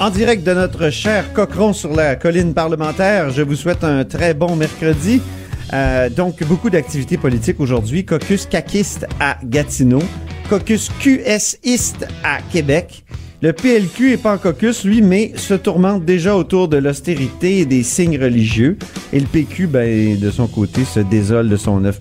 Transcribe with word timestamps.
En 0.00 0.08
direct 0.08 0.46
de 0.46 0.54
notre 0.54 0.88
cher 0.88 1.30
Cochron 1.34 1.74
sur 1.74 1.94
la 1.94 2.16
colline 2.16 2.54
parlementaire, 2.54 3.28
je 3.28 3.42
vous 3.42 3.54
souhaite 3.54 3.84
un 3.84 4.06
très 4.06 4.32
bon 4.32 4.56
mercredi. 4.56 5.20
Euh, 5.74 6.08
donc, 6.08 6.42
beaucoup 6.44 6.70
d'activités 6.70 7.18
politiques 7.18 7.60
aujourd'hui. 7.60 8.06
Caucus 8.06 8.46
caquiste 8.46 9.06
à 9.20 9.36
Gatineau. 9.44 10.00
Caucus 10.48 10.90
QSiste 11.00 12.08
à 12.24 12.38
Québec. 12.50 13.04
Le 13.42 13.52
PLQ 13.52 14.12
est 14.12 14.22
pas 14.22 14.34
en 14.34 14.38
caucus, 14.38 14.84
lui, 14.84 15.02
mais 15.02 15.32
se 15.36 15.52
tourmente 15.52 16.06
déjà 16.06 16.34
autour 16.34 16.68
de 16.68 16.78
l'austérité 16.78 17.58
et 17.58 17.66
des 17.66 17.82
signes 17.82 18.18
religieux. 18.18 18.78
Et 19.12 19.20
le 19.20 19.26
PQ, 19.26 19.66
ben, 19.66 20.18
de 20.18 20.30
son 20.30 20.46
côté, 20.46 20.86
se 20.86 21.00
désole 21.00 21.50
de 21.50 21.56
son 21.56 21.78
9 21.80 22.00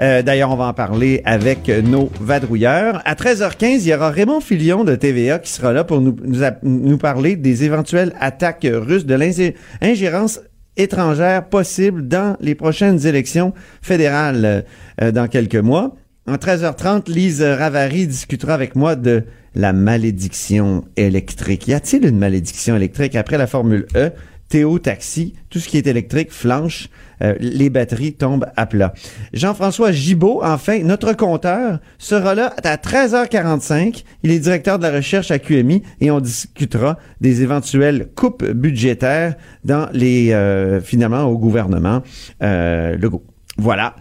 euh, 0.00 0.22
D'ailleurs, 0.22 0.50
on 0.50 0.56
va 0.56 0.66
en 0.66 0.74
parler 0.74 1.22
avec 1.24 1.68
nos 1.68 2.10
vadrouilleurs. 2.20 3.02
À 3.04 3.14
13h15, 3.14 3.80
il 3.80 3.88
y 3.88 3.94
aura 3.94 4.10
Raymond 4.10 4.40
Filion 4.40 4.84
de 4.84 4.94
TVA 4.94 5.38
qui 5.38 5.50
sera 5.50 5.72
là 5.72 5.84
pour 5.84 6.00
nous, 6.00 6.98
parler 6.98 7.36
des 7.36 7.64
éventuelles 7.64 8.14
attaques 8.20 8.66
russes, 8.70 9.06
de 9.06 9.14
l'ingérence 9.14 10.40
étrangère 10.76 11.48
possible 11.48 12.06
dans 12.06 12.36
les 12.40 12.54
prochaines 12.54 13.06
élections 13.06 13.52
fédérales 13.82 14.64
euh, 15.02 15.12
dans 15.12 15.26
quelques 15.26 15.56
mois. 15.56 15.94
En 16.26 16.36
13h30, 16.36 17.10
Lise 17.10 17.42
Ravary 17.42 18.06
discutera 18.06 18.54
avec 18.54 18.76
moi 18.76 18.96
de 18.96 19.24
la 19.54 19.72
malédiction 19.72 20.84
électrique. 20.96 21.66
Y 21.68 21.74
a-t-il 21.74 22.06
une 22.06 22.18
malédiction 22.18 22.76
électrique 22.76 23.16
après 23.16 23.38
la 23.38 23.46
Formule 23.46 23.86
E? 23.96 24.10
Théo 24.48 24.78
Taxi, 24.78 25.34
tout 25.50 25.58
ce 25.58 25.68
qui 25.68 25.76
est 25.76 25.86
électrique 25.86 26.32
flanche, 26.32 26.88
euh, 27.22 27.34
les 27.40 27.70
batteries 27.70 28.14
tombent 28.14 28.46
à 28.56 28.66
plat. 28.66 28.94
Jean-François 29.32 29.92
Gibault, 29.92 30.40
enfin, 30.42 30.78
notre 30.84 31.12
compteur, 31.12 31.80
sera 31.98 32.34
là 32.34 32.54
à 32.64 32.76
13h45. 32.76 34.04
Il 34.22 34.30
est 34.30 34.38
directeur 34.38 34.78
de 34.78 34.84
la 34.84 34.92
recherche 34.92 35.30
à 35.30 35.38
QMI 35.38 35.82
et 36.00 36.10
on 36.10 36.20
discutera 36.20 36.96
des 37.20 37.42
éventuelles 37.42 38.08
coupes 38.14 38.44
budgétaires 38.44 39.34
dans 39.64 39.88
les, 39.92 40.32
euh, 40.32 40.80
finalement, 40.80 41.24
au 41.24 41.36
gouvernement 41.36 42.02
euh, 42.42 42.96
Legault. 42.96 43.24
Voilà. 43.58 43.96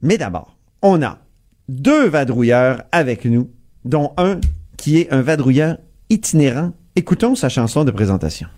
Mais 0.00 0.16
d'abord, 0.18 0.56
on 0.80 1.02
a 1.02 1.18
deux 1.68 2.08
vadrouilleurs 2.08 2.82
avec 2.92 3.24
nous, 3.24 3.50
dont 3.84 4.12
un 4.16 4.40
qui 4.76 4.98
est 4.98 5.12
un 5.12 5.22
vadrouilleur 5.22 5.78
itinérant. 6.10 6.72
Écoutons 6.96 7.34
sa 7.34 7.48
chanson 7.48 7.84
de 7.84 7.90
présentation. 7.90 8.48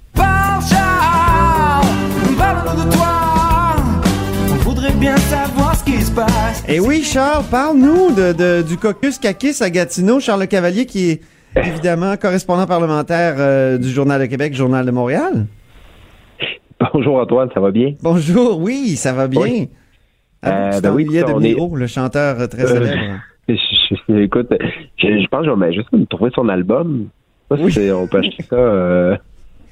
Bien 5.04 5.16
savoir 5.18 5.74
ce 5.76 5.84
qui 5.84 6.00
se 6.00 6.10
passe. 6.12 6.64
Et 6.66 6.80
oui, 6.80 7.02
Charles, 7.02 7.44
parle-nous 7.50 8.14
de, 8.14 8.32
de, 8.32 8.62
du 8.66 8.78
caucus 8.78 9.18
Kakis 9.18 9.62
à 9.62 9.68
Gatineau. 9.68 10.18
Charles 10.18 10.40
Le 10.40 10.46
Cavalier, 10.46 10.86
qui 10.86 11.10
est 11.10 11.20
évidemment 11.56 12.16
correspondant 12.16 12.64
parlementaire 12.66 13.34
euh, 13.36 13.76
du 13.76 13.90
Journal 13.90 14.18
de 14.18 14.24
Québec, 14.24 14.54
Journal 14.54 14.86
de 14.86 14.90
Montréal. 14.90 15.44
Bonjour 16.94 17.18
Antoine, 17.18 17.50
ça 17.52 17.60
va 17.60 17.70
bien? 17.70 17.92
Bonjour, 18.02 18.58
oui, 18.58 18.96
ça 18.96 19.12
va 19.12 19.28
bien. 19.28 19.42
Oui. 19.42 19.68
Ah, 20.42 20.76
Euh, 20.76 20.80
ben 20.80 20.94
oui, 20.94 21.04
de 21.04 21.38
Miro, 21.38 21.76
le 21.76 21.86
chanteur 21.86 22.40
euh, 22.40 22.46
très 22.46 22.62
Euh, 22.62 22.66
célèbre. 22.68 23.02
Je- 23.48 23.54
je- 24.08 24.14
Écoute, 24.22 24.48
je, 24.96 25.06
je 25.06 25.26
pense 25.28 25.44
que 25.44 25.50
je 25.54 25.60
vais 25.60 25.72
juste 25.74 25.92
me 25.92 26.06
trouver 26.06 26.30
son 26.34 26.48
album. 26.48 27.08
Je 27.50 27.56
sais 27.56 27.60
pas 27.60 27.66
Oui. 27.66 27.72
si 27.72 27.90
on 27.92 28.06
peut 28.06 28.18
acheter 28.20 28.42
ça. 28.48 28.56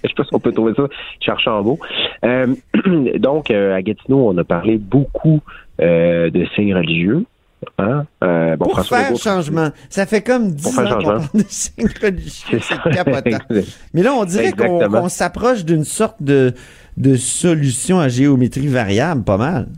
Je 0.05 0.09
sais 0.09 0.15
pas 0.17 0.25
si 0.25 0.31
on 0.35 0.41
peut 0.41 0.53
trouver 0.53 0.73
ça 0.75 0.85
chez 1.21 1.31
Archambault. 1.31 1.79
Euh, 2.25 2.55
donc, 3.19 3.51
euh, 3.51 3.75
à 3.75 3.83
Gatineau, 3.83 4.29
on 4.29 4.37
a 4.39 4.45
parlé 4.45 4.79
beaucoup 4.79 5.41
euh, 5.81 6.31
de 6.31 6.45
signes 6.55 6.75
religieux. 6.75 7.25
Hein? 7.79 8.05
Euh, 8.25 8.57
bon, 8.57 8.65
Pour 8.65 8.73
François 8.75 8.99
faire 8.99 9.11
Legault- 9.13 9.23
changement. 9.23 9.69
Ça 9.89 10.05
fait 10.07 10.21
comme 10.21 10.51
10 10.51 10.75
faire 10.75 10.87
ans 10.93 10.97
qu'on 10.99 11.05
parle 11.05 11.21
de 11.35 11.45
signes 11.49 11.89
religieux. 12.03 12.59
C'est 12.61 12.91
capotant. 12.93 13.39
Mais 13.95 14.03
là, 14.03 14.15
on 14.15 14.25
dirait 14.25 14.53
qu'on 14.53 15.09
s'approche 15.09 15.65
d'une 15.65 15.85
sorte 15.85 16.21
de, 16.21 16.53
de 16.97 17.15
solution 17.15 18.01
à 18.01 18.09
géométrie 18.09 18.67
variable, 18.67 19.23
pas 19.23 19.37
mal. 19.37 19.69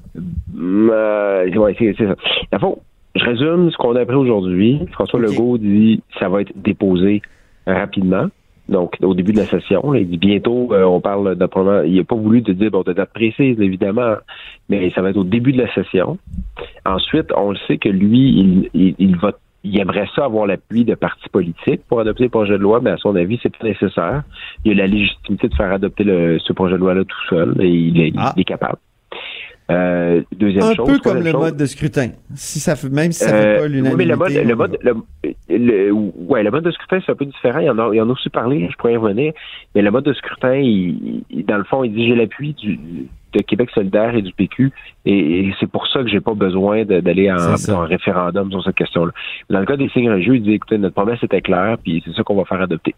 Hum, 0.57 0.91
euh, 0.91 1.47
ouais, 1.57 1.77
c'est 1.79 1.95
ça. 1.99 2.59
Fond, 2.59 2.79
je 3.17 3.25
résume 3.25 3.71
ce 3.71 3.77
qu'on 3.77 3.95
a 3.97 4.01
appris 4.01 4.17
aujourd'hui. 4.17 4.81
François. 4.93 5.21
Legault 5.21 5.59
dit 5.59 6.01
que 6.15 6.19
ça 6.21 6.29
va 6.31 6.41
être 6.41 6.53
déposé 6.57 7.21
rapidement. 7.67 8.29
Donc, 8.69 8.97
au 9.03 9.15
début 9.15 9.33
de 9.33 9.39
la 9.39 9.47
session, 9.47 9.93
là, 9.93 10.01
il 10.01 10.09
dit 10.09 10.17
bientôt, 10.17 10.69
euh, 10.73 10.85
on 10.85 11.01
parle 11.01 11.37
de 11.37 11.47
probablement- 11.47 11.85
il 11.87 11.97
n'a 11.99 12.05
pas 12.05 12.17
voulu 12.17 12.43
te 12.43 12.51
dire 12.53 12.71
bon, 12.71 12.83
de 12.83 12.93
date 12.95 13.13
précise, 13.13 13.61
évidemment, 13.61 14.15
mais 14.71 14.91
ça 14.91 15.03
va 15.03 15.11
être 15.11 15.19
au 15.19 15.25
début 15.25 15.53
de 15.53 15.63
la 15.63 15.73
session. 15.75 16.17
Ensuite, 16.87 17.27
on 17.37 17.51
le 17.51 17.59
sait 17.67 17.79
que 17.79 17.89
lui, 17.91 18.31
il, 18.41 18.71
il, 18.75 18.95
il 18.99 19.17
va 19.17 19.33
il 19.67 19.79
aimerait 19.79 20.07
ça 20.15 20.27
avoir 20.27 20.47
l'appui 20.47 20.85
de 20.85 20.95
partis 20.95 21.27
politiques 21.31 21.81
pour 21.89 21.99
adopter 21.99 22.25
le 22.25 22.29
projet 22.29 22.53
de 22.53 22.59
loi, 22.59 22.81
mais 22.83 22.91
à 22.91 22.99
son 22.99 23.17
avis, 23.17 23.41
c'est 23.43 23.57
pas 23.57 23.67
nécessaire. 23.67 24.23
Il 24.67 24.73
a 24.73 24.83
la 24.83 24.87
légitimité 24.87 25.49
de 25.49 25.55
faire 25.55 25.73
adopter 25.73 26.05
le, 26.05 26.39
ce 26.39 26.53
projet 26.53 26.75
de 26.75 26.81
loi-là 26.81 27.03
tout 27.05 27.25
seul 27.31 27.55
et 27.61 27.69
il 27.71 27.99
est, 27.99 28.13
Ah. 28.15 28.35
il 28.37 28.43
est 28.43 28.45
capable. 28.45 28.77
Euh, 29.71 30.21
deuxième 30.33 30.63
Un 30.65 30.75
chose. 30.75 30.87
peu 30.87 30.99
comme 30.99 31.21
le 31.23 31.31
chose, 31.31 31.41
mode 31.41 31.57
de 31.57 31.65
scrutin. 31.65 32.09
Si 32.35 32.61
ça 32.61 32.77
fait, 32.77 32.91
même 32.91 33.13
si 33.13 33.25
ça 33.25 33.35
euh, 33.35 33.41
fait 33.41 33.57
pas 33.61 33.63
oui, 33.65 33.73
l'unanimité. 33.73 33.97
mais 33.97 34.05
le 34.05 34.17
mode, 34.17 34.33
on 34.37 34.49
le 34.49 34.55
mode, 34.55 34.79
le, 34.83 34.95
le- 35.49 35.91
ouais, 35.93 36.43
le 36.43 36.51
mode 36.51 36.65
de 36.65 36.71
scrutin, 36.71 36.99
c'est 37.05 37.13
un 37.13 37.15
peu 37.15 37.25
différent. 37.25 37.61
Il 37.61 37.65
y 37.67 37.71
en 37.71 37.79
a, 37.79 37.89
il 37.95 37.97
y 37.97 38.01
en 38.01 38.09
a 38.11 38.13
aussi 38.13 38.29
parlé, 38.29 38.69
je 38.71 38.77
pourrais 38.77 38.93
y 38.93 38.97
revenir. 38.99 39.33
Mais 39.75 39.81
le 39.81 39.91
mode 39.91 40.05
de 40.05 40.13
scrutin, 40.13 40.55
il, 40.57 41.23
il- 41.31 41.47
dans 41.47 41.57
le 41.57 41.65
fond, 41.65 41.83
il 41.83 41.95
dit 41.95 42.07
j'ai 42.09 42.15
l'appui 42.15 42.53
du, 42.53 42.79
de 43.33 43.41
Québec 43.41 43.71
solidaire 43.75 44.15
et 44.15 44.21
du 44.21 44.35
PQ. 44.35 44.71
Et, 45.07 45.41
et 45.49 45.55
c'est 45.59 45.67
pour 45.71 45.87
ça 45.87 46.03
que 46.03 46.09
j'ai 46.09 46.21
pas 46.21 46.35
besoin 46.35 46.85
d'aller 46.85 47.33
en, 47.33 47.85
référendum 47.87 48.51
sur 48.51 48.63
cette 48.65 48.77
question-là. 48.77 49.13
Dans 49.49 49.61
le 49.61 49.67
cas 49.67 49.79
des 49.79 49.89
signes 49.89 50.11
religieux, 50.11 50.37
il 50.37 50.43
dit 50.43 50.53
écoutez, 50.53 50.77
notre 50.77 50.95
promesse 50.95 51.23
était 51.23 51.41
claire, 51.41 51.79
puis 51.83 52.03
c'est 52.05 52.13
ça 52.15 52.23
qu'on 52.23 52.37
va 52.37 52.45
faire 52.45 52.61
adopter. 52.61 52.95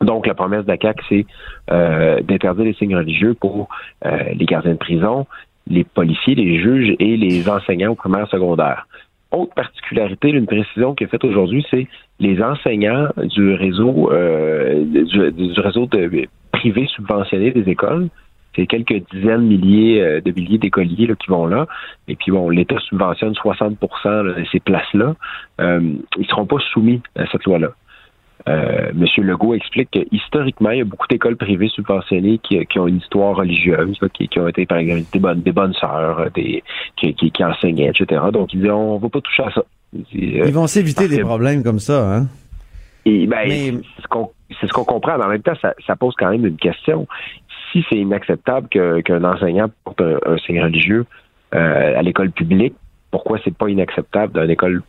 Donc, 0.00 0.26
la 0.26 0.34
promesse 0.34 0.64
de 0.64 0.70
la 0.72 0.78
CAQ, 0.80 1.04
c'est 1.08 1.26
euh, 1.70 2.20
d'interdire 2.22 2.64
les 2.64 2.74
signes 2.74 2.96
religieux 2.96 3.34
pour 3.34 3.68
euh, 4.04 4.18
les 4.34 4.44
gardiens 4.44 4.72
de 4.72 4.78
prison, 4.78 5.26
les 5.66 5.84
policiers, 5.84 6.34
les 6.34 6.60
juges 6.60 6.94
et 6.98 7.16
les 7.16 7.48
enseignants 7.48 7.92
au 7.92 7.94
primaire 7.94 8.28
secondaire. 8.28 8.86
Autre 9.30 9.54
particularité, 9.54 10.30
une 10.30 10.46
précision 10.46 10.94
qui 10.94 11.04
est 11.04 11.08
faite 11.08 11.24
aujourd'hui, 11.24 11.66
c'est 11.70 11.88
les 12.20 12.40
enseignants 12.40 13.08
du 13.16 13.54
réseau 13.54 14.12
euh, 14.12 14.84
du, 14.84 15.60
réseau 15.60 15.86
de, 15.86 16.28
privé 16.52 16.86
subventionné 16.94 17.50
des 17.50 17.68
écoles. 17.68 18.08
C'est 18.54 18.66
quelques 18.66 19.02
dizaines 19.12 19.40
de 19.40 19.56
milliers 19.56 20.00
euh, 20.00 20.20
de 20.20 20.30
milliers 20.30 20.58
d'écoliers 20.58 21.08
qui 21.18 21.28
vont 21.28 21.46
là. 21.46 21.66
Et 22.06 22.14
puis 22.14 22.30
bon, 22.30 22.48
l'État 22.48 22.78
subventionne 22.88 23.34
60 23.34 23.76
là, 24.04 24.22
de 24.22 24.44
ces 24.52 24.60
places-là. 24.60 25.16
Euh, 25.60 25.80
ils 26.16 26.26
seront 26.26 26.46
pas 26.46 26.58
soumis 26.72 27.02
à 27.16 27.26
cette 27.26 27.44
loi-là. 27.44 27.72
Euh, 28.46 28.90
Monsieur 28.94 29.22
Legault 29.22 29.54
explique 29.54 29.90
que 29.90 30.00
historiquement, 30.12 30.70
il 30.70 30.78
y 30.78 30.82
a 30.82 30.84
beaucoup 30.84 31.06
d'écoles 31.08 31.36
privées 31.36 31.68
subventionnées 31.68 32.38
qui, 32.38 32.64
qui 32.66 32.78
ont 32.78 32.86
une 32.86 32.98
histoire 32.98 33.36
religieuse, 33.36 33.96
là, 34.02 34.08
qui, 34.10 34.28
qui 34.28 34.38
ont 34.38 34.48
été 34.48 34.66
par 34.66 34.78
exemple 34.78 35.02
des 35.12 35.18
bonnes, 35.18 35.40
des 35.40 35.52
bonnes 35.52 35.72
sœurs, 35.74 36.18
euh, 36.20 36.28
des, 36.34 36.62
qui, 36.96 37.14
qui, 37.14 37.30
qui 37.30 37.42
enseignaient, 37.44 37.88
etc. 37.88 38.20
Donc 38.32 38.52
il 38.52 38.60
dit 38.60 38.70
on 38.70 38.98
va 38.98 39.08
pas 39.08 39.20
toucher 39.22 39.44
à 39.44 39.50
ça. 39.50 39.62
Dit, 39.94 40.40
euh, 40.40 40.44
Ils 40.46 40.52
vont 40.54 40.66
s'éviter 40.66 41.08
des 41.08 41.20
problèmes 41.20 41.62
comme 41.62 41.78
ça, 41.78 42.16
hein? 42.16 42.26
et 43.06 43.26
ben, 43.26 43.48
Mais- 43.48 43.72
c'est 43.96 44.02
ce 44.02 44.08
qu'on 44.08 44.30
ce 44.60 44.66
comprend, 44.66 45.16
mais 45.18 45.24
en 45.24 45.28
même 45.28 45.42
temps, 45.42 45.56
ça, 45.62 45.74
ça 45.86 45.96
pose 45.96 46.14
quand 46.18 46.30
même 46.30 46.44
une 46.46 46.56
question. 46.56 47.06
Si 47.72 47.84
c'est 47.88 47.96
inacceptable 47.96 48.68
qu'un 48.68 49.24
enseignant 49.24 49.68
porte 49.84 50.00
un, 50.00 50.18
un 50.26 50.36
signe 50.38 50.60
religieux 50.62 51.06
euh, 51.54 51.98
à 51.98 52.02
l'école 52.02 52.30
publique, 52.30 52.74
pourquoi 53.10 53.38
c'est 53.44 53.56
pas 53.56 53.68
inacceptable 53.68 54.32
dans 54.32 54.42
une 54.44 54.50
école 54.50 54.82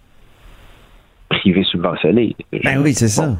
privée 1.29 1.63
subventionnée? 1.63 2.35
Ben 2.63 2.81
oui, 2.81 2.93
c'est 2.93 3.07
ça. 3.07 3.35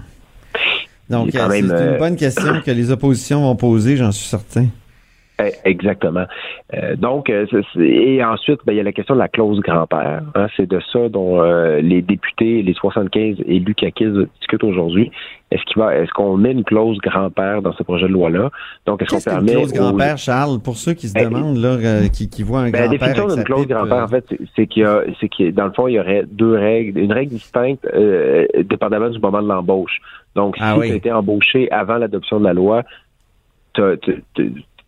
Donc, 1.09 1.35
euh, 1.35 1.47
c'est 1.49 1.59
une 1.59 1.71
euh, 1.71 1.97
bonne 1.97 2.15
question 2.15 2.61
que 2.65 2.71
les 2.71 2.89
oppositions 2.91 3.41
vont 3.41 3.55
poser, 3.55 3.95
j'en 3.95 4.11
suis 4.11 4.25
certain. 4.25 4.67
Eh, 5.39 5.51
Exactement. 5.65 6.25
Euh, 6.73 6.95
donc, 6.95 7.29
euh, 7.29 7.45
et 7.79 8.23
ensuite, 8.23 8.59
ben, 8.65 8.73
il 8.73 8.77
y 8.77 8.79
a 8.79 8.83
la 8.83 8.93
question 8.93 9.15
de 9.15 9.19
la 9.19 9.27
clause 9.27 9.59
grand-père. 9.59 10.21
hein. 10.33 10.47
c'est 10.55 10.65
de 10.67 10.79
ça 10.93 11.09
dont 11.09 11.41
euh, 11.41 11.81
les 11.81 12.01
députés, 12.01 12.61
les 12.61 12.73
75 12.73 13.37
élus 13.45 13.75
caquistes 13.75 14.15
discutent 14.39 14.63
aujourd'hui. 14.63 15.11
Est-ce 15.51 15.63
qu'il 15.65 15.81
va, 15.81 15.95
est-ce 15.95 16.11
qu'on 16.11 16.37
met 16.37 16.51
une 16.53 16.63
clause 16.63 16.97
grand-père 16.99 17.61
dans 17.61 17.73
ce 17.73 17.83
projet 17.83 18.07
de 18.07 18.13
loi-là? 18.13 18.49
Donc, 18.85 19.01
est-ce 19.01 19.15
qu'on 19.15 19.21
permet 19.31 19.51
clause 19.51 19.71
aux- 19.71 19.75
grand-père, 19.75 20.17
Charles, 20.17 20.59
pour 20.63 20.77
ceux 20.77 20.93
qui 20.93 21.07
se 21.09 21.13
Ben, 21.13 21.29
demandent, 21.29 21.57
là, 21.57 21.69
euh, 21.75 22.07
qui, 22.07 22.29
qui 22.29 22.41
voient 22.43 22.61
un 22.61 22.71
Ben, 22.71 22.79
la 22.81 22.87
grand-père 22.87 22.99
définition 22.99 23.23
avec 23.25 23.35
d'une 23.35 23.43
clause 23.43 23.67
grand-père, 23.67 23.97
euh, 23.97 24.03
en 24.03 24.07
fait, 24.07 24.25
c'est- 24.55 24.67
qu'il 24.67 24.83
y 24.83 24.85
a, 24.85 25.01
c'est 25.19 25.29
que 25.29 25.51
dans 25.51 25.65
le 25.65 25.71
fond, 25.73 25.87
il 25.87 25.93
y 25.95 25.99
aurait 25.99 26.23
deux 26.31 26.53
règles, 26.55 26.99
une 26.99 27.11
règle 27.13 27.31
distincte, 27.33 27.85
euh, 27.93 28.45
dépendamment 28.63 29.09
du 29.09 29.19
moment 29.19 29.41
de 29.41 29.47
l'embauche. 29.47 29.99
Donc, 30.35 30.55
Ah 30.59 30.73
si 30.73 30.79
oui. 30.79 30.87
tu 30.87 30.93
as 30.93 30.97
été 30.97 31.11
embauché 31.11 31.71
avant 31.71 31.97
l'adoption 31.97 32.39
de 32.39 32.45
la 32.45 32.53
loi, 32.53 32.83
t'as- 33.73 33.95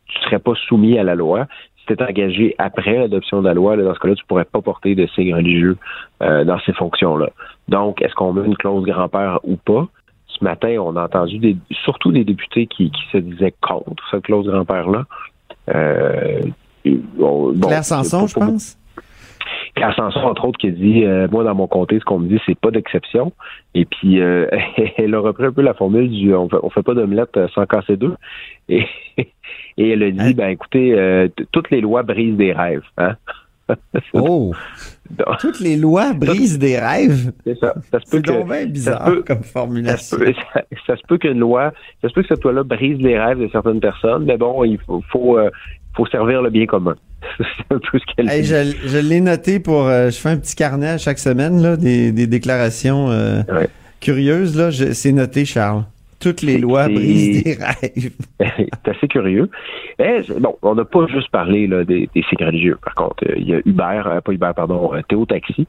tu 0.07 0.19
serais 0.23 0.39
pas 0.39 0.53
soumis 0.67 0.97
à 0.97 1.03
la 1.03 1.15
loi. 1.15 1.47
Si 1.79 1.85
tu 1.85 1.93
es 1.93 2.03
engagé 2.03 2.55
après 2.57 2.97
l'adoption 2.97 3.41
de 3.41 3.47
la 3.47 3.53
loi, 3.53 3.75
là, 3.75 3.83
dans 3.83 3.93
ce 3.93 3.99
cas-là, 3.99 4.15
tu 4.15 4.25
pourrais 4.25 4.45
pas 4.45 4.61
porter 4.61 4.95
de 4.95 5.07
signes 5.07 5.35
religieux 5.35 5.77
euh, 6.21 6.43
dans 6.43 6.59
ces 6.65 6.73
fonctions-là. 6.73 7.29
Donc, 7.67 8.01
est-ce 8.01 8.13
qu'on 8.13 8.33
met 8.33 8.45
une 8.45 8.57
clause 8.57 8.83
grand-père 8.85 9.39
ou 9.43 9.55
pas? 9.55 9.87
Ce 10.27 10.43
matin, 10.43 10.77
on 10.79 10.95
a 10.95 11.05
entendu 11.05 11.39
des, 11.39 11.57
surtout 11.83 12.11
des 12.11 12.23
députés 12.23 12.67
qui, 12.67 12.91
qui 12.91 13.01
se 13.11 13.17
disaient 13.17 13.53
contre 13.61 14.03
cette 14.11 14.23
clause 14.23 14.45
grand-père-là. 14.45 15.05
Euh, 15.73 16.41
bon, 16.85 17.53
Claire 17.59 17.83
Sanson, 17.83 18.27
je 18.27 18.33
pense? 18.33 18.77
Claire 19.75 19.93
Sanson, 19.95 20.19
entre 20.19 20.45
autres, 20.45 20.57
qui 20.59 20.71
dit 20.71 21.03
euh, 21.05 21.27
Moi, 21.31 21.43
dans 21.43 21.55
mon 21.55 21.67
comté, 21.67 21.99
ce 21.99 22.05
qu'on 22.05 22.19
me 22.19 22.27
dit, 22.27 22.39
c'est 22.45 22.57
pas 22.59 22.71
d'exception. 22.71 23.31
Et 23.73 23.85
puis, 23.85 24.19
euh, 24.21 24.47
elle 24.97 25.13
a 25.15 25.19
repris 25.19 25.45
un 25.45 25.51
peu 25.51 25.61
la 25.61 25.73
formule 25.73 26.09
du 26.09 26.33
on 26.33 26.49
fait, 26.49 26.57
on 26.63 26.69
fait 26.69 26.83
pas 26.83 26.93
d'omelette 26.93 27.37
sans 27.53 27.65
casser 27.65 27.97
deux. 27.97 28.15
Et, 28.69 28.85
et 29.77 29.89
elle 29.91 30.03
a 30.03 30.11
dit 30.11 30.33
Ben 30.33 30.49
écoutez, 30.49 30.93
euh, 30.93 31.27
toutes 31.51 31.69
les 31.71 31.81
lois 31.81 32.03
brisent 32.03 32.37
des 32.37 32.53
rêves. 32.53 32.83
Hein? 32.97 33.15
Oh! 34.13 34.53
Donc, 35.09 35.37
Toutes 35.39 35.59
les 35.59 35.75
lois 35.75 36.13
brisent 36.13 36.57
des 36.57 36.79
rêves? 36.79 37.33
c'est 37.43 37.57
ça. 37.59 37.73
Ça 37.91 37.99
se 37.99 38.09
peut 38.09 38.21
que. 38.21 38.31
ça 38.31 38.65
bizarre 38.65 39.05
peut- 39.05 39.23
comme 39.27 39.37
Ça 39.43 39.43
se, 39.43 39.51
formulation. 39.51 40.17
peut, 40.19 40.33
ça, 40.53 40.61
ça 40.85 40.95
se 40.95 41.01
peut 41.07 41.17
qu'une 41.17 41.39
loi, 41.39 41.73
ça 42.01 42.07
se 42.07 42.13
peut 42.13 42.21
que 42.21 42.29
cette 42.29 42.43
loi-là 42.43 42.63
brise 42.63 42.97
les 42.99 43.19
rêves 43.19 43.39
de 43.39 43.49
certaines 43.49 43.81
personnes, 43.81 44.23
mais 44.23 44.37
bon, 44.37 44.63
il 44.63 44.77
faut, 44.79 45.03
faut, 45.09 45.37
euh, 45.37 45.49
faut 45.97 46.05
servir 46.05 46.41
le 46.41 46.49
bien 46.49 46.65
commun. 46.65 46.95
C'est 47.37 47.75
un 47.75 47.79
peu 47.79 47.99
ce 47.99 48.05
qu'elle 48.15 48.29
Hey, 48.29 48.41
dit. 48.41 48.47
je 48.47 48.87
je 48.87 48.97
l'ai 48.97 49.21
noté 49.21 49.59
pour. 49.59 49.87
euh, 49.87 50.09
je 50.09 50.17
fais 50.17 50.29
un 50.29 50.37
petit 50.37 50.55
carnet 50.55 50.87
à 50.89 50.97
chaque 50.97 51.19
semaine, 51.19 51.61
là, 51.61 51.75
des, 51.77 52.11
des 52.11 52.27
déclarations 52.27 53.09
euh, 53.09 53.41
Ouais. 53.49 53.67
curieuses. 53.99 54.55
Là, 54.57 54.69
Je- 54.71 54.93
c'est 54.93 55.11
noté, 55.11 55.45
Charles. 55.45 55.83
Toutes 56.19 56.41
les 56.41 56.57
lois 56.57 56.87
brisent 56.87 57.43
des 57.43 57.53
rêves. 57.53 58.11
c'est 58.39 58.87
assez 58.89 59.07
curieux. 59.07 59.49
Bon, 60.39 60.55
on 60.63 60.73
n'a 60.73 60.83
pas 60.85 61.05
juste 61.07 61.29
parlé 61.29 61.67
là, 61.67 61.83
des, 61.83 62.09
des 62.15 62.23
signes 62.23 62.43
religieux. 62.45 62.77
Par 62.83 62.95
contre, 62.95 63.23
euh, 63.29 63.33
il 63.37 63.47
y 63.47 63.53
a 63.53 63.59
Uber, 63.65 64.01
pas 64.25 64.31
Uber, 64.31 64.51
pardon, 64.55 64.91
Théo 65.07 65.25
Taxi, 65.27 65.67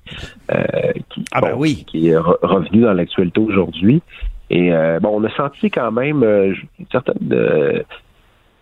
euh, 0.55 0.63
qui, 1.11 1.25
Ah 1.33 1.43
ben 1.43 1.53
oui. 1.55 1.85
qui 1.87 2.09
est 2.09 2.17
re- 2.17 2.39
revenu 2.43 2.81
dans 2.81 2.95
l'actualité 2.95 3.41
aujourd'hui. 3.41 4.01
Et 4.49 4.73
euh, 4.73 4.99
bon, 5.01 5.21
on 5.21 5.25
a 5.25 5.31
senti 5.37 5.71
quand 5.71 5.93
même 5.93 6.23
euh, 6.23 6.55
une 6.79 6.87
certaine 6.91 7.19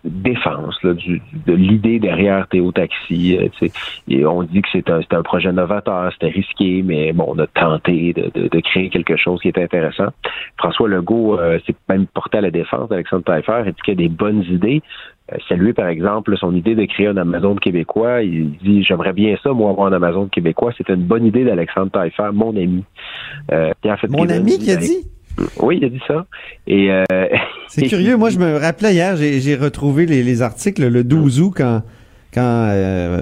défense 0.03 0.81
là, 0.83 0.93
du, 0.93 1.21
de 1.45 1.53
l'idée 1.53 1.99
derrière 1.99 2.47
Théo 2.47 2.71
Taxi. 2.71 3.37
euh, 3.37 3.67
et 4.07 4.25
on 4.25 4.43
dit 4.43 4.61
que 4.61 4.69
c'est 4.71 4.89
un, 4.89 5.01
un 5.11 5.21
projet 5.23 5.51
novateur, 5.51 6.11
c'était 6.13 6.27
risqué, 6.33 6.81
mais 6.83 7.11
bon, 7.13 7.25
on 7.35 7.39
a 7.39 7.47
tenté 7.47 8.13
de, 8.13 8.29
de- 8.33 8.47
de 8.47 8.59
créer 8.61 8.89
quelque 8.89 9.17
chose 9.17 9.41
qui 9.41 9.49
était 9.49 9.63
intéressant. 9.63 10.07
François 10.57 10.87
Legault 10.87 11.39
euh, 11.39 11.59
s'est 11.65 11.75
même 11.89 12.05
porté 12.07 12.37
à 12.37 12.41
la 12.41 12.51
défense 12.51 12.89
d'Alexandre 12.89 13.23
Taillefer 13.23 13.63
et 13.65 13.71
dit 13.71 13.81
qu'il 13.83 13.93
y 13.99 14.05
a 14.05 14.07
des 14.07 14.13
bonnes 14.13 14.43
idées. 14.43 14.81
Euh, 15.33 15.37
saluer, 15.49 15.73
par 15.73 15.87
exemple, 15.87 16.37
son 16.37 16.55
idée 16.55 16.73
de 16.75 16.85
créer 16.85 17.07
un 17.07 17.17
Amazon 17.17 17.55
québécois. 17.55 18.21
Il 18.23 18.51
dit 18.63 18.83
J'aimerais 18.83 19.11
bien 19.13 19.35
ça, 19.43 19.51
moi, 19.51 19.71
avoir 19.71 19.87
un 19.87 19.93
Amazon 19.93 20.27
québécois. 20.27 20.71
C'était 20.77 20.93
une 20.93 21.03
bonne 21.03 21.25
idée 21.25 21.43
d'Alexandre 21.43 21.91
Taillefer, 21.91 22.29
mon 22.33 22.55
ami. 22.55 22.83
Euh, 23.51 23.71
Pierre 23.81 23.97
Mon 24.09 24.29
ami 24.29 24.57
qui 24.57 24.71
a 24.71 24.75
ben, 24.75 24.81
dit. 24.83 25.05
Oui, 25.59 25.77
il 25.81 25.85
a 25.85 25.89
dit 25.89 26.01
ça. 26.07 26.25
Et 26.65 26.91
euh, 26.91 27.03
C'est 27.67 27.87
curieux. 27.87 28.17
Moi, 28.17 28.29
je 28.29 28.39
me 28.39 28.57
rappelais 28.57 28.93
hier, 28.93 29.15
j'ai 29.15 29.55
retrouvé 29.55 30.05
les, 30.05 30.23
les 30.23 30.41
articles 30.41 30.87
le 30.87 31.03
12 31.03 31.41
août 31.41 31.53
quand, 31.55 31.81
quand 32.33 32.69
euh. 32.71 33.21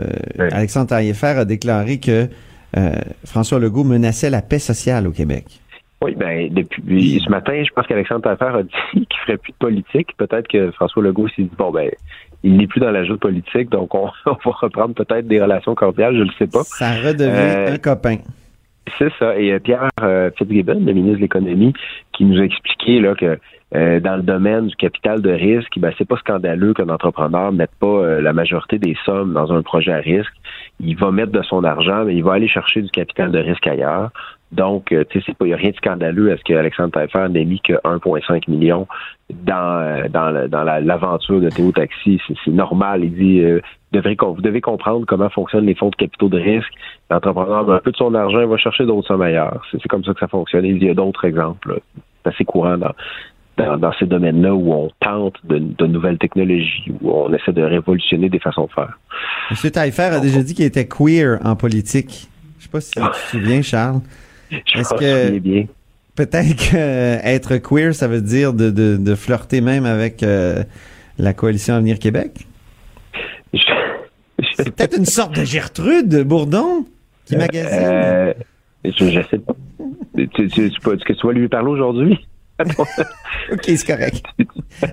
Alexandre 0.52 0.88
Taillefer 0.88 1.28
a 1.40 1.46
déclaré 1.46 2.00
que 2.00 2.28
euh, 2.78 2.92
François 3.26 3.60
Legault 3.60 3.84
menaçait 3.84 4.30
la 4.30 4.42
paix 4.42 4.60
sociale 4.60 5.08
au 5.08 5.12
Québec. 5.12 5.46
Oui, 6.02 6.14
ben 6.16 6.54
depuis 6.54 7.22
ce 7.26 7.30
matin, 7.30 7.64
je 7.66 7.72
pense 7.74 7.88
qu'Alexandre 7.88 8.22
Taillefer 8.22 8.58
a 8.60 8.64
dit 8.64 8.70
qu'il 8.94 9.20
ferait 9.26 9.38
plus 9.38 9.54
de 9.54 9.58
politique. 9.58 10.10
Peut-être 10.18 10.48
que 10.48 10.72
François 10.72 11.02
Legault 11.02 11.30
s'est 11.30 11.44
dit 11.44 11.52
bon 11.58 11.72
ben 11.72 11.90
il 12.44 12.58
n'est 12.58 12.68
plus 12.68 12.80
dans 12.80 12.92
la 12.92 13.04
jeu 13.06 13.18
politique, 13.18 13.70
donc 13.70 13.96
on, 13.96 14.10
on 14.26 14.32
va 14.32 14.52
reprendre 14.52 14.94
peut-être 14.94 15.28
des 15.28 15.42
relations 15.42 15.74
cordiales, 15.74 16.16
je 16.16 16.24
ne 16.24 16.32
sais 16.38 16.48
pas. 16.48 16.64
Ça 16.64 16.92
redevient 16.92 17.74
un 17.74 17.78
copain. 17.78 18.18
C'est 18.98 19.12
ça. 19.20 19.38
Et 19.38 19.52
euh, 19.52 19.60
Pierre 19.60 19.90
euh, 20.02 20.30
Fitzgibbon, 20.38 20.80
le 20.86 20.94
ministre 20.94 21.18
de 21.18 21.22
l'économie, 21.22 21.74
qui 22.14 22.26
nous 22.26 22.40
a 22.40 22.44
expliqué 22.44 23.00
là 23.00 23.16
que 23.16 23.38
euh, 23.74 24.00
dans 24.00 24.16
le 24.16 24.22
domaine 24.22 24.68
du 24.68 24.76
capital 24.76 25.22
de 25.22 25.32
risque, 25.32 25.78
ben 25.78 25.92
c'est 25.98 26.08
pas 26.08 26.18
scandaleux 26.18 26.74
qu'un 26.74 26.90
entrepreneur 26.90 27.52
mette 27.52 27.72
pas 27.80 27.88
euh, 27.88 28.22
la 28.22 28.32
majorité 28.32 28.78
des 28.78 28.96
sommes 29.06 29.34
dans 29.34 29.52
un 29.52 29.64
projet 29.64 29.92
à 29.92 29.98
risque. 29.98 30.34
Il 30.80 30.96
va 30.98 31.12
mettre 31.12 31.32
de 31.32 31.42
son 31.42 31.64
argent, 31.64 32.06
mais 32.06 32.16
il 32.16 32.24
va 32.24 32.34
aller 32.34 32.48
chercher 32.48 32.82
du 32.84 32.90
capital 32.90 33.32
de 33.32 33.40
risque 33.40 33.66
ailleurs. 33.66 34.12
Donc, 34.52 34.94
tu 35.10 35.22
sais, 35.22 35.34
il 35.42 35.48
n'y 35.48 35.54
a 35.54 35.58
rien 35.58 35.72
de 35.72 35.76
scandaleux 35.76 36.32
à 36.32 36.38
ce 36.38 36.44
qu'Alexandre 36.44 36.92
Taillefer 36.92 37.28
n'ait 37.30 37.44
mis 37.44 37.60
que 37.60 37.74
1,5 37.74 38.50
million 38.50 38.88
dans 39.30 40.08
dans, 40.10 40.64
l'aventure 40.64 41.42
de 41.42 41.50
Théo 41.50 41.72
Taxi. 41.72 42.22
C'est, 42.28 42.52
normal. 42.52 43.04
Il 43.04 43.14
dit, 43.16 43.44
devrez, 43.96 44.16
vous 44.20 44.42
devez 44.42 44.62
comprendre 44.62 45.06
comment 45.08 45.30
fonctionnent 45.30 45.66
les 45.66 45.76
fonds 45.76 45.90
de 45.90 45.96
capitaux 45.96 46.30
de 46.30 46.40
risque. 46.40 46.72
L'entrepreneur 47.10 47.68
met 47.68 47.74
un 47.76 47.80
peu 47.80 47.92
de 47.92 47.98
son 47.98 48.14
argent, 48.14 48.42
il 48.42 48.48
va 48.48 48.58
chercher 48.58 48.86
d'autres 48.86 49.08
sommes 49.08 49.22
ailleurs. 49.22 49.66
C'est, 49.72 49.82
comme 49.88 50.04
ça 50.04 50.14
que 50.14 50.20
ça 50.20 50.28
fonctionne. 50.28 50.66
Il 50.66 50.84
y 50.84 50.90
a 50.90 50.94
d'autres 50.94 51.26
exemples. 51.26 51.80
C'est 52.24 52.30
assez 52.34 52.46
courant 52.46 52.78
dans, 52.78 52.94
dans, 53.58 53.78
dans 53.78 53.94
ces 54.00 54.06
domaines-là 54.06 54.54
où 54.54 54.74
on 54.74 54.90
tente 55.00 55.36
de, 55.46 55.60
de 55.60 55.86
nouvelles 55.86 56.18
technologies, 56.18 56.92
où 57.02 57.12
on 57.12 57.34
essaie 57.34 57.54
de 57.54 57.62
révolutionner 57.64 58.30
des 58.30 58.40
façons 58.40 58.66
de 58.66 58.72
faire. 58.72 58.98
M. 59.52 59.72
Taillefer 59.72 60.02
a 60.16 60.20
déjà 60.20 60.42
dit 60.42 60.54
qu'il 60.54 60.66
était 60.66 60.88
queer 60.88 61.40
en 61.44 61.56
politique. 61.56 62.28
Je 62.60 62.64
sais 62.66 62.70
pas 62.70 62.82
si 62.82 62.92
tu 62.92 63.00
te 63.02 63.16
souviens, 63.30 63.62
Charles. 63.62 64.02
Je 64.52 64.80
Est-ce 64.80 64.94
que- 64.94 65.40
bien. 65.40 65.66
Peut-être 66.16 66.56
que 66.72 66.78
euh, 66.78 67.18
être 67.26 67.58
queer, 67.58 67.94
ça 67.94 68.08
veut 68.08 68.22
dire 68.22 68.54
de, 68.54 68.70
de, 68.72 68.96
de 68.96 69.16
flirter 69.16 69.60
même 69.60 69.86
avec 69.86 70.24
euh, 70.24 70.64
la 71.18 71.34
coalition 71.34 71.74
Avenir 71.74 72.00
Québec? 72.00 72.48
Je- 73.54 73.60
C'est 74.58 74.72
peut-être 74.76 74.98
une 74.98 75.06
sorte 75.06 75.36
de 75.36 75.44
Gertrude 75.44 76.24
Bourdon 76.24 76.86
qui 77.26 77.38
magasine. 77.38 77.70
Euh, 77.72 78.34
je, 78.84 78.92
je 79.10 79.22
sais 79.30 79.38
pas. 79.40 79.56
Tu, 80.18 80.28
tu, 80.30 80.48
tu, 80.50 80.70
que 80.70 81.14
tu 81.14 81.28
vas 81.28 81.34
lui 81.34 81.48
parler 81.48 81.70
aujourd'hui? 81.70 82.26
OK, 82.60 83.64
c'est 83.66 83.86
correct. 83.86 84.24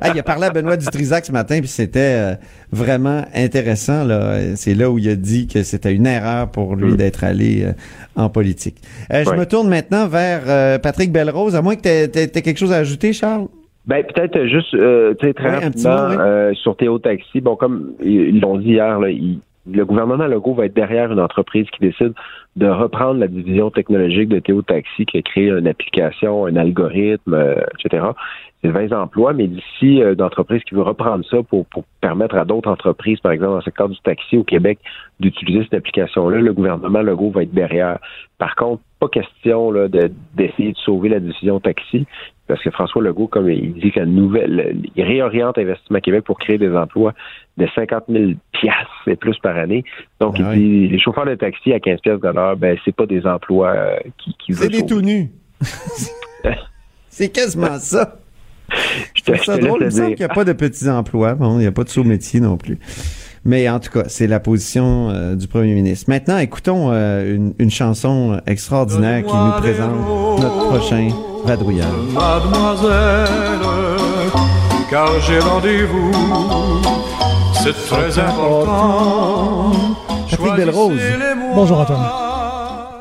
Ah, 0.01 0.11
il 0.13 0.19
a 0.19 0.23
parlé 0.25 0.47
à 0.47 0.51
Benoît 0.51 0.77
Dutrisac 0.77 1.25
ce 1.25 1.31
matin, 1.31 1.61
puis 1.61 1.69
c'était 1.69 2.01
euh, 2.01 2.35
vraiment 2.73 3.25
intéressant. 3.35 4.03
Là. 4.05 4.57
C'est 4.57 4.75
là 4.75 4.91
où 4.91 4.99
il 4.99 5.09
a 5.09 5.15
dit 5.15 5.47
que 5.47 5.63
c'était 5.63 5.95
une 5.95 6.07
erreur 6.07 6.51
pour 6.51 6.75
lui 6.75 6.93
Mm. 6.93 6.97
d'être 6.97 7.23
allé 7.25 7.65
euh, 7.65 7.73
en 8.17 8.29
politique. 8.31 8.83
Euh, 9.13 9.25
je 9.25 9.31
me 9.31 9.47
tourne 9.47 9.69
maintenant 9.69 10.09
vers 10.09 10.43
euh, 10.47 10.79
Patrick 10.79 11.13
Belrose, 11.13 11.55
à 11.55 11.63
moins 11.63 11.77
que 11.77 12.07
tu 12.07 12.19
aies, 12.19 12.29
quelque 12.29 12.59
chose 12.59 12.73
à 12.73 12.79
ajouter, 12.79 13.13
Charles? 13.13 13.47
Ben 13.87 14.05
peut-être 14.05 14.47
juste 14.47 14.75
euh, 14.75 15.15
tu 15.19 15.27
sais, 15.27 15.35
très 15.35 15.49
Ouais, 15.49 15.65
rapidement 15.65 16.21
euh, 16.21 16.53
sur 16.55 16.77
Théo 16.77 16.99
Taxi. 16.99 17.41
Bon, 17.41 17.57
comme 17.57 17.93
ils 18.03 18.41
l'ont 18.41 18.59
dit 18.59 18.71
hier, 18.71 19.01
là, 19.01 19.11
il- 19.11 19.39
le 19.71 19.85
gouvernement 19.85 20.27
Legault 20.27 20.55
va 20.55 20.67
être 20.67 20.75
derrière 20.75 21.13
une 21.13 21.21
entreprise 21.21 21.67
qui 21.71 21.79
décide 21.81 22.15
de 22.57 22.67
reprendre 22.67 23.21
la 23.21 23.29
division 23.29 23.71
technologique 23.71 24.29
de 24.29 24.41
Théo 24.41 24.61
Taxi 24.63 25.07
qui 25.07 25.19
a 25.19 25.23
créé 25.23 25.51
une 25.51 25.69
application, 25.69 26.47
un 26.47 26.57
algorithme, 26.57 27.35
euh, 27.35 27.55
etc. 27.79 28.05
C'est 28.65 28.71
20 28.71 28.91
emplois, 28.93 29.33
mais 29.33 29.47
d'ici 29.47 30.03
euh, 30.03 30.17
d'entreprises 30.17 30.63
qui 30.65 30.75
veut 30.75 30.83
reprendre 30.83 31.25
ça 31.31 31.37
pour, 31.49 31.65
pour 31.67 31.85
permettre 32.01 32.35
à 32.37 32.45
d'autres 32.45 32.69
entreprises, 32.71 33.21
par 33.21 33.31
exemple 33.31 33.51
dans 33.53 33.57
le 33.59 33.63
secteur 33.63 33.89
du 33.89 33.99
taxi 34.01 34.37
au 34.37 34.43
Québec, 34.45 34.81
d'utiliser 35.21 35.63
cette 35.63 35.75
application-là, 35.75 36.41
le 36.41 36.53
gouvernement 36.53 37.01
Legault 37.03 37.31
va 37.31 37.45
être 37.45 37.55
derrière. 37.55 37.99
Par 38.39 38.57
contre, 38.57 38.83
pas 38.99 39.09
question 39.09 39.71
là, 39.71 39.87
de- 39.87 40.11
d'essayer 40.35 40.73
de 40.73 40.79
sauver 40.79 41.09
la 41.09 41.21
division 41.21 41.61
taxi, 41.61 42.05
parce 42.53 42.63
que 42.63 42.71
François 42.71 43.03
Legault, 43.03 43.29
comme 43.29 43.49
il 43.51 43.73
dit 43.75 43.91
que 43.93 44.01
nouvelle, 44.01 44.77
il 44.95 45.03
réoriente 45.05 45.57
Investissement 45.57 46.01
Québec 46.01 46.25
pour 46.25 46.39
créer 46.39 46.59
des 46.59 46.71
emplois 46.75 47.15
de 47.57 47.67
50 47.75 48.05
000 48.11 48.33
piastres 48.53 49.09
et 49.09 49.17
plus 49.17 49.39
par 49.39 49.57
année. 49.57 49.85
Donc, 50.21 50.37
Ah 50.39 50.55
il 50.55 50.61
dit, 50.61 50.89
les 50.89 50.99
chauffeurs 51.01 51.25
de 51.25 51.35
taxi 51.35 51.73
à 51.73 51.81
15 51.81 52.01
piastres 52.01 52.27
de 52.27 52.33
l'heure, 52.35 52.57
ben, 52.57 52.77
c'est 52.85 52.95
pas 52.95 53.07
des 53.07 53.25
emplois 53.27 53.71
euh, 53.71 53.97
qui, 54.19 54.35
qui 54.39 54.53
C'est 54.55 54.69
des 54.69 54.85
tout 54.85 55.01
nus. 55.01 55.31
c'est 57.09 57.31
quasiment 57.31 57.79
ça. 57.79 58.17
Je 59.15 59.23
te- 59.23 59.33
C'est 59.37 59.45
ça 59.45 59.55
je 59.57 59.61
te 59.61 59.65
drôle, 59.67 59.81
il 59.83 59.85
me 59.87 59.91
semble 59.91 60.07
dire. 60.09 60.17
qu'il 60.17 60.27
n'y 60.27 60.31
a 60.31 60.35
pas 60.35 60.45
de 60.45 60.53
petits 60.53 60.89
emplois. 60.89 61.35
Bon, 61.35 61.55
il 61.57 61.61
n'y 61.61 61.67
a 61.67 61.73
pas 61.73 61.85
de 61.85 61.89
sous-métier 61.89 62.41
non 62.41 62.57
plus. 62.57 62.79
Mais 63.45 63.69
en 63.69 63.81
tout 63.81 63.91
cas, 63.91 64.05
c'est 64.07 64.29
la 64.29 64.39
position 64.39 65.11
euh, 65.11 65.35
du 65.35 65.49
premier 65.49 65.75
ministre. 65.75 66.05
Maintenant, 66.09 66.39
écoutons 66.39 66.91
euh, 66.93 67.35
une, 67.35 67.55
une 67.59 67.71
chanson 67.71 68.41
extraordinaire 68.47 69.25
qui 69.25 69.35
nous 69.35 69.53
présente 69.61 70.41
notre 70.41 70.69
prochain 70.69 71.09
vadrouilleur. 71.45 71.89
Mademoiselle, 72.15 73.29
car 74.89 75.21
j'ai 75.23 75.41
rendez-vous, 75.41 76.13
c'est 77.65 77.73
très 77.89 78.17
important. 78.21 79.73
Patrick 80.31 80.55
Belrose. 80.57 81.01
Bonjour, 81.55 81.81
Antoine. 81.81 82.01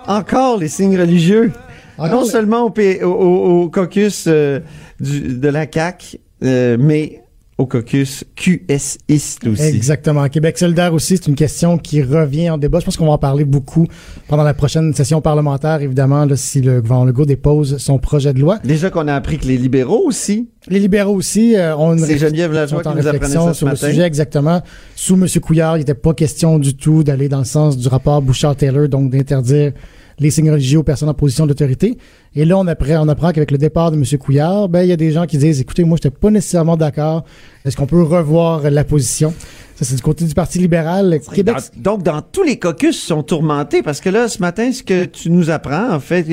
Encore 0.08 0.58
les 0.58 0.68
signes 0.68 1.00
religieux. 1.00 1.52
Non 2.00 2.26
seulement 2.26 2.64
au, 2.64 2.70
P- 2.72 3.04
au- 3.04 3.12
au- 3.14 3.62
au 3.64 3.70
caucus 3.70 4.26
euh, 4.28 4.60
du- 5.00 5.38
de 5.38 5.50
la 5.50 5.66
CAQ, 5.72 6.18
euh, 6.44 6.76
mais 6.80 7.22
au 7.62 7.66
caucus 7.68 8.26
QSiste 8.36 9.48
aussi. 9.48 9.62
Exactement. 9.62 10.28
Québec 10.28 10.58
solidaire 10.58 10.94
aussi, 10.94 11.18
c'est 11.18 11.28
une 11.28 11.36
question 11.36 11.78
qui 11.78 12.02
revient 12.02 12.50
en 12.50 12.58
débat. 12.58 12.80
Je 12.80 12.86
pense 12.86 12.98
qu'on 12.98 13.06
va 13.06 13.14
en 13.14 13.18
parler 13.18 13.46
beaucoup 13.46 13.88
pendant 14.28 14.44
la 14.44 14.54
prochaine 14.54 14.94
session 14.94 15.22
parlementaire, 15.22 15.82
évidemment, 15.82 16.26
là, 16.26 16.36
si 16.36 16.62
le 16.62 16.82
gouvernement 16.82 17.06
Legault 17.06 17.26
dépose 17.26 17.78
son 17.78 18.00
projet 18.00 18.34
de 18.34 18.40
loi. 18.40 18.60
Déjà 18.64 18.90
qu'on 18.90 19.08
a 19.08 19.14
appris 19.14 19.38
que 19.38 19.46
les 19.46 19.58
libéraux 19.58 20.04
aussi. 20.06 20.50
Les 20.68 20.80
libéraux 20.80 21.16
aussi 21.16 21.56
euh, 21.56 21.76
ont 21.78 21.94
une 21.94 22.00
C'est 22.00 22.18
Geneviève 22.18 22.52
Lajoie 22.52 22.80
en 22.86 22.92
qui 22.92 22.98
nous 22.98 23.04
réflexion 23.04 23.46
ça 23.46 23.54
ce 23.54 23.60
sur 23.60 23.70
le 23.70 23.76
sujet 23.76 24.04
exactement. 24.04 24.62
Sous 24.96 25.14
M. 25.16 25.28
Couillard, 25.42 25.78
il 25.78 25.80
n'était 25.80 25.94
pas 25.94 26.14
question 26.14 26.60
du 26.60 26.76
tout 26.76 27.04
d'aller 27.04 27.30
dans 27.30 27.40
le 27.40 27.46
sens 27.46 27.78
du 27.78 27.88
rapport 27.88 28.22
Bouchard-Taylor, 28.22 28.88
donc 28.88 29.12
d'interdire 29.12 29.72
les 30.20 30.32
signes 30.32 30.52
religieux 30.52 30.80
aux 30.80 30.84
personnes 30.84 31.10
en 31.10 31.14
position 31.14 31.46
d'autorité. 31.46 31.98
Et 32.36 32.46
là, 32.46 32.58
on 32.58 32.68
apprend, 32.68 33.32
qu'avec 33.32 33.52
le 33.52 33.58
départ 33.58 33.92
de 33.92 33.98
M. 33.98 34.06
Couillard, 34.18 34.70
ben, 34.70 34.84
il 34.84 34.90
y 34.90 34.92
a 34.92 34.98
des 34.98 35.12
gens 35.12 35.26
qui 35.26 35.38
disent, 35.38 35.60
écoutez, 35.60 35.84
moi, 35.84 35.98
je 36.02 36.08
n'étais 36.08 36.18
pas 36.18 36.30
nécessairement 36.30 36.78
d'accord. 36.78 37.26
Est-ce 37.66 37.76
qu'on 37.76 37.88
peut 37.88 38.02
revoir 38.02 38.70
la 38.70 38.84
position? 38.84 39.34
Ça, 39.82 39.88
c'est 39.90 39.96
du 39.96 40.02
côté 40.04 40.26
du 40.26 40.34
Parti 40.36 40.60
libéral. 40.60 41.20
Québec, 41.34 41.56
Dans- 41.76 41.94
donc, 41.96 42.04
dans 42.04 42.22
tous 42.22 42.44
les 42.44 42.60
caucus 42.60 43.02
sont 43.02 43.24
tourmentés 43.24 43.82
parce 43.82 44.00
que 44.00 44.10
là, 44.10 44.28
ce 44.28 44.38
matin, 44.38 44.72
ce 44.72 44.84
que 44.84 45.06
tu 45.06 45.32
nous 45.32 45.50
apprends, 45.50 45.92
en 45.92 46.00
fait, 46.00 46.24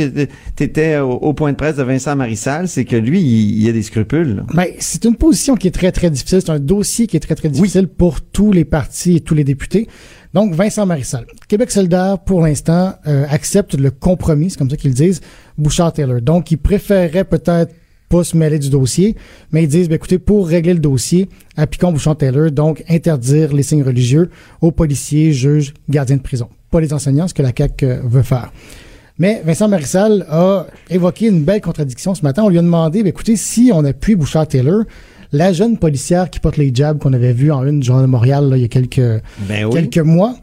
tu 0.55 0.63
étais 0.63 0.99
au, 0.99 1.13
au 1.13 1.33
point 1.33 1.53
de 1.53 1.57
presse 1.57 1.77
de 1.77 1.83
Vincent 1.83 2.15
Marissal, 2.15 2.69
c'est 2.69 2.85
que 2.85 2.95
lui, 2.97 3.23
il, 3.23 3.63
il 3.63 3.69
a 3.71 3.73
des 3.73 3.83
scrupules. 3.83 4.45
Ben, 4.53 4.67
c'est 4.79 5.07
une 5.07 5.17
position 5.17 5.55
qui 5.55 5.67
est 5.67 5.71
très, 5.71 5.93
très 5.93 6.11
difficile. 6.11 6.41
C'est 6.45 6.51
un 6.51 6.59
dossier 6.61 7.07
qui 7.07 7.17
est 7.17 7.21
très, 7.21 7.35
très 7.37 7.49
difficile 7.49 7.89
pour 7.89 8.21
tous 8.21 8.53
les 8.53 8.67
partis 8.67 9.17
et 9.17 9.21
tous 9.21 9.35
les 9.35 9.45
députés. 9.45 9.89
Donc, 10.35 10.53
Vincent 10.53 10.85
Marissal. 10.85 11.25
Québec 11.49 11.71
solidaire, 11.71 12.19
pour 12.19 12.43
l'instant, 12.43 12.97
euh, 13.07 13.25
accepte 13.31 13.75
le 13.75 13.91
compromis, 13.91 14.51
c'est 14.51 14.59
comme 14.59 14.69
ça 14.69 14.77
qu'ils 14.77 14.91
le 14.91 14.95
disent, 14.97 15.23
Bouchard-Taylor. 15.57 16.21
Donc, 16.21 16.51
ils 16.51 16.59
préféreraient 16.59 17.25
peut-être 17.25 17.73
pas 18.09 18.25
se 18.25 18.37
mêler 18.37 18.59
du 18.59 18.71
dossier, 18.71 19.17
mais 19.53 19.63
ils 19.65 19.69
disent, 19.69 19.89
ben, 19.89 19.97
écoutez, 19.97 20.19
pour 20.19 20.49
régler 20.49 20.75
le 20.75 20.81
dossier, 20.81 21.29
appliquons 21.57 21.93
Bouchard-Taylor, 21.93 22.51
donc 22.51 22.83
interdire 22.89 23.53
les 23.53 23.63
signes 23.63 23.83
religieux 23.83 24.31
aux 24.61 24.71
policiers, 24.71 25.33
juges, 25.33 25.75
gardiens 25.89 26.17
de 26.17 26.23
prison. 26.23 26.49
Pas 26.71 26.81
les 26.81 26.93
enseignants, 26.93 27.29
ce 27.29 27.35
que 27.35 27.43
la 27.43 27.53
CAQ 27.57 27.87
euh, 27.87 28.01
veut 28.05 28.23
faire. 28.23 28.53
Mais 29.19 29.43
Vincent 29.45 29.69
Marissal 29.69 30.25
a 30.31 30.67
évoqué 30.91 31.27
une 31.27 31.43
belle 31.43 31.61
contradiction 31.61 32.15
ce 32.15 32.23
matin. 32.23 32.45
On 32.45 32.49
lui 32.49 32.59
a 32.59 32.63
demandé, 32.63 33.03
ben, 33.03 33.09
écoutez, 33.09 33.37
si 33.37 33.71
on 33.75 33.85
appuie 33.85 34.15
Bouchard-Taylor, 34.15 34.85
la 35.33 35.53
jeune 35.53 35.77
policière 35.77 36.31
qui 36.31 36.41
porte 36.41 36.57
les 36.57 36.71
jabs 36.75 36.99
qu'on 36.99 37.13
avait 37.13 37.33
vu 37.35 37.53
en 37.53 37.67
une 37.67 37.81
du 37.81 37.87
Journal 37.87 38.07
de 38.07 38.11
Montréal 38.11 38.49
là, 38.49 38.57
il 38.57 38.63
y 38.63 38.65
a 38.65 38.69
quelques, 38.69 39.23
Ben 39.49 39.67
oui. 39.67 39.73
quelques 39.73 39.99
mois, 39.99 40.35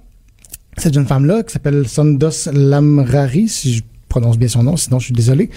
cette 0.77 0.93
jeune 0.93 1.07
femme-là, 1.07 1.41
qui 1.43 1.53
s'appelle 1.53 1.87
Sondos 1.87 2.51
Lamrari, 2.53 3.47
si 3.47 3.73
je 3.73 3.83
prononce 4.07 4.37
bien 4.37 4.47
son 4.47 4.63
nom, 4.63 4.77
sinon 4.77 4.99
je 4.99 5.05
suis 5.05 5.13
désolé, 5.13 5.49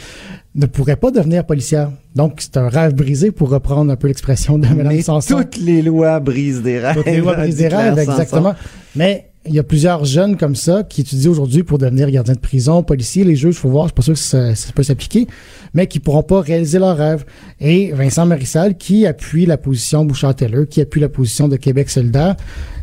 ne 0.54 0.66
pourrait 0.66 0.96
pas 0.96 1.10
devenir 1.10 1.44
policière. 1.44 1.90
Donc, 2.14 2.38
c'est 2.38 2.56
un 2.56 2.68
rêve 2.68 2.94
brisé 2.94 3.30
pour 3.30 3.50
reprendre 3.50 3.92
un 3.92 3.96
peu 3.96 4.08
l'expression 4.08 4.58
de 4.58 4.66
Mme 4.66 4.88
Mais 4.88 5.02
Sanson. 5.02 5.36
toutes 5.36 5.58
les 5.58 5.82
lois 5.82 6.20
brisent 6.20 6.62
des 6.62 6.78
rêves. 6.78 6.96
Toutes 6.96 7.06
les 7.06 7.18
lois 7.18 7.34
brisent 7.36 7.56
des 7.56 7.68
rêves, 7.68 7.98
exactement. 7.98 8.54
Mais 8.96 9.28
il 9.46 9.54
y 9.54 9.58
a 9.58 9.62
plusieurs 9.62 10.04
jeunes 10.04 10.36
comme 10.36 10.56
ça 10.56 10.82
qui 10.82 11.00
étudient 11.00 11.30
aujourd'hui 11.30 11.62
pour 11.62 11.78
devenir 11.78 12.10
gardiens 12.10 12.34
de 12.34 12.38
prison, 12.38 12.82
policiers, 12.82 13.24
les 13.24 13.36
juges, 13.36 13.54
faut 13.54 13.70
voir, 13.70 13.84
je 13.84 13.88
suis 13.88 13.94
pas 13.94 14.02
sûr 14.02 14.12
que 14.12 14.18
ça, 14.18 14.54
ça 14.54 14.72
peut 14.74 14.82
s'appliquer, 14.82 15.26
mais 15.74 15.86
qui 15.86 16.00
pourront 16.00 16.22
pas 16.22 16.40
réaliser 16.40 16.78
leurs 16.78 16.96
rêves. 16.96 17.24
Et 17.60 17.92
Vincent 17.92 18.26
Marissal, 18.26 18.76
qui 18.76 19.06
appuie 19.06 19.46
la 19.46 19.56
position 19.56 20.04
Bouchard-Taylor, 20.04 20.66
qui 20.68 20.80
appuie 20.80 21.00
la 21.00 21.08
position 21.08 21.48
de 21.48 21.56
Québec 21.56 21.88
solidaire, 21.88 22.36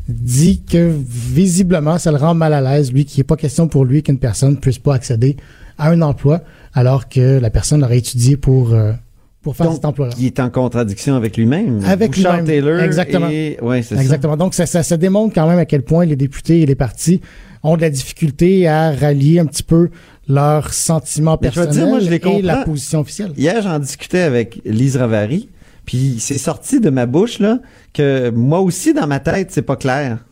dit 0.07 0.61
que 0.63 0.91
visiblement, 1.07 1.97
ça 1.97 2.11
le 2.11 2.17
rend 2.17 2.33
mal 2.33 2.53
à 2.53 2.61
l'aise, 2.61 2.91
lui, 2.91 3.05
qu'il 3.05 3.19
n'est 3.19 3.25
pas 3.25 3.35
question 3.35 3.67
pour 3.67 3.85
lui 3.85 4.03
qu'une 4.03 4.19
personne 4.19 4.57
puisse 4.57 4.79
pas 4.79 4.93
accéder 4.93 5.35
à 5.77 5.89
un 5.89 6.01
emploi 6.01 6.41
alors 6.73 7.09
que 7.09 7.39
la 7.39 7.49
personne 7.49 7.83
aurait 7.83 7.97
étudié 7.97 8.37
pour, 8.37 8.73
euh, 8.73 8.93
pour 9.41 9.55
faire 9.55 9.67
Donc, 9.67 9.75
cet 9.75 9.85
emploi-là. 9.85 10.13
il 10.17 10.25
est 10.25 10.39
en 10.39 10.49
contradiction 10.49 11.15
avec 11.15 11.37
lui-même. 11.37 11.81
Avec 11.85 12.11
Bouchard 12.11 12.37
lui-même. 12.37 12.47
Taylor. 12.47 12.79
Exactement. 12.81 13.29
Et, 13.29 13.57
ouais, 13.61 13.81
c'est 13.81 13.95
ça. 13.95 14.01
Exactement. 14.01 14.37
Donc, 14.37 14.53
ça, 14.53 14.65
ça, 14.65 14.83
ça 14.83 14.97
démontre 14.97 15.33
quand 15.33 15.47
même 15.47 15.59
à 15.59 15.65
quel 15.65 15.81
point 15.83 16.05
les 16.05 16.15
députés 16.15 16.61
et 16.61 16.65
les 16.65 16.75
partis 16.75 17.21
ont 17.63 17.75
de 17.75 17.81
la 17.81 17.89
difficulté 17.89 18.67
à 18.67 18.91
rallier 18.91 19.39
un 19.39 19.45
petit 19.45 19.63
peu 19.63 19.89
leurs 20.27 20.73
sentiments 20.73 21.37
personnels 21.37 21.71
dire, 21.71 21.87
moi, 21.87 21.99
je 21.99 22.09
les 22.09 22.21
et 22.23 22.41
la 22.41 22.57
position 22.57 23.01
officielle. 23.01 23.31
Hier, 23.37 23.61
j'en 23.61 23.79
discutais 23.79 24.21
avec 24.21 24.61
Lise 24.65 24.97
Ravary, 24.97 25.49
puis 25.85 26.17
c'est 26.19 26.37
sorti 26.37 26.79
de 26.79 26.89
ma 26.89 27.05
bouche 27.05 27.39
là 27.39 27.59
que 27.93 28.29
moi 28.29 28.59
aussi 28.59 28.93
dans 28.93 29.07
ma 29.07 29.19
tête, 29.19 29.51
c'est 29.51 29.61
pas 29.61 29.75
clair. 29.75 30.25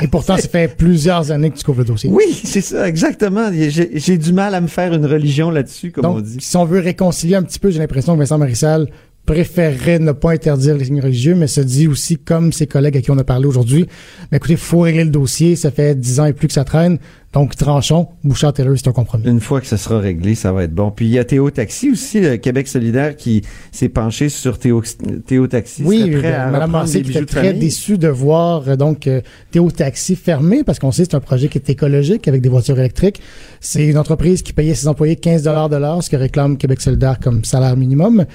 Et 0.00 0.08
pourtant, 0.08 0.36
ça 0.36 0.48
fait 0.48 0.74
plusieurs 0.74 1.30
années 1.30 1.50
que 1.50 1.58
tu 1.58 1.64
couvres 1.64 1.80
le 1.80 1.84
dossier. 1.84 2.08
Oui, 2.10 2.40
c'est 2.44 2.62
ça, 2.62 2.88
exactement. 2.88 3.50
J'ai 3.52 4.16
du 4.16 4.32
mal 4.32 4.54
à 4.54 4.60
me 4.60 4.66
faire 4.66 4.94
une 4.94 5.04
religion 5.04 5.50
là-dessus, 5.50 5.90
comme 5.90 6.06
on 6.06 6.20
dit. 6.20 6.38
si 6.40 6.56
on 6.56 6.64
veut 6.64 6.80
réconcilier 6.80 7.34
un 7.34 7.42
petit 7.42 7.58
peu, 7.58 7.70
j'ai 7.70 7.78
l'impression 7.78 8.14
que 8.14 8.18
Vincent 8.18 8.38
Marissal 8.38 8.88
préférerait 9.26 9.98
ne 9.98 10.12
pas 10.12 10.32
interdire 10.32 10.76
les 10.76 10.86
signes 10.86 11.00
religieux, 11.00 11.34
mais 11.34 11.46
se 11.46 11.60
dit 11.60 11.86
aussi, 11.86 12.18
comme 12.18 12.52
ses 12.52 12.66
collègues 12.66 12.96
à 12.96 13.00
qui 13.00 13.10
on 13.10 13.18
a 13.18 13.24
parlé 13.24 13.46
aujourd'hui, 13.46 13.86
ben 14.30 14.36
écoutez, 14.36 14.56
faut 14.56 14.80
régler 14.80 15.04
le 15.04 15.10
dossier, 15.10 15.56
ça 15.56 15.70
fait 15.70 15.94
dix 15.94 16.18
ans 16.20 16.26
et 16.26 16.32
plus 16.32 16.48
que 16.48 16.54
ça 16.54 16.64
traîne, 16.64 16.98
donc 17.32 17.56
tranchons, 17.56 18.08
Bouchard-Taylor, 18.24 18.74
c'est 18.76 18.88
un 18.88 18.92
compromis. 18.92 19.24
Une 19.26 19.40
fois 19.40 19.62
que 19.62 19.66
ce 19.66 19.78
sera 19.78 19.98
réglé, 19.98 20.34
ça 20.34 20.52
va 20.52 20.64
être 20.64 20.74
bon. 20.74 20.90
Puis 20.90 21.06
il 21.06 21.12
y 21.12 21.18
a 21.18 21.24
Théo 21.24 21.50
Taxi 21.50 21.90
aussi, 21.90 22.20
le 22.20 22.36
Québec 22.36 22.68
solidaire, 22.68 23.16
qui 23.16 23.42
s'est 23.70 23.88
penché 23.88 24.28
sur 24.28 24.58
Théo, 24.58 24.82
Théo 25.26 25.46
Taxi. 25.46 25.82
Oui, 25.82 26.10
prêt 26.10 26.32
à 26.32 26.48
euh, 26.48 26.50
Mme 26.50 26.84
qui 26.84 26.98
était 26.98 27.24
très 27.24 27.54
déçue 27.54 27.96
de 27.96 28.08
voir 28.08 28.68
euh, 28.68 28.76
donc 28.76 29.06
euh, 29.06 29.22
Théo 29.50 29.70
Taxi 29.70 30.14
fermé 30.14 30.62
parce 30.62 30.78
qu'on 30.78 30.92
sait 30.92 31.04
que 31.04 31.10
c'est 31.12 31.16
un 31.16 31.20
projet 31.20 31.48
qui 31.48 31.56
est 31.56 31.70
écologique 31.70 32.28
avec 32.28 32.42
des 32.42 32.50
voitures 32.50 32.78
électriques. 32.78 33.20
C'est 33.60 33.86
une 33.86 33.98
entreprise 33.98 34.42
qui 34.42 34.52
payait 34.52 34.74
ses 34.74 34.88
employés 34.88 35.16
15 35.16 35.44
dollars 35.44 35.70
de 35.70 35.76
l'heure, 35.76 36.02
ce 36.02 36.10
que 36.10 36.16
réclame 36.16 36.58
Québec 36.58 36.82
solidaire 36.82 37.18
comme 37.18 37.44
salaire 37.46 37.78
minimum. 37.78 38.26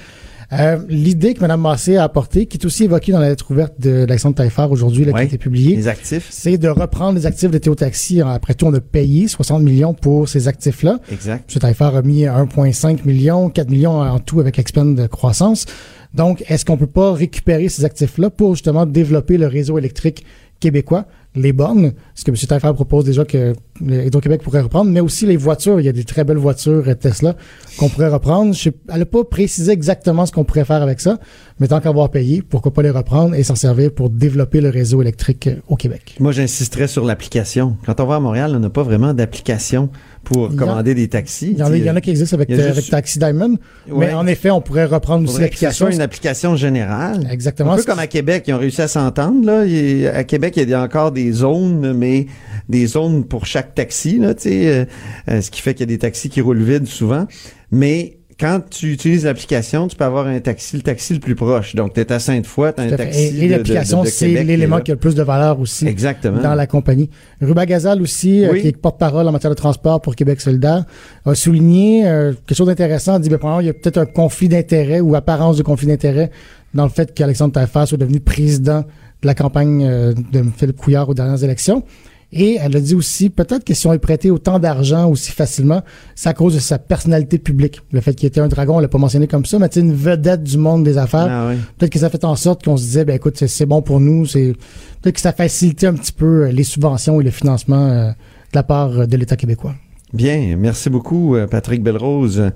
Euh, 0.52 0.78
L'idée 0.88 1.34
que 1.34 1.40
Mme 1.40 1.60
Massé 1.60 1.96
a 1.96 2.04
apportée, 2.04 2.46
qui 2.46 2.56
est 2.56 2.64
aussi 2.64 2.84
évoquée 2.84 3.12
dans 3.12 3.18
la 3.20 3.28
lettre 3.28 3.50
ouverte 3.50 3.74
de 3.78 4.06
l'Action 4.08 4.30
de 4.30 4.34
Taillefer 4.34 4.66
aujourd'hui, 4.70 5.04
là, 5.04 5.12
qui 5.12 5.18
a 5.18 5.22
été 5.24 5.36
publiée, 5.38 5.76
Les 5.76 5.88
actifs. 5.88 6.26
c'est 6.30 6.56
de 6.56 6.68
reprendre 6.68 7.18
les 7.18 7.26
actifs 7.26 7.50
de 7.50 7.58
Théo 7.58 7.74
Taxi. 7.74 8.22
Après 8.22 8.54
tout, 8.54 8.66
on 8.66 8.72
a 8.72 8.80
payé 8.80 9.28
60 9.28 9.62
millions 9.62 9.92
pour 9.92 10.28
ces 10.28 10.48
actifs-là. 10.48 11.00
Exact. 11.12 11.50
M. 11.54 11.60
Taillefer 11.60 11.90
a 11.96 12.02
mis 12.02 12.24
1,5 12.24 13.04
million, 13.04 13.50
4 13.50 13.68
millions 13.70 14.00
en 14.00 14.18
tout 14.20 14.40
avec 14.40 14.56
l'expand 14.56 14.86
de 14.86 15.06
croissance. 15.06 15.66
Donc, 16.14 16.42
est-ce 16.48 16.64
qu'on 16.64 16.78
peut 16.78 16.86
pas 16.86 17.12
récupérer 17.12 17.68
ces 17.68 17.84
actifs-là 17.84 18.30
pour 18.30 18.54
justement 18.54 18.86
développer 18.86 19.36
le 19.36 19.46
réseau 19.46 19.76
électrique 19.76 20.24
québécois, 20.60 21.04
les 21.34 21.52
bornes, 21.52 21.92
ce 22.14 22.24
que 22.24 22.30
M. 22.30 22.36
Taillefer 22.36 22.72
propose 22.74 23.04
déjà 23.04 23.24
que 23.24 23.52
Hydro-Québec 23.80 24.42
pourrait 24.42 24.62
reprendre, 24.62 24.90
mais 24.90 25.00
aussi 25.00 25.24
les 25.26 25.36
voitures. 25.36 25.78
Il 25.78 25.86
y 25.86 25.88
a 25.88 25.92
des 25.92 26.02
très 26.04 26.24
belles 26.24 26.36
voitures 26.38 26.82
euh, 26.88 26.94
Tesla 26.94 27.36
qu'on 27.78 27.88
pourrait 27.88 28.08
reprendre. 28.08 28.54
Je 28.54 28.62
sais- 28.62 28.72
elle 28.92 29.00
n'a 29.00 29.06
pas 29.06 29.22
précisé 29.24 29.70
exactement 29.72 30.26
ce 30.26 30.32
qu'on 30.32 30.44
pourrait 30.44 30.64
faire 30.64 30.82
avec 30.82 31.00
ça, 31.00 31.18
mais 31.60 31.68
tant 31.68 31.80
qu'avoir 31.80 32.10
payé, 32.10 32.42
pourquoi 32.42 32.72
pas 32.72 32.82
les 32.82 32.90
reprendre 32.90 33.34
et 33.34 33.42
s'en 33.44 33.54
servir 33.54 33.92
pour 33.92 34.10
développer 34.10 34.60
le 34.60 34.70
réseau 34.70 35.00
électrique 35.02 35.46
euh, 35.46 35.56
au 35.68 35.76
Québec. 35.76 36.16
Moi, 36.18 36.32
j'insisterais 36.32 36.88
sur 36.88 37.04
l'application. 37.04 37.76
Quand 37.86 38.00
on 38.00 38.06
va 38.06 38.16
à 38.16 38.20
Montréal, 38.20 38.52
on 38.56 38.60
n'a 38.60 38.70
pas 38.70 38.82
vraiment 38.82 39.14
d'application 39.14 39.90
pour 40.28 40.46
a- 40.46 40.54
commander 40.56 40.94
des 40.94 41.08
taxis. 41.08 41.52
Il 41.52 41.58
y 41.58 41.62
en 41.62 41.72
a, 41.72 41.76
il 41.76 41.84
y 41.84 41.90
en 41.90 41.96
a 41.96 42.00
qui 42.00 42.10
existent 42.10 42.36
avec, 42.36 42.52
juste- 42.54 42.90
Taxi 42.90 43.18
Diamond, 43.18 43.56
Ouais. 43.90 44.08
mais 44.08 44.12
en 44.14 44.26
effet, 44.26 44.50
on 44.50 44.60
pourrait 44.60 44.84
reprendre 44.84 45.28
aussi 45.28 45.40
l'application. 45.40 45.88
une 45.88 46.00
application 46.02 46.54
générale. 46.54 47.26
Exactement. 47.30 47.72
Un 47.72 47.76
peu 47.76 47.82
comme 47.84 47.98
à 47.98 48.06
Québec, 48.06 48.44
ils 48.46 48.52
ont 48.54 48.58
réussi 48.58 48.82
à 48.82 48.88
s'entendre. 48.88 49.44
Là. 49.46 49.64
Il- 49.64 50.06
à 50.08 50.24
Québec, 50.24 50.54
il 50.56 50.68
y 50.68 50.74
a 50.74 50.82
encore 50.82 51.12
des 51.12 51.32
zones, 51.32 51.92
mais 51.94 52.26
des 52.68 52.86
zones 52.86 53.24
pour 53.24 53.46
chaque 53.46 53.74
taxi. 53.74 54.18
Là, 54.18 54.34
euh, 54.46 54.84
euh, 55.30 55.40
ce 55.40 55.50
qui 55.50 55.62
fait 55.62 55.72
qu'il 55.74 55.80
y 55.88 55.92
a 55.92 55.94
des 55.94 55.98
taxis 55.98 56.28
qui 56.28 56.40
roulent 56.42 56.62
vide 56.62 56.86
souvent. 56.86 57.26
Mais 57.70 58.17
quand 58.38 58.60
tu 58.70 58.92
utilises 58.92 59.24
l'application, 59.24 59.88
tu 59.88 59.96
peux 59.96 60.04
avoir 60.04 60.28
un 60.28 60.38
taxi, 60.38 60.76
le 60.76 60.82
taxi 60.82 61.12
le 61.12 61.18
plus 61.18 61.34
proche. 61.34 61.74
Donc, 61.74 61.94
tu 61.94 62.00
es 62.00 62.12
à 62.12 62.20
Sainte-Foy, 62.20 62.72
tu 62.72 62.80
as 62.80 62.84
un 62.84 62.90
taxi. 62.90 63.20
Et, 63.20 63.44
et 63.44 63.48
l'application, 63.48 64.04
c'est 64.04 64.44
l'élément 64.44 64.80
qui 64.80 64.92
a 64.92 64.94
le 64.94 65.00
plus 65.00 65.16
de 65.16 65.22
valeur 65.24 65.58
aussi 65.58 65.88
Exactement. 65.88 66.40
dans 66.40 66.54
la 66.54 66.68
compagnie. 66.68 67.10
Ruba 67.40 67.66
Gazal 67.66 68.00
aussi, 68.00 68.44
euh, 68.44 68.60
qui 68.60 68.68
est 68.68 68.76
porte-parole 68.76 69.26
en 69.26 69.32
matière 69.32 69.50
de 69.50 69.56
transport 69.56 70.00
pour 70.00 70.14
Québec 70.14 70.40
solidaire, 70.40 70.84
a 71.26 71.34
souligné 71.34 72.06
euh, 72.06 72.32
quelque 72.46 72.56
chose 72.56 72.68
d'intéressant. 72.68 73.16
Il 73.16 73.22
dit, 73.22 73.28
ben, 73.28 73.58
il 73.60 73.66
y 73.66 73.70
a 73.70 73.74
peut-être 73.74 73.98
un 73.98 74.06
conflit 74.06 74.48
d'intérêt 74.48 75.00
ou 75.00 75.16
apparence 75.16 75.56
de 75.56 75.64
conflit 75.64 75.88
d'intérêt 75.88 76.30
dans 76.74 76.84
le 76.84 76.90
fait 76.90 77.12
qu'Alexandre 77.12 77.54
Taillefer 77.54 77.86
soit 77.86 77.98
devenu 77.98 78.20
président 78.20 78.84
de 79.22 79.26
la 79.26 79.34
campagne 79.34 79.84
euh, 79.84 80.14
de 80.32 80.44
Philippe 80.56 80.76
Couillard 80.76 81.08
aux 81.08 81.14
dernières 81.14 81.42
élections. 81.42 81.82
Et 82.30 82.58
elle 82.60 82.76
a 82.76 82.80
dit 82.80 82.94
aussi, 82.94 83.30
peut-être 83.30 83.64
que 83.64 83.72
si 83.72 83.86
on 83.86 83.92
lui 83.92 83.98
prêtait 83.98 84.28
autant 84.28 84.58
d'argent 84.58 85.08
aussi 85.08 85.32
facilement, 85.32 85.82
c'est 86.14 86.28
à 86.28 86.34
cause 86.34 86.54
de 86.54 86.58
sa 86.58 86.78
personnalité 86.78 87.38
publique. 87.38 87.80
Le 87.90 88.02
fait 88.02 88.14
qu'il 88.14 88.26
était 88.26 88.40
un 88.40 88.48
dragon, 88.48 88.76
on 88.76 88.80
l'a 88.80 88.88
pas 88.88 88.98
mentionné 88.98 89.26
comme 89.26 89.46
ça, 89.46 89.58
mais 89.58 89.68
c'est 89.70 89.80
une 89.80 89.94
vedette 89.94 90.42
du 90.42 90.58
monde 90.58 90.84
des 90.84 90.98
affaires. 90.98 91.28
Ah 91.30 91.48
oui. 91.50 91.56
Peut-être 91.78 91.92
que 91.92 91.98
ça 91.98 92.10
fait 92.10 92.24
en 92.24 92.36
sorte 92.36 92.64
qu'on 92.64 92.76
se 92.76 92.82
disait, 92.84 93.04
ben 93.06 93.16
écoute, 93.16 93.36
c'est- 93.38 93.64
bon 93.66 93.80
pour 93.80 93.98
nous. 94.00 94.26
C'est 94.26 94.52
peut-être 95.00 95.14
que 95.14 95.20
ça 95.22 95.32
facilitait 95.32 95.86
un 95.86 95.94
petit 95.94 96.12
peu 96.12 96.44
euh, 96.44 96.52
les 96.52 96.64
subventions 96.64 97.18
et 97.20 97.24
le 97.24 97.30
financement 97.30 97.86
euh, 97.88 98.08
de 98.10 98.14
la 98.54 98.62
part 98.62 98.90
euh, 99.00 99.06
de 99.06 99.16
l'État 99.16 99.36
québécois. 99.36 99.74
Bien, 100.12 100.56
merci 100.58 100.88
beaucoup, 100.90 101.36
Patrick 101.50 101.82
Belrose. 101.82 102.50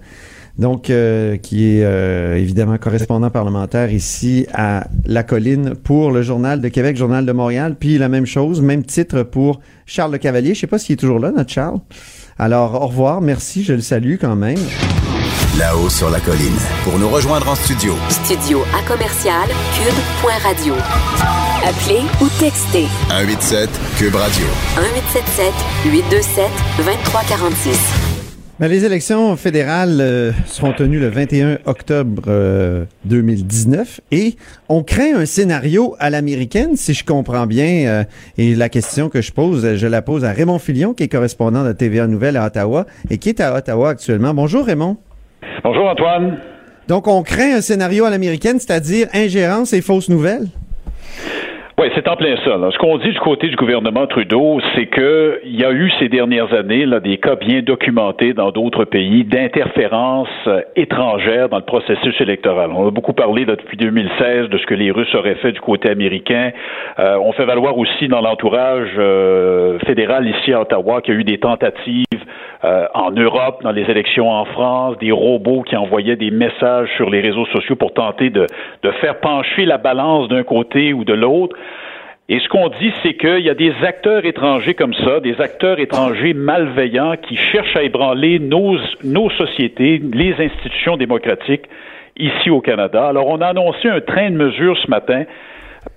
Donc, 0.58 0.90
euh, 0.90 1.36
qui 1.38 1.64
est 1.76 1.84
euh, 1.84 2.36
évidemment 2.36 2.76
correspondant 2.76 3.30
parlementaire 3.30 3.90
ici 3.90 4.46
à 4.52 4.86
La 5.06 5.22
Colline 5.22 5.74
pour 5.82 6.10
le 6.10 6.22
Journal 6.22 6.60
de 6.60 6.68
Québec, 6.68 6.96
Journal 6.96 7.24
de 7.24 7.32
Montréal. 7.32 7.76
Puis 7.78 7.96
la 7.98 8.08
même 8.08 8.26
chose, 8.26 8.60
même 8.60 8.84
titre 8.84 9.22
pour 9.22 9.60
Charles 9.86 10.12
Le 10.12 10.18
Cavalier. 10.18 10.54
Je 10.54 10.60
sais 10.60 10.66
pas 10.66 10.78
s'il 10.78 10.94
est 10.94 10.96
toujours 10.96 11.18
là, 11.18 11.30
notre 11.30 11.50
Charles. 11.50 11.78
Alors, 12.38 12.80
au 12.82 12.86
revoir, 12.86 13.20
merci, 13.20 13.62
je 13.64 13.72
le 13.72 13.80
salue 13.80 14.16
quand 14.20 14.36
même. 14.36 14.58
là-haut 15.58 15.88
sur 15.88 16.10
la 16.10 16.20
colline. 16.20 16.56
Pour 16.84 16.98
nous 16.98 17.08
rejoindre 17.08 17.48
en 17.48 17.54
studio, 17.54 17.94
Studio 18.10 18.62
à 18.78 18.86
commercial 18.86 19.48
cube.radio. 19.74 20.74
Appelez 21.64 22.02
ou 22.20 22.28
textez 22.40 22.86
187 23.08 23.70
Cube 23.96 24.14
Radio. 24.16 24.46
1877 24.76 25.52
827 25.92 26.50
2346. 26.78 28.11
Ben, 28.62 28.68
les 28.68 28.84
élections 28.84 29.34
fédérales 29.34 29.98
euh, 30.00 30.30
seront 30.46 30.72
tenues 30.72 31.00
le 31.00 31.08
21 31.08 31.58
octobre 31.66 32.22
euh, 32.28 32.84
2019 33.06 34.00
et 34.12 34.36
on 34.68 34.84
craint 34.84 35.16
un 35.16 35.26
scénario 35.26 35.96
à 35.98 36.10
l'américaine, 36.10 36.76
si 36.76 36.94
je 36.94 37.04
comprends 37.04 37.48
bien. 37.48 37.88
euh, 37.88 38.04
et 38.38 38.54
la 38.54 38.68
question 38.68 39.08
que 39.08 39.20
je 39.20 39.32
pose, 39.32 39.74
je 39.74 39.86
la 39.88 40.00
pose 40.00 40.24
à 40.24 40.30
Raymond 40.30 40.60
Filion, 40.60 40.94
qui 40.94 41.02
est 41.02 41.08
correspondant 41.08 41.64
de 41.64 41.72
TVA 41.72 42.06
Nouvelle 42.06 42.36
à 42.36 42.46
Ottawa 42.46 42.86
et 43.10 43.18
qui 43.18 43.30
est 43.30 43.40
à 43.40 43.52
Ottawa 43.52 43.90
actuellement. 43.90 44.32
Bonjour 44.32 44.64
Raymond. 44.64 44.96
Bonjour 45.64 45.86
Antoine. 45.88 46.38
Donc 46.86 47.08
on 47.08 47.24
craint 47.24 47.56
un 47.56 47.62
scénario 47.62 48.04
à 48.04 48.10
l'américaine, 48.10 48.60
c'est-à-dire 48.60 49.08
ingérence 49.12 49.72
et 49.72 49.80
fausses 49.80 50.08
nouvelles? 50.08 50.46
Oui, 51.82 51.88
c'est 51.96 52.06
en 52.06 52.14
plein 52.14 52.36
ça. 52.44 52.56
Ce 52.70 52.78
qu'on 52.78 52.96
dit 52.98 53.10
du 53.10 53.18
côté 53.18 53.48
du 53.48 53.56
gouvernement 53.56 54.06
Trudeau, 54.06 54.60
c'est 54.76 54.86
que 54.86 55.40
il 55.44 55.60
y 55.60 55.64
a 55.64 55.72
eu 55.72 55.90
ces 55.98 56.08
dernières 56.08 56.54
années 56.54 56.86
là, 56.86 57.00
des 57.00 57.16
cas 57.16 57.34
bien 57.34 57.60
documentés 57.60 58.34
dans 58.34 58.52
d'autres 58.52 58.84
pays 58.84 59.24
d'interférences 59.24 60.28
euh, 60.46 60.60
étrangères 60.76 61.48
dans 61.48 61.56
le 61.56 61.64
processus 61.64 62.14
électoral. 62.20 62.70
On 62.72 62.86
a 62.86 62.92
beaucoup 62.92 63.14
parlé 63.14 63.44
là, 63.44 63.56
depuis 63.56 63.76
2016 63.76 64.48
de 64.48 64.58
ce 64.58 64.66
que 64.66 64.74
les 64.74 64.92
Russes 64.92 65.12
auraient 65.16 65.34
fait 65.34 65.50
du 65.50 65.60
côté 65.60 65.90
américain. 65.90 66.52
Euh, 67.00 67.18
on 67.20 67.32
fait 67.32 67.46
valoir 67.46 67.76
aussi 67.76 68.06
dans 68.06 68.20
l'entourage 68.20 68.90
euh, 68.96 69.80
fédéral 69.80 70.28
ici 70.28 70.52
à 70.52 70.60
Ottawa 70.60 71.00
qu'il 71.02 71.14
y 71.14 71.16
a 71.16 71.20
eu 71.20 71.24
des 71.24 71.38
tentatives 71.38 72.04
euh, 72.64 72.86
en 72.94 73.10
Europe, 73.10 73.60
dans 73.64 73.72
les 73.72 73.90
élections 73.90 74.30
en 74.30 74.44
France, 74.44 74.96
des 74.98 75.10
robots 75.10 75.62
qui 75.62 75.76
envoyaient 75.76 76.14
des 76.14 76.30
messages 76.30 76.88
sur 76.96 77.10
les 77.10 77.20
réseaux 77.20 77.46
sociaux 77.46 77.74
pour 77.74 77.92
tenter 77.92 78.30
de, 78.30 78.46
de 78.84 78.90
faire 79.00 79.18
pencher 79.18 79.64
la 79.64 79.78
balance 79.78 80.28
d'un 80.28 80.44
côté 80.44 80.92
ou 80.92 81.04
de 81.04 81.12
l'autre. 81.12 81.56
Et 82.32 82.40
ce 82.40 82.48
qu'on 82.48 82.70
dit, 82.70 82.90
c'est 83.02 83.12
qu'il 83.12 83.40
y 83.40 83.50
a 83.50 83.54
des 83.54 83.74
acteurs 83.82 84.24
étrangers 84.24 84.72
comme 84.72 84.94
ça, 84.94 85.20
des 85.20 85.38
acteurs 85.38 85.78
étrangers 85.78 86.32
malveillants 86.32 87.16
qui 87.18 87.36
cherchent 87.36 87.76
à 87.76 87.82
ébranler 87.82 88.38
nos, 88.38 88.78
nos 89.04 89.28
sociétés, 89.28 90.00
les 90.14 90.34
institutions 90.38 90.96
démocratiques 90.96 91.66
ici 92.16 92.48
au 92.48 92.62
Canada. 92.62 93.06
Alors, 93.06 93.26
on 93.26 93.42
a 93.42 93.48
annoncé 93.48 93.86
un 93.86 94.00
train 94.00 94.30
de 94.30 94.36
mesures 94.36 94.78
ce 94.78 94.88
matin 94.88 95.24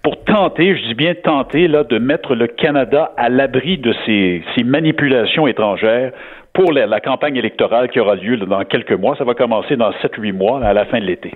pour 0.04 0.26
tenter, 0.26 0.76
je 0.76 0.88
dis 0.88 0.94
bien 0.94 1.14
tenter, 1.16 1.70
là, 1.70 1.86
de 1.86 2.00
mettre 2.00 2.36
le 2.36 2.48
Canada 2.48 3.14
à 3.16 3.30
l'abri 3.30 3.78
de 3.78 3.96
ces, 4.06 4.44
ces 4.58 4.66
manipulations 4.66 5.48
étrangères 5.48 6.12
pour 6.52 6.74
la, 6.74 6.86
la 6.86 7.00
campagne 7.00 7.38
électorale 7.38 7.88
qui 7.88 8.02
aura 8.02 8.16
lieu 8.16 8.36
dans 8.36 8.66
quelques 8.66 8.92
mois. 8.92 9.16
Ça 9.16 9.24
va 9.24 9.36
commencer 9.36 9.78
dans 9.78 9.92
7-8 9.92 10.34
mois, 10.34 10.62
à 10.66 10.74
la 10.74 10.84
fin 10.84 11.00
de 11.00 11.06
l'été. 11.06 11.32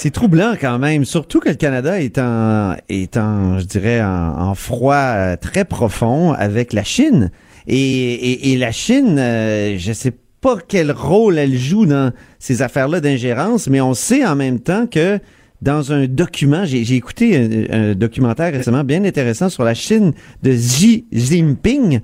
C'est 0.00 0.12
troublant 0.12 0.54
quand 0.60 0.78
même, 0.78 1.04
surtout 1.04 1.40
que 1.40 1.48
le 1.48 1.56
Canada 1.56 2.00
est 2.00 2.18
en, 2.18 2.76
est 2.88 3.16
en 3.16 3.58
je 3.58 3.64
dirais, 3.64 4.00
en, 4.00 4.54
froid 4.54 4.94
euh, 4.94 5.36
très 5.36 5.64
profond 5.64 6.32
avec 6.34 6.72
la 6.72 6.84
Chine. 6.84 7.32
Et, 7.66 8.56
la 8.60 8.70
Chine, 8.70 9.18
euh, 9.18 9.76
je 9.76 9.92
sais 9.92 10.12
pas 10.40 10.58
quel 10.68 10.92
rôle 10.92 11.36
elle 11.36 11.58
joue 11.58 11.84
dans 11.84 12.12
ces 12.38 12.62
affaires-là 12.62 13.00
d'ingérence, 13.00 13.66
mais 13.66 13.80
on 13.80 13.92
sait 13.92 14.24
en 14.24 14.36
même 14.36 14.60
temps 14.60 14.86
que 14.86 15.18
dans 15.62 15.92
un 15.92 16.06
document, 16.06 16.64
j'ai 16.64 16.94
écouté 16.94 17.66
un 17.72 17.96
documentaire 17.96 18.52
récemment 18.52 18.84
bien 18.84 19.02
intéressant 19.04 19.48
sur 19.48 19.64
la 19.64 19.74
Chine 19.74 20.12
de 20.44 20.52
Xi 20.52 21.06
Jinping, 21.10 22.02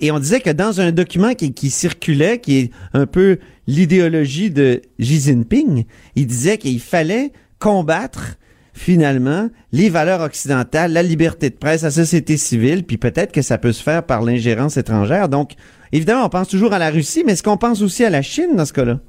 et 0.00 0.10
on 0.10 0.18
disait 0.18 0.40
que 0.40 0.50
dans 0.50 0.80
un 0.80 0.92
document 0.92 1.34
qui, 1.34 1.52
qui 1.52 1.70
circulait, 1.70 2.38
qui 2.38 2.58
est 2.58 2.70
un 2.94 3.06
peu 3.06 3.38
l'idéologie 3.66 4.50
de 4.50 4.82
Xi 5.00 5.20
Jinping, 5.20 5.84
il 6.14 6.26
disait 6.26 6.58
qu'il 6.58 6.80
fallait 6.80 7.32
combattre 7.58 8.36
finalement 8.72 9.50
les 9.72 9.88
valeurs 9.88 10.20
occidentales, 10.20 10.92
la 10.92 11.02
liberté 11.02 11.50
de 11.50 11.56
presse, 11.56 11.82
la 11.82 11.90
société 11.90 12.36
civile, 12.36 12.84
puis 12.84 12.96
peut-être 12.96 13.32
que 13.32 13.42
ça 13.42 13.58
peut 13.58 13.72
se 13.72 13.82
faire 13.82 14.04
par 14.04 14.22
l'ingérence 14.22 14.76
étrangère. 14.76 15.28
Donc, 15.28 15.52
évidemment, 15.92 16.24
on 16.24 16.28
pense 16.28 16.48
toujours 16.48 16.72
à 16.72 16.78
la 16.78 16.90
Russie, 16.90 17.24
mais 17.26 17.32
est-ce 17.32 17.42
qu'on 17.42 17.56
pense 17.56 17.82
aussi 17.82 18.04
à 18.04 18.10
la 18.10 18.22
Chine 18.22 18.54
dans 18.56 18.64
ce 18.64 18.72
cas-là? 18.72 19.00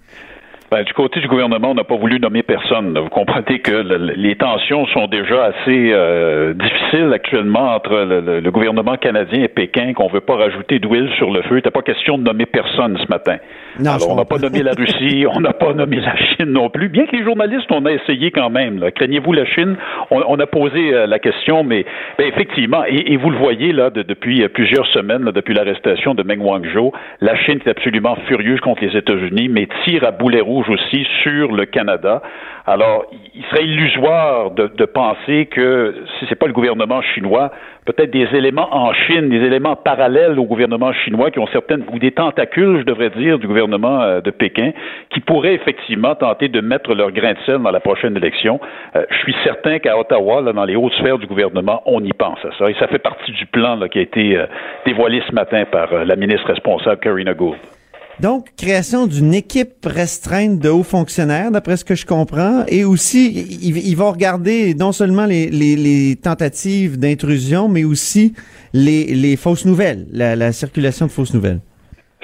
Ben, 0.72 0.84
du 0.84 0.94
côté 0.94 1.20
du 1.20 1.28
gouvernement, 1.28 1.72
on 1.72 1.74
n'a 1.74 1.84
pas 1.84 1.96
voulu 1.96 2.20
nommer 2.20 2.44
personne. 2.44 2.96
Vous 3.00 3.10
comprenez 3.10 3.58
que 3.60 3.72
le- 3.72 4.14
les 4.16 4.36
tensions 4.36 4.86
sont 4.88 5.08
déjà 5.08 5.46
assez 5.46 5.92
euh, 5.92 6.54
difficiles 6.54 7.12
actuellement 7.12 7.74
entre 7.74 7.96
le, 7.98 8.52
gouvernement 8.52 8.96
canadien 8.96 9.44
et 9.44 9.48
Pékin, 9.48 9.94
qu'on 9.94 10.10
veut 10.10 10.22
pas 10.22 10.36
rajouter 10.36 10.78
d'huile 10.78 11.10
sur 11.18 11.32
le 11.32 11.42
feu. 11.42 11.52
Il 11.52 11.56
n'était 11.56 11.72
pas 11.72 11.82
question 11.82 12.20
de 12.20 12.24
nommer 12.24 12.46
personne 12.46 13.00
ce 13.00 13.08
matin. 13.10 13.38
Non, 13.80 13.92
je 13.98 14.04
Alors, 14.04 14.12
on 14.12 14.16
n'a 14.16 14.26
pas 14.26 14.38
nommé 14.38 14.62
la 14.64 14.72
Russie, 14.74 15.26
on 15.34 15.40
n'a 15.40 15.54
pas 15.54 15.74
nommé 15.74 15.98
la 16.02 16.16
Chine 16.16 16.48
non 16.52 16.70
plus. 16.70 16.90
Bien 16.90 17.06
que 17.06 17.16
les 17.16 17.24
journalistes, 17.24 17.72
on 17.72 17.86
a 17.86 17.92
essayé 17.92 18.32
quand 18.32 18.50
même. 18.50 18.84
Craignez-vous 18.96 19.34
la 19.34 19.46
Chine? 19.46 19.76
On, 20.12 20.22
on 20.28 20.40
a 20.40 20.46
posé 20.46 20.94
euh, 20.94 21.08
la 21.08 21.20
question, 21.20 21.64
mais 21.64 21.86
ben, 22.18 22.28
effectivement, 22.28 22.84
et, 22.88 23.14
et 23.14 23.18
vous 23.18 23.30
le 23.30 23.38
voyez 23.38 23.72
là 23.72 23.90
de- 23.90 24.04
depuis 24.04 24.44
euh, 24.44 24.50
plusieurs 24.50 24.86
semaines, 24.88 25.24
là, 25.24 25.32
depuis 25.32 25.54
l'arrestation 25.54 26.14
de 26.14 26.24
Meng 26.24 26.42
Wanzhou, 26.42 26.92
la 27.22 27.36
Chine 27.36 27.60
est 27.66 27.70
absolument 27.70 28.16
furieuse 28.28 28.60
contre 28.60 28.84
les 28.84 28.98
États-Unis, 28.98 29.48
mais 29.50 29.68
tire 29.86 30.04
à 30.04 30.12
boulet 30.12 30.42
rouge 30.42 30.70
aussi 30.70 31.08
sur 31.24 31.52
le 31.52 31.66
Canada. 31.66 32.22
Alors, 32.70 33.08
il 33.34 33.44
serait 33.46 33.66
illusoire 33.66 34.52
de, 34.52 34.86
penser 34.86 35.48
que 35.48 35.96
si 36.20 36.28
c'est 36.30 36.36
pas 36.36 36.46
le 36.46 36.54
gouvernement 36.54 37.02
chinois, 37.02 37.50
peut-être 37.86 38.12
des 38.12 38.28
éléments 38.36 38.70
en 38.72 38.94
Chine, 38.94 39.30
des 39.30 39.44
éléments 39.44 39.76
parallèles 39.76 40.38
au 40.38 40.44
gouvernement 40.44 40.94
chinois 40.94 41.32
qui 41.32 41.40
ont 41.40 41.48
certaines 41.48 41.84
ou 41.92 41.98
des 41.98 42.12
tentacules, 42.12 42.78
je 42.82 42.84
devrais 42.84 43.10
dire, 43.10 43.40
du 43.40 43.48
gouvernement 43.48 44.04
euh, 44.04 44.22
de 44.22 44.30
Pékin, 44.30 44.70
qui 45.10 45.20
pourraient 45.20 45.56
effectivement 45.56 46.14
tenter 46.14 46.48
de 46.48 46.62
mettre 46.62 46.94
leur 46.94 47.12
grain 47.12 47.34
de 47.34 47.40
sel 47.48 47.58
dans 47.58 47.72
la 47.72 47.80
prochaine 47.80 48.16
élection. 48.16 48.60
Euh, 48.96 49.04
je 49.10 49.18
suis 49.18 49.36
certain 49.44 49.80
qu'à 49.80 49.98
Ottawa, 49.98 50.44
dans 50.44 50.66
les 50.66 50.76
hautes 50.76 50.94
sphères 50.94 51.18
du 51.18 51.26
gouvernement, 51.26 51.82
on 51.88 52.04
y 52.04 52.14
pense 52.14 52.38
à 52.46 52.52
ça, 52.60 52.70
et 52.70 52.76
ça 52.76 52.86
fait 52.86 53.00
partie 53.00 53.32
du 53.32 53.48
plan 53.48 53.80
qui 53.88 53.98
a 53.98 54.02
été 54.02 54.38
euh, 54.38 54.46
dévoilé 54.86 55.24
ce 55.28 55.34
matin 55.34 55.64
par 55.66 56.06
la 56.06 56.16
ministre 56.16 56.46
responsable, 56.46 57.00
Karina 57.00 57.34
Gould. 57.34 57.58
Donc, 58.22 58.48
création 58.58 59.08
d'une 59.08 59.34
équipe 59.34 59.86
restreinte 59.86 60.60
de 60.60 60.68
hauts 60.68 60.84
fonctionnaires, 60.84 61.52
d'après 61.52 61.78
ce 61.78 61.86
que 61.86 61.96
je 61.96 62.06
comprends, 62.06 62.66
et 62.68 62.84
aussi, 62.84 63.32
ils 63.62 63.96
vont 63.96 64.12
regarder 64.12 64.74
non 64.74 64.92
seulement 64.92 65.26
les, 65.26 66.18
tentatives 66.22 67.00
d'intrusion, 67.00 67.70
mais 67.70 67.86
aussi 67.86 68.34
les, 68.74 69.38
fausses 69.38 69.66
nouvelles, 69.66 70.06
la, 70.12 70.36
la 70.36 70.52
circulation 70.52 71.06
de 71.06 71.12
fausses 71.12 71.34
nouvelles. 71.34 71.62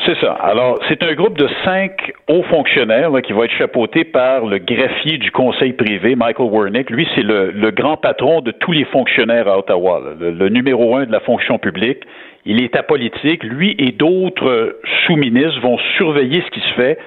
C'est 0.05 0.19
ça. 0.19 0.33
Alors, 0.33 0.77
c'est 0.89 1.01
un 1.01 1.13
groupe 1.13 1.37
de 1.37 1.47
cinq 1.63 2.11
hauts 2.27 2.43
fonctionnaires 2.43 3.11
qui 3.23 3.31
va 3.31 3.45
être 3.45 3.57
chapeauté 3.57 4.03
par 4.03 4.45
le 4.45 4.57
greffier 4.57 5.17
du 5.17 5.31
conseil 5.31 5.71
privé, 5.71 6.15
Michael 6.15 6.49
Wernick. 6.51 6.89
Lui, 6.89 7.07
c'est 7.15 7.23
le, 7.23 7.71
grand 7.71 7.95
patron 7.95 8.41
de 8.41 8.51
tous 8.51 8.73
les 8.73 8.83
fonctionnaires 8.85 9.47
à 9.47 9.57
Ottawa, 9.57 10.01
le 10.19 10.49
numéro 10.49 10.97
un 10.97 11.05
de 11.05 11.11
la 11.11 11.21
fonction 11.21 11.57
publique. 11.57 12.03
Il 12.45 12.61
est 12.61 12.75
apolitique. 12.75 13.43
Lui 13.43 13.75
et 13.79 13.91
d'autres 13.91 14.77
sous-ministres 15.05 15.59
vont 15.61 15.77
surveiller 15.97 16.43
ce 16.45 16.51
qui 16.51 16.59
se 16.59 16.73
fait 16.73 16.99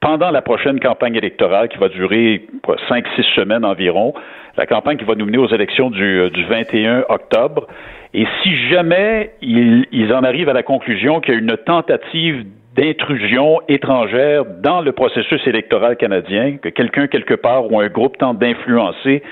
pendant 0.00 0.30
la 0.30 0.42
prochaine 0.42 0.80
campagne 0.80 1.14
électorale 1.14 1.68
qui 1.68 1.78
va 1.78 1.88
durer 1.88 2.46
cinq, 2.88 3.06
six 3.16 3.24
semaines 3.34 3.64
environ. 3.64 4.12
La 4.56 4.66
campagne 4.66 4.98
qui 4.98 5.04
va 5.04 5.14
nous 5.14 5.24
mener 5.24 5.38
aux 5.38 5.48
élections 5.48 5.88
du, 5.90 6.20
euh, 6.20 6.30
du 6.30 6.44
21 6.44 7.04
octobre. 7.08 7.66
Et 8.12 8.26
si 8.42 8.54
jamais 8.68 9.30
ils, 9.40 10.12
en 10.12 10.22
arrivent 10.22 10.50
à 10.50 10.52
la 10.52 10.62
conclusion 10.62 11.20
qu'il 11.20 11.32
y 11.32 11.36
a 11.36 11.40
une 11.40 11.56
tentative 11.56 12.44
d'intrusion 12.76 13.60
étrangère 13.68 14.44
dans 14.62 14.82
le 14.82 14.92
processus 14.92 15.46
électoral 15.46 15.96
canadien, 15.96 16.56
que 16.60 16.68
quelqu'un 16.68 17.06
quelque 17.06 17.34
part 17.34 17.72
ou 17.72 17.80
un 17.80 17.88
groupe 17.88 18.18
tente 18.18 18.38
d'influencer, 18.38 19.22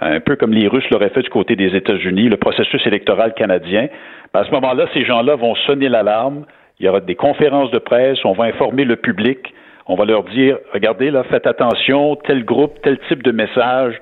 un 0.00 0.20
peu 0.20 0.36
comme 0.36 0.52
les 0.52 0.68
Russes 0.68 0.88
l'auraient 0.90 1.10
fait 1.10 1.22
du 1.22 1.28
côté 1.28 1.56
des 1.56 1.76
États-Unis, 1.76 2.28
le 2.28 2.38
processus 2.38 2.86
électoral 2.86 3.34
canadien, 3.34 3.88
à 4.34 4.44
ce 4.44 4.50
moment-là, 4.52 4.86
ces 4.94 5.04
gens-là 5.04 5.34
vont 5.36 5.54
sonner 5.66 5.88
l'alarme. 5.88 6.44
Il 6.78 6.86
y 6.86 6.88
aura 6.88 7.00
des 7.00 7.14
conférences 7.14 7.70
de 7.70 7.78
presse, 7.78 8.18
on 8.24 8.32
va 8.32 8.44
informer 8.44 8.84
le 8.84 8.96
public, 8.96 9.38
on 9.86 9.96
va 9.96 10.04
leur 10.04 10.24
dire, 10.24 10.56
regardez, 10.72 11.10
là, 11.10 11.24
faites 11.24 11.46
attention, 11.46 12.16
tel 12.16 12.44
groupe, 12.44 12.80
tel 12.82 12.98
type 13.08 13.22
de 13.22 13.32
message, 13.32 13.94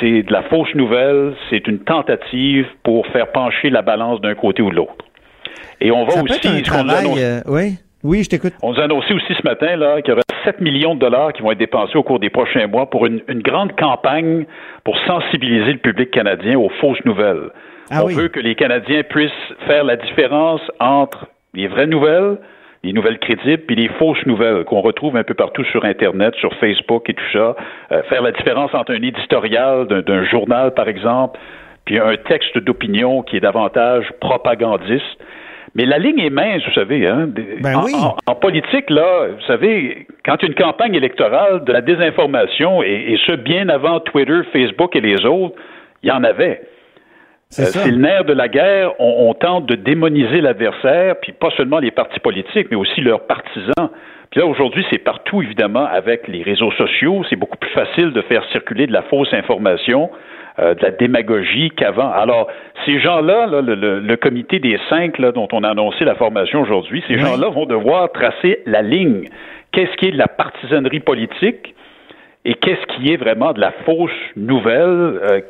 c'est 0.00 0.22
de 0.22 0.32
la 0.32 0.42
fausse 0.42 0.74
nouvelle, 0.74 1.34
c'est 1.48 1.66
une 1.66 1.78
tentative 1.80 2.66
pour 2.82 3.06
faire 3.08 3.28
pencher 3.32 3.70
la 3.70 3.82
balance 3.82 4.20
d'un 4.20 4.34
côté 4.34 4.62
ou 4.62 4.70
de 4.70 4.76
l'autre. 4.76 4.94
Et 5.80 5.90
on 5.90 6.04
va 6.04 6.10
Ça 6.10 6.22
peut 6.22 6.30
aussi, 6.30 6.38
être 6.38 6.46
un 6.46 6.64
ce 6.64 6.70
qu'on 6.70 6.82
nous 6.84 6.88
travail... 6.88 7.06
annonce- 7.06 7.18
euh, 7.20 7.40
oui, 7.46 7.78
oui, 8.04 8.22
je 8.24 8.28
t'écoute. 8.30 8.52
on 8.62 8.72
nous 8.72 8.80
a 8.80 8.84
annoncé 8.84 9.14
aussi 9.14 9.32
ce 9.34 9.42
matin 9.46 9.76
là, 9.76 10.02
qu'il 10.02 10.10
y 10.10 10.12
aurait 10.12 10.22
7 10.44 10.60
millions 10.60 10.94
de 10.96 11.00
dollars 11.00 11.32
qui 11.32 11.40
vont 11.42 11.52
être 11.52 11.58
dépensés 11.58 11.96
au 11.96 12.02
cours 12.02 12.18
des 12.18 12.30
prochains 12.30 12.66
mois 12.66 12.90
pour 12.90 13.06
une, 13.06 13.20
une 13.28 13.42
grande 13.42 13.74
campagne 13.76 14.44
pour 14.84 14.98
sensibiliser 15.06 15.72
le 15.72 15.78
public 15.78 16.10
canadien 16.10 16.58
aux 16.58 16.68
fausses 16.80 17.02
nouvelles. 17.04 17.48
Ah 17.90 18.02
on 18.02 18.06
oui. 18.06 18.14
veut 18.14 18.28
que 18.28 18.40
les 18.40 18.54
Canadiens 18.54 19.02
puissent 19.02 19.30
faire 19.66 19.84
la 19.84 19.96
différence 19.96 20.60
entre 20.80 21.26
les 21.54 21.66
vraies 21.66 21.86
nouvelles, 21.86 22.38
les 22.84 22.92
nouvelles 22.92 23.18
crédibles, 23.18 23.62
puis 23.66 23.76
les 23.76 23.88
fausses 23.88 24.24
nouvelles 24.26 24.64
qu'on 24.64 24.80
retrouve 24.80 25.16
un 25.16 25.24
peu 25.24 25.34
partout 25.34 25.64
sur 25.64 25.84
Internet, 25.84 26.34
sur 26.36 26.52
Facebook 26.54 27.08
et 27.08 27.14
tout 27.14 27.32
ça. 27.32 27.54
Euh, 27.92 28.02
faire 28.04 28.22
la 28.22 28.32
différence 28.32 28.74
entre 28.74 28.92
un 28.92 29.02
éditorial 29.02 29.86
d'un 29.86 30.00
d'un 30.00 30.24
journal, 30.24 30.74
par 30.74 30.88
exemple, 30.88 31.38
puis 31.84 31.98
un 31.98 32.16
texte 32.16 32.58
d'opinion 32.58 33.22
qui 33.22 33.36
est 33.36 33.40
davantage 33.40 34.06
propagandiste. 34.20 35.18
Mais 35.74 35.86
la 35.86 35.98
ligne 35.98 36.18
est 36.18 36.30
mince, 36.30 36.62
vous 36.66 36.74
savez. 36.74 37.06
Hein? 37.06 37.28
Ben 37.60 37.76
en, 37.76 37.84
oui. 37.84 37.94
en, 38.26 38.34
politique, 38.34 38.90
là, 38.90 39.28
vous 39.28 39.46
savez, 39.46 40.06
quand 40.24 40.42
une 40.42 40.54
campagne 40.54 40.94
électorale 40.94 41.64
de 41.64 41.72
la 41.72 41.80
désinformation, 41.80 42.82
et, 42.82 43.12
et 43.12 43.18
ce 43.26 43.32
bien 43.32 43.68
avant 43.70 44.00
Twitter, 44.00 44.40
Facebook 44.52 44.94
et 44.96 45.00
les 45.00 45.24
autres, 45.24 45.54
il 46.02 46.10
y 46.10 46.12
en 46.12 46.24
avait. 46.24 46.62
C'est. 47.52 47.76
Euh, 47.76 47.90
le 47.90 47.96
nerf 47.96 48.24
de 48.24 48.32
la 48.32 48.48
guerre. 48.48 48.92
On, 48.98 49.28
on 49.28 49.34
tente 49.34 49.66
de 49.66 49.74
démoniser 49.74 50.40
l'adversaire, 50.40 51.16
puis 51.20 51.32
pas 51.32 51.50
seulement 51.56 51.78
les 51.78 51.90
partis 51.90 52.20
politiques, 52.20 52.68
mais 52.70 52.76
aussi 52.76 53.00
leurs 53.00 53.26
partisans. 53.26 53.90
Puis 54.30 54.40
là, 54.40 54.46
aujourd'hui, 54.46 54.84
c'est 54.90 54.98
partout, 54.98 55.42
évidemment, 55.42 55.84
avec 55.84 56.26
les 56.28 56.42
réseaux 56.42 56.70
sociaux. 56.72 57.22
C'est 57.28 57.36
beaucoup 57.36 57.58
plus 57.58 57.70
facile 57.70 58.12
de 58.12 58.22
faire 58.22 58.42
circuler 58.50 58.86
de 58.86 58.92
la 58.92 59.02
fausse 59.02 59.32
information, 59.34 60.10
euh, 60.58 60.74
de 60.74 60.82
la 60.82 60.90
démagogie 60.90 61.70
qu'avant. 61.76 62.10
Alors, 62.10 62.48
ces 62.86 62.98
gens-là, 62.98 63.46
là, 63.46 63.60
le, 63.60 63.74
le- 63.74 64.00
le 64.00 64.16
comité 64.16 64.58
des 64.58 64.78
cinq 64.88 65.18
là, 65.18 65.32
dont 65.32 65.48
on 65.52 65.62
a 65.64 65.68
annoncé 65.68 66.04
la 66.06 66.14
formation 66.14 66.62
aujourd'hui, 66.62 67.04
ces 67.08 67.14
Oui. 67.16 67.20
gens-là 67.20 67.50
vont 67.50 67.66
devoir 67.66 68.10
tracer 68.12 68.60
la 68.64 68.80
ligne. 68.80 69.28
Qu'est-ce 69.72 69.94
qui 69.98 70.06
est 70.08 70.12
de 70.12 70.18
la 70.18 70.28
partisanerie 70.28 71.00
politique 71.00 71.74
et 72.46 72.54
qu'est-ce 72.54 72.86
qui 72.96 73.12
est 73.12 73.16
vraiment 73.16 73.52
de 73.52 73.60
la 73.60 73.72
fausse 73.84 74.10
nouvelle 74.36 75.20
euh, 75.30 75.40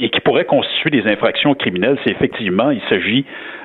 et 0.00 0.10
qui 0.10 0.20
pourrait 0.20 0.44
constituer 0.44 0.90
des 0.90 1.08
infractions 1.10 1.54
criminelles 1.54 1.98
si 2.04 2.10
effectivement 2.10 2.70
il 2.70 2.80
s'agit 2.88 3.24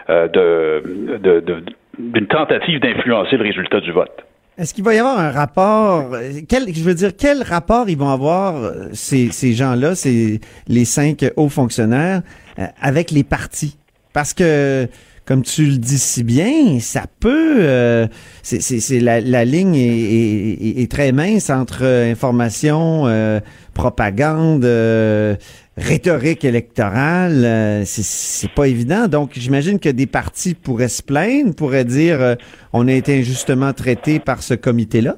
euh, 0.10 0.28
de, 0.28 1.18
de- 1.18 1.40
de- 1.40 1.64
d'une 1.98 2.28
tentative 2.28 2.80
d'influencer 2.80 3.38
le 3.38 3.44
résultat 3.44 3.80
du 3.82 3.92
vote. 3.92 4.12
Est-ce 4.58 4.74
qu'il 4.74 4.84
va 4.84 4.94
y 4.94 5.00
avoir 5.00 5.20
un 5.20 5.32
rapport 5.32 6.12
quel 6.50 6.74
je 6.74 6.84
veux 6.84 6.94
dire 6.94 7.12
quel 7.18 7.44
rapport 7.44 7.90
ils 7.90 7.98
vont 7.98 8.10
avoir 8.10 8.56
euh, 8.58 8.72
ces, 8.94 9.30
ces 9.32 9.54
gens-là, 9.54 9.96
ces 9.96 10.40
les 10.68 10.86
cinq 10.86 11.26
hauts 11.38 11.50
fonctionnaires 11.50 12.22
euh, 12.60 12.64
avec 12.82 13.12
les 13.12 13.24
partis? 13.24 13.78
Parce 14.14 14.34
que 14.34 14.88
comme 15.26 15.44
tu 15.44 15.62
le 15.64 15.78
dis 15.78 16.00
si 16.00 16.24
bien, 16.24 16.80
ça 16.80 17.04
peut 17.20 17.58
euh, 17.60 18.08
c'est 18.42 18.62
c'est 18.62 18.80
c'est 18.80 19.00
la, 19.00 19.22
la 19.22 19.46
ligne 19.46 19.76
est, 19.76 19.80
est- 19.80 20.82
est- 20.82 20.92
très 20.92 21.12
mince 21.12 21.50
entre 21.52 21.84
information, 21.86 23.04
euh, 23.08 23.40
propagande, 23.74 24.66
euh, 24.66 25.36
rhétorique 25.80 26.46
électorale, 26.46 27.44
euh, 27.46 27.82
c'est 27.86 28.52
pas 28.54 28.68
évident. 28.68 29.08
Donc 29.08 29.32
j'imagine 29.34 29.80
que 29.80 29.90
des 29.90 30.08
partis 30.08 30.56
pourraient 30.56 30.88
se 30.90 31.04
plaindre, 31.04 31.56
pourraient 31.56 31.86
dire 31.86 32.22
euh, 32.22 32.36
on 32.74 32.88
a 32.88 32.92
été 32.92 33.20
injustement 33.20 33.74
traité 33.74 34.20
par 34.20 34.44
ce 34.44 34.54
comité-là. 34.54 35.16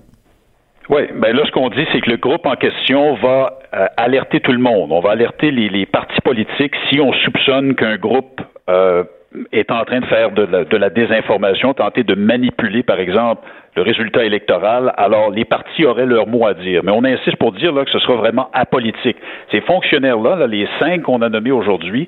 Oui, 0.90 1.04
ben 1.16 1.34
là, 1.34 1.44
ce 1.46 1.52
qu'on 1.52 1.70
dit, 1.70 1.86
c'est 1.94 2.02
que 2.02 2.10
le 2.10 2.18
groupe 2.18 2.46
en 2.46 2.56
question 2.56 3.16
va 3.16 3.60
euh, 3.74 3.86
alerter 3.96 4.42
tout 4.42 4.52
le 4.52 4.60
monde. 4.60 4.92
On 4.92 5.00
va 5.00 5.12
alerter 5.12 5.50
les, 5.50 5.70
les 5.70 5.86
partis 5.86 6.20
politiques 6.22 6.74
si 6.90 7.00
on 7.00 7.14
soupçonne 7.14 7.76
qu'un 7.76 7.98
groupe 7.98 8.42
euh, 8.70 9.04
est 9.54 9.72
en 9.72 9.84
train 9.84 10.00
de 10.00 10.06
faire 10.06 10.32
de 10.32 10.44
la, 10.44 10.64
de 10.66 10.78
la 10.78 10.90
désinformation, 10.90 11.74
tenter 11.74 12.04
de 12.04 12.16
manipuler, 12.16 12.84
par 12.84 13.00
exemple, 13.00 13.42
le 13.76 13.82
résultat 13.82 14.24
électoral. 14.24 14.94
Alors, 14.98 15.30
les 15.30 15.46
partis 15.46 15.86
auraient 15.86 16.06
leur 16.06 16.28
mot 16.28 16.46
à 16.46 16.54
dire. 16.54 16.82
Mais 16.84 16.92
on 16.92 17.04
insiste 17.04 17.38
pour 17.38 17.52
dire 17.52 17.74
là, 17.74 17.84
que 17.86 17.92
ce 17.92 18.00
sera 18.00 18.16
vraiment 18.16 18.50
apolitique. 18.54 19.18
Ces 19.52 19.62
fonctionnaires-là, 19.62 20.36
là, 20.36 20.48
les 20.48 20.68
cinq 20.80 21.04
qu'on 21.04 21.22
a 21.22 21.30
nommés 21.30 21.52
aujourd'hui, 21.52 22.08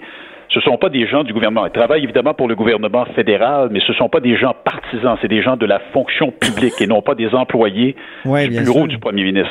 ce 0.49 0.59
ne 0.59 0.63
sont 0.63 0.77
pas 0.77 0.89
des 0.89 1.07
gens 1.07 1.23
du 1.23 1.33
gouvernement. 1.33 1.65
Ils 1.65 1.71
travaillent 1.71 2.03
évidemment 2.03 2.33
pour 2.33 2.47
le 2.47 2.55
gouvernement 2.55 3.05
fédéral, 3.15 3.69
mais 3.71 3.79
ce 3.79 3.91
ne 3.91 3.97
sont 3.97 4.09
pas 4.09 4.19
des 4.19 4.37
gens 4.37 4.53
partisans, 4.63 5.17
c'est 5.21 5.27
des 5.27 5.41
gens 5.41 5.57
de 5.57 5.65
la 5.65 5.79
fonction 5.93 6.31
publique 6.31 6.79
et 6.79 6.87
non 6.87 7.01
pas 7.01 7.15
des 7.15 7.33
employés 7.33 7.95
Ouais, 8.25 8.47
du 8.47 8.59
bureau 8.61 8.79
sûr. 8.79 8.87
du 8.87 8.99
premier 8.99 9.23
ministre. 9.23 9.49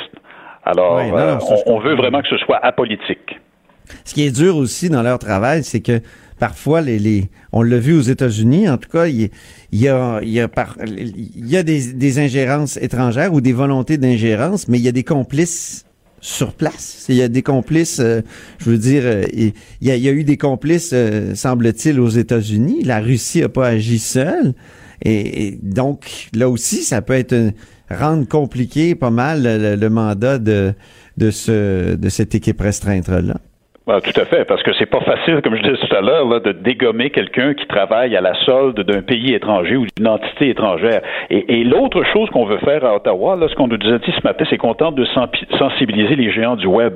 Alors, 0.65 0.97
Ouais, 0.97 1.11
non, 1.11 1.17
euh, 1.17 1.35
non, 1.35 1.41
ça, 1.41 1.57
je 1.57 1.63
on, 1.67 1.79
veut 1.81 1.95
vraiment 1.95 2.21
que 2.23 2.29
ce 2.29 2.37
soit 2.39 2.59
apolitique. 2.63 3.39
Ce 4.05 4.15
qui 4.15 4.25
est 4.27 4.31
dur 4.31 4.57
aussi 4.57 4.91
dans 4.91 5.03
leur 5.03 5.19
travail, 5.19 5.65
c'est 5.65 5.83
que 5.83 6.01
parfois, 6.43 6.81
les, 6.81 6.99
les 6.99 7.31
on 7.53 7.63
l'a 7.63 7.79
vu 7.79 7.95
aux 7.97 8.01
États-Unis, 8.17 8.69
en 8.69 8.77
tout 8.77 8.89
cas, 8.89 9.07
il 9.07 9.31
y, 9.71 9.87
a, 9.87 10.19
il 10.25 10.29
y 10.29 10.41
a, 10.41 10.49
par- 10.49 10.77
il 10.85 11.49
y 11.49 11.57
a 11.57 11.63
des, 11.63 11.93
des 11.93 12.19
ingérences 12.19 12.77
étrangères 12.79 13.33
ou 13.33 13.41
des 13.41 13.53
volontés 13.53 13.97
d'ingérence, 13.97 14.67
mais 14.67 14.79
il 14.81 14.83
y 14.83 14.89
a 14.89 14.93
des 14.93 15.05
complices 15.05 15.85
sur 16.21 16.53
place. 16.53 17.07
Il 17.09 17.15
y 17.15 17.23
a 17.23 17.29
des 17.29 17.43
complices, 17.43 18.01
euh, 18.01 18.23
je 18.59 18.71
veux 18.71 18.79
dire, 18.79 19.03
euh, 19.05 19.23
il 19.33 19.53
y 19.83 19.93
a, 19.93 19.95
il 19.95 20.03
y 20.03 20.09
a 20.09 20.13
eu 20.13 20.25
des 20.25 20.37
complices, 20.37 20.91
euh, 20.93 21.37
semble-t-il, 21.37 22.01
aux 22.01 22.09
États-Unis. 22.09 22.83
La 22.83 22.99
Russie 22.99 23.43
n'a 23.43 23.49
pas 23.49 23.69
agi 23.69 24.01
seule. 24.01 24.55
Et, 25.05 25.59
donc, 25.63 26.29
là 26.35 26.49
aussi, 26.49 26.83
ça 26.83 27.03
peut 27.03 27.15
être 27.15 27.53
rendre 27.89 28.27
compliqué 28.27 28.97
pas 28.97 29.11
mal 29.11 29.45
le, 29.45 29.77
le 29.77 29.91
mandat 29.91 30.41
de, 30.41 30.75
de, 31.19 31.31
ce, 31.31 31.95
de 31.95 32.09
cette 32.09 32.35
équipe 32.35 32.61
restreinte-là. 32.61 33.39
Ah, 33.89 34.01
tout 34.01 34.19
à 34.21 34.25
fait, 34.27 34.45
parce 34.45 34.63
que 34.63 34.73
c'est 34.79 34.87
pas 34.87 35.01
facile, 35.01 35.41
comme 35.43 35.57
je 35.57 35.63
disais 35.63 35.77
tout 35.77 35.97
à 35.97 36.01
l'heure, 36.01 36.29
là, 36.29 36.39
de 36.39 36.53
dégommer 36.53 37.11
quelqu'un 37.11 37.53
qui 37.55 37.67
travaille 37.67 38.17
à 38.17 38.21
la 38.21 38.35
solde 38.45 38.79
d'un 38.81 39.03
pays 39.03 39.35
étranger 39.35 39.77
ou 39.77 39.87
d'une 39.97 40.07
entité 40.07 40.51
étrangère. 40.51 41.01
Et, 41.31 41.61
et 41.61 41.65
l'autre 41.65 42.05
chose 42.13 42.31
qu'on 42.31 42.45
veut 42.45 42.59
faire 42.59 42.85
à 42.85 42.95
Ottawa, 42.95 43.35
là, 43.35 43.49
ce 43.49 43.55
qu'on 43.57 43.67
nous 43.67 43.75
a 43.75 43.99
dit 43.99 44.13
ce 44.17 44.23
matin, 44.25 44.45
c'est 44.49 44.57
qu'on 44.57 44.75
tente 44.75 44.95
de 44.95 45.05
sensi- 45.07 45.47
sensibiliser 45.59 46.15
les 46.15 46.31
géants 46.31 46.55
du 46.55 46.69
web, 46.69 46.95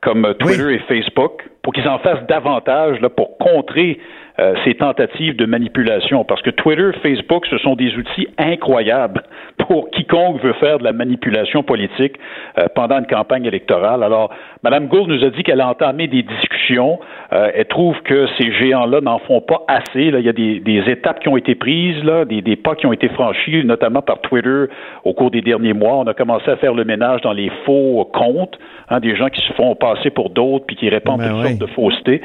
comme 0.00 0.24
euh, 0.24 0.32
Twitter 0.32 0.72
et 0.74 0.78
Facebook, 0.88 1.42
pour 1.62 1.74
qu'ils 1.74 1.88
en 1.88 1.98
fassent 1.98 2.26
davantage 2.26 3.00
là, 3.02 3.10
pour 3.10 3.36
contrer 3.36 3.98
euh, 4.38 4.54
ces 4.64 4.74
tentatives 4.74 5.36
de 5.36 5.44
manipulation. 5.44 6.24
Parce 6.24 6.40
que 6.40 6.50
Twitter, 6.50 6.90
Facebook, 7.02 7.44
ce 7.50 7.58
sont 7.58 7.74
des 7.76 7.94
outils 7.96 8.28
incroyables 8.38 9.22
pour 9.56 9.88
quiconque 9.90 10.42
veut 10.42 10.52
faire 10.54 10.78
de 10.78 10.84
la 10.84 10.92
manipulation 10.92 11.62
politique 11.62 12.16
euh, 12.58 12.66
pendant 12.74 12.98
une 12.98 13.06
campagne 13.06 13.44
électorale. 13.46 14.02
Alors, 14.02 14.30
Mme 14.62 14.88
Gould 14.88 15.08
nous 15.08 15.24
a 15.24 15.30
dit 15.30 15.42
qu'elle 15.42 15.60
a 15.60 15.68
entamé 15.68 16.06
des 16.08 16.22
discussions. 16.22 16.98
Euh, 17.32 17.50
elle 17.54 17.64
trouve 17.66 17.96
que 18.02 18.26
ces 18.38 18.52
géants-là 18.52 19.00
n'en 19.00 19.18
font 19.20 19.40
pas 19.40 19.62
assez. 19.68 20.10
Là. 20.10 20.18
Il 20.18 20.26
y 20.26 20.28
a 20.28 20.32
des, 20.32 20.60
des 20.60 20.82
étapes 20.90 21.20
qui 21.20 21.28
ont 21.28 21.36
été 21.36 21.54
prises, 21.54 22.02
là, 22.04 22.24
des, 22.24 22.42
des 22.42 22.56
pas 22.56 22.74
qui 22.74 22.86
ont 22.86 22.92
été 22.92 23.08
franchis, 23.10 23.64
notamment 23.64 24.02
par 24.02 24.20
Twitter 24.20 24.64
au 25.04 25.12
cours 25.14 25.30
des 25.30 25.40
derniers 25.40 25.72
mois. 25.72 25.94
On 25.98 26.06
a 26.06 26.14
commencé 26.14 26.50
à 26.50 26.56
faire 26.56 26.74
le 26.74 26.84
ménage 26.84 27.20
dans 27.22 27.32
les 27.32 27.50
faux 27.64 28.10
comptes, 28.12 28.58
hein, 28.90 29.00
des 29.00 29.16
gens 29.16 29.28
qui 29.28 29.40
se 29.46 29.52
font 29.54 29.74
passer 29.76 30.10
pour 30.10 30.30
d'autres 30.30 30.66
puis 30.66 30.76
qui 30.76 30.88
répandent 30.88 31.20
Ben 31.20 31.28
toutes 31.30 31.38
oui. 31.42 31.48
sortes 31.48 31.60
de 31.60 31.66
faussetés. 31.66 32.20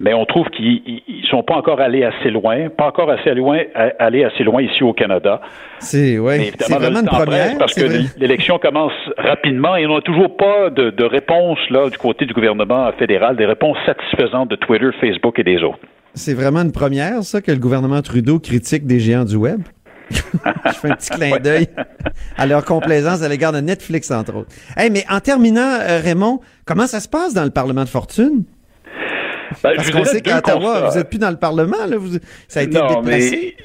Mais 0.00 0.14
on 0.14 0.24
trouve 0.26 0.48
qu'ils 0.50 0.80
ils- 0.86 1.02
ils 1.08 1.26
sont 1.26 1.42
pas 1.42 1.56
encore 1.56 1.80
allés 1.80 2.04
assez 2.04 2.30
loin, 2.30 2.68
pas 2.68 2.86
encore 2.86 3.10
assez 3.10 3.34
loin, 3.34 3.58
allés 3.98 4.22
assez 4.22 4.44
loin 4.44 4.62
ici 4.62 4.84
au 4.84 4.92
Canada. 4.92 5.40
C'est 5.80 6.18
ouais, 6.20 6.50
c'est 6.68 6.78
vraiment 6.78 7.00
une 7.00 7.06
première. 7.06 7.58
parce 7.58 7.74
que 7.74 7.84
vrai. 7.84 8.00
l'élection 8.18 8.58
commence 8.58 8.92
rapidement 9.16 9.76
et 9.76 9.86
on 9.86 9.94
n'a 9.96 10.00
toujours 10.02 10.36
pas 10.36 10.70
de, 10.70 10.90
de 10.90 11.04
réponse 11.04 11.58
là 11.70 11.88
du 11.90 11.98
côté 11.98 12.24
du 12.26 12.34
gouvernement 12.34 12.90
fédéral, 12.98 13.36
des 13.36 13.46
réponses 13.46 13.76
satisfaisantes 13.86 14.50
de 14.50 14.56
Twitter, 14.56 14.90
Facebook 15.00 15.38
et 15.38 15.44
des 15.44 15.62
autres. 15.62 15.78
C'est 16.14 16.34
vraiment 16.34 16.62
une 16.62 16.72
première, 16.72 17.22
ça, 17.22 17.40
que 17.40 17.50
le 17.52 17.58
gouvernement 17.58 18.00
Trudeau 18.02 18.38
critique 18.38 18.86
des 18.86 18.98
géants 19.00 19.24
du 19.24 19.36
web? 19.36 19.60
Je 20.10 20.18
fais 20.72 20.90
un 20.90 20.94
petit 20.94 21.10
clin 21.10 21.36
d'œil 21.38 21.66
à 22.38 22.46
leur 22.46 22.64
complaisance 22.64 23.22
à 23.22 23.28
l'égard 23.28 23.52
de 23.52 23.60
Netflix, 23.60 24.10
entre 24.10 24.34
autres. 24.36 24.48
Hey, 24.76 24.88
mais 24.90 25.04
en 25.10 25.20
terminant, 25.20 25.60
euh, 25.82 26.00
Raymond, 26.02 26.40
comment 26.64 26.86
ça 26.86 27.00
se 27.00 27.08
passe 27.08 27.34
dans 27.34 27.44
le 27.44 27.50
Parlement 27.50 27.84
de 27.84 27.88
fortune? 27.90 28.44
Ben, 29.62 29.72
Parce 29.76 29.90
qu'on 29.90 30.04
sait 30.04 30.20
qu'à 30.22 30.38
Ottawa, 30.38 30.88
vous 30.88 30.96
n'êtes 30.98 31.08
plus 31.10 31.18
dans 31.18 31.30
le 31.30 31.36
Parlement, 31.36 31.84
là. 31.88 31.96
Vous, 31.98 32.18
ça 32.48 32.60
a 32.60 32.62
été 32.62 32.78
Non, 32.78 33.00
déplacé. 33.02 33.54
mais 33.58 33.64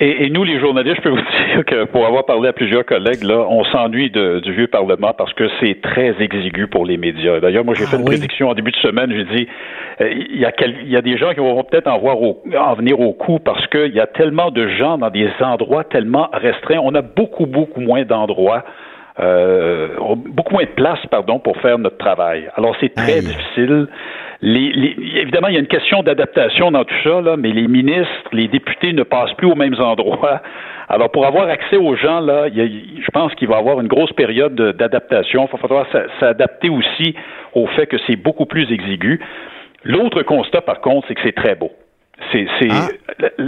et, 0.00 0.26
et 0.26 0.30
nous, 0.30 0.44
les 0.44 0.60
journalistes, 0.60 0.96
je 0.98 1.02
peux 1.02 1.08
vous 1.10 1.16
dire 1.54 1.64
que 1.64 1.84
pour 1.86 2.06
avoir 2.06 2.24
parlé 2.24 2.48
à 2.48 2.52
plusieurs 2.52 2.84
collègues, 2.84 3.24
là, 3.24 3.44
on 3.48 3.64
s'ennuie 3.64 4.10
du 4.10 4.52
vieux 4.52 4.68
Parlement 4.68 5.12
parce 5.16 5.32
que 5.34 5.48
c'est 5.60 5.80
très 5.80 6.14
exigu 6.20 6.66
pour 6.68 6.86
les 6.86 6.96
médias. 6.96 7.40
D'ailleurs, 7.40 7.64
moi, 7.64 7.74
j'ai 7.74 7.84
Ah 7.84 7.90
fait 7.90 7.96
une 7.96 8.02
oui. 8.02 8.16
prédiction 8.16 8.48
en 8.48 8.54
début 8.54 8.70
de 8.70 8.76
semaine. 8.76 9.10
J'ai 9.12 9.24
dit, 9.36 9.48
euh, 10.00 10.10
il 10.30 10.38
y, 10.38 10.44
a 10.44 10.52
quel- 10.52 10.76
il 10.82 10.88
y 10.90 10.96
a 10.96 11.02
des 11.02 11.16
gens 11.18 11.30
qui 11.34 11.40
vont 11.40 11.64
peut-être 11.64 11.88
en, 11.88 11.98
voir 11.98 12.20
au- 12.22 12.42
en 12.56 12.74
venir 12.74 13.00
au 13.00 13.12
coup 13.12 13.38
parce 13.40 13.66
qu'il 13.68 13.92
y 13.94 14.00
a 14.00 14.06
tellement 14.06 14.50
de 14.50 14.68
gens 14.68 14.98
dans 14.98 15.10
des 15.10 15.28
endroits 15.40 15.84
tellement 15.84 16.28
restreints. 16.32 16.80
On 16.82 16.94
a 16.94 17.02
beaucoup, 17.02 17.46
beaucoup 17.46 17.80
moins 17.80 18.04
d'endroits. 18.04 18.64
euh, 19.20 19.88
beaucoup 20.28 20.54
moins 20.54 20.62
de 20.62 20.68
place, 20.76 21.00
pardon, 21.10 21.40
pour 21.40 21.56
faire 21.56 21.76
notre 21.76 21.98
travail. 21.98 22.48
Alors 22.56 22.76
c'est 22.80 22.94
très 22.94 23.14
Aïe. 23.14 23.22
difficile. 23.22 23.88
Évidemment, 24.40 25.48
il 25.48 25.54
y 25.54 25.56
a 25.56 25.60
une 25.60 25.66
question 25.66 26.02
d'adaptation 26.02 26.70
dans 26.70 26.84
tout 26.84 26.94
ça, 27.02 27.20
mais 27.36 27.50
les 27.50 27.66
ministres, 27.66 28.28
les 28.32 28.46
députés 28.48 28.92
ne 28.92 29.02
passent 29.02 29.32
plus 29.34 29.48
aux 29.48 29.56
mêmes 29.56 29.78
endroits. 29.80 30.40
Alors, 30.88 31.10
pour 31.10 31.26
avoir 31.26 31.48
accès 31.48 31.76
aux 31.76 31.96
gens, 31.96 32.20
là, 32.20 32.48
je 32.48 33.10
pense 33.12 33.34
qu'il 33.34 33.48
va 33.48 33.56
y 33.56 33.58
avoir 33.58 33.80
une 33.80 33.88
grosse 33.88 34.12
période 34.12 34.54
de- 34.54 34.72
d'adaptation. 34.72 35.46
Il 35.46 35.52
va 35.52 35.58
falloir 35.58 35.86
s'a- 35.92 36.06
s'adapter 36.20 36.68
aussi 36.70 37.14
au 37.54 37.66
fait 37.66 37.86
que 37.86 37.96
c'est 38.06 38.16
beaucoup 38.16 38.46
plus 38.46 38.70
exigu. 38.72 39.20
L'autre 39.84 40.22
constat, 40.22 40.60
par 40.62 40.80
contre, 40.80 41.06
c'est 41.08 41.14
que 41.14 41.20
c'est 41.22 41.34
très 41.34 41.54
beau. 41.54 41.72
C'est 42.32 42.46
Ah. 42.70 42.88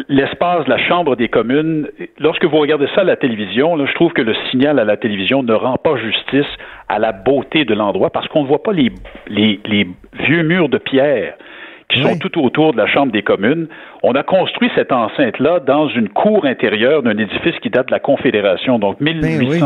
l'espace 0.09 0.65
de 0.65 0.71
la 0.71 0.79
Chambre 0.79 1.17
des 1.17 1.29
communes. 1.29 1.89
Lorsque 2.19 2.45
vous 2.45 2.57
regardez 2.59 2.87
ça 2.95 3.03
à 3.03 3.05
la 3.05 3.17
télévision, 3.17 3.77
là, 3.77 3.85
je 3.87 3.95
trouve 3.95 4.13
que 4.13 4.23
le 4.23 4.35
signal 4.51 4.79
à 4.79 4.85
la 4.85 4.97
télévision 4.97 5.43
ne 5.43 5.53
rend 5.53 5.77
pas 5.77 5.97
justice 5.97 6.47
à 6.89 6.99
la 6.99 7.13
beauté 7.13 7.65
de 7.65 7.75
l'endroit 7.75 8.11
parce 8.11 8.27
qu'on 8.29 8.43
ne 8.43 8.49
voit 8.49 8.63
pas 8.63 8.73
les, 8.73 8.91
les, 9.29 9.61
les 9.67 9.87
vieux 10.25 10.43
murs 10.43 10.69
de 10.69 10.79
pierre 10.79 11.35
qui 11.89 11.99
Oui. 12.05 12.11
sont 12.13 12.19
tout 12.19 12.41
autour 12.41 12.73
de 12.73 12.79
la 12.79 12.87
Chambre 12.87 13.11
des 13.13 13.23
communes. 13.23 13.67
On 14.05 14.13
a 14.15 14.23
construit 14.23 14.71
cette 14.77 14.93
enceinte-là 14.93 15.59
dans 15.61 15.89
une 15.89 16.09
cour 16.09 16.45
intérieure 16.47 17.03
d'un 17.03 17.19
édifice 17.19 17.59
qui 17.61 17.69
date 17.71 17.89
de 17.89 17.93
la 17.93 17.99
Confédération, 18.01 18.79
donc 18.79 18.97
Ben 19.01 19.41
oui. 19.49 19.59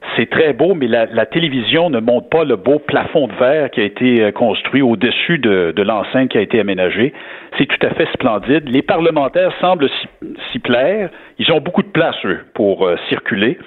1867. 0.00 0.10
c'est 0.16 0.30
très 0.30 0.52
beau, 0.52 0.74
mais 0.74 0.86
la, 0.86 1.26
télévision 1.26 1.90
ne 1.90 2.00
montre 2.00 2.28
pas 2.28 2.44
le 2.44 2.56
beau 2.56 2.78
plafond 2.78 3.28
de 3.28 3.34
verre 3.34 3.70
qui 3.70 3.80
a 3.80 3.84
été 3.84 4.22
euh, 4.22 4.32
construit 4.32 4.82
au-dessus 4.82 5.38
de, 5.38 5.82
l'enceinte 5.82 6.30
qui 6.30 6.38
a 6.38 6.40
été 6.40 6.60
aménagée. 6.60 7.12
C'est 7.58 7.66
tout 7.66 7.86
à 7.86 7.90
fait 7.90 8.08
splendide. 8.12 8.68
Les 8.68 8.82
parlementaires 8.82 9.52
semblent 9.60 9.88
s'y 10.52 10.58
plaire. 10.58 11.10
Ils 11.38 11.50
ont 11.52 11.60
beaucoup 11.60 11.82
de 11.82 11.88
place, 11.88 12.16
eux, 12.24 12.40
pour 12.54 12.86
euh, 12.86 12.96
circuler. 13.08 13.58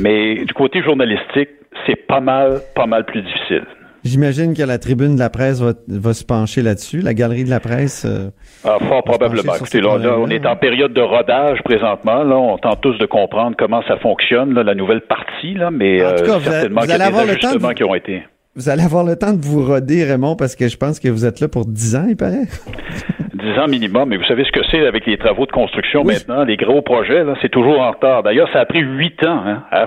Mais 0.00 0.44
du 0.44 0.52
côté 0.52 0.82
journalistique, 0.82 1.50
c'est 1.86 2.06
pas 2.06 2.20
mal, 2.20 2.60
pas 2.74 2.86
mal 2.86 3.04
plus 3.04 3.22
difficile. 3.22 3.64
J'imagine 4.04 4.54
que 4.54 4.62
la 4.62 4.78
tribune 4.78 5.14
de 5.14 5.18
la 5.18 5.30
presse 5.30 5.60
va, 5.60 6.12
se 6.14 6.24
pencher 6.24 6.62
là-dessus, 6.62 7.00
la 7.00 7.14
galerie 7.14 7.44
de 7.44 7.50
la 7.50 7.60
presse. 7.60 8.06
Euh, 8.06 8.30
ah, 8.64 8.78
fort 8.80 9.04
probablement. 9.04 9.54
Écoutez, 9.54 9.80
là, 9.80 9.90
on 10.18 10.28
est 10.28 10.46
en 10.46 10.56
période 10.56 10.92
de 10.92 11.02
rodage 11.02 11.62
présentement. 11.64 12.22
Là, 12.22 12.36
on 12.36 12.58
tente 12.58 12.80
tous 12.80 12.98
de 12.98 13.06
comprendre 13.06 13.56
comment 13.58 13.82
ça 13.86 13.98
fonctionne, 13.98 14.54
la 14.54 14.74
nouvelle 14.74 15.02
partie, 15.02 15.54
là, 15.54 15.70
mais 15.70 16.04
en 16.04 16.14
tout 16.14 16.24
cas, 16.24 16.40
certainement 16.40 16.80
qu'il 16.82 16.90
y 16.90 16.94
a 16.94 17.10
des 17.10 17.30
ajustements 17.30 17.70
qui 17.70 17.84
ont 17.84 17.94
été. 17.94 18.22
Vous 18.56 18.68
allez 18.68 18.82
avoir 18.82 19.04
le 19.04 19.16
temps 19.16 19.32
de 19.32 19.44
vous 19.44 19.64
roder, 19.64 20.04
Raymond, 20.04 20.34
parce 20.34 20.56
que 20.56 20.66
je 20.66 20.76
pense 20.76 20.98
que 20.98 21.08
vous 21.08 21.24
êtes 21.24 21.40
là 21.40 21.48
pour 21.48 21.66
10 21.66 21.96
ans, 21.96 22.06
il 22.08 22.16
paraît. 22.16 22.48
10 23.40 23.58
ans 23.58 23.68
minimum, 23.68 24.08
mais 24.08 24.16
vous 24.16 24.24
savez 24.24 24.44
ce 24.44 24.52
que 24.52 24.60
c'est 24.70 24.86
avec 24.86 25.06
les 25.06 25.16
travaux 25.16 25.46
de 25.46 25.52
construction 25.52 26.04
maintenant, 26.04 26.44
les 26.44 26.56
gros 26.56 26.82
projets, 26.82 27.24
là, 27.24 27.34
c'est 27.40 27.48
toujours 27.48 27.80
en 27.80 27.92
retard. 27.92 28.22
D'ailleurs, 28.22 28.50
ça 28.52 28.60
a 28.60 28.66
pris 28.66 28.80
8 28.80 29.24
ans 29.24 29.42
hein, 29.46 29.62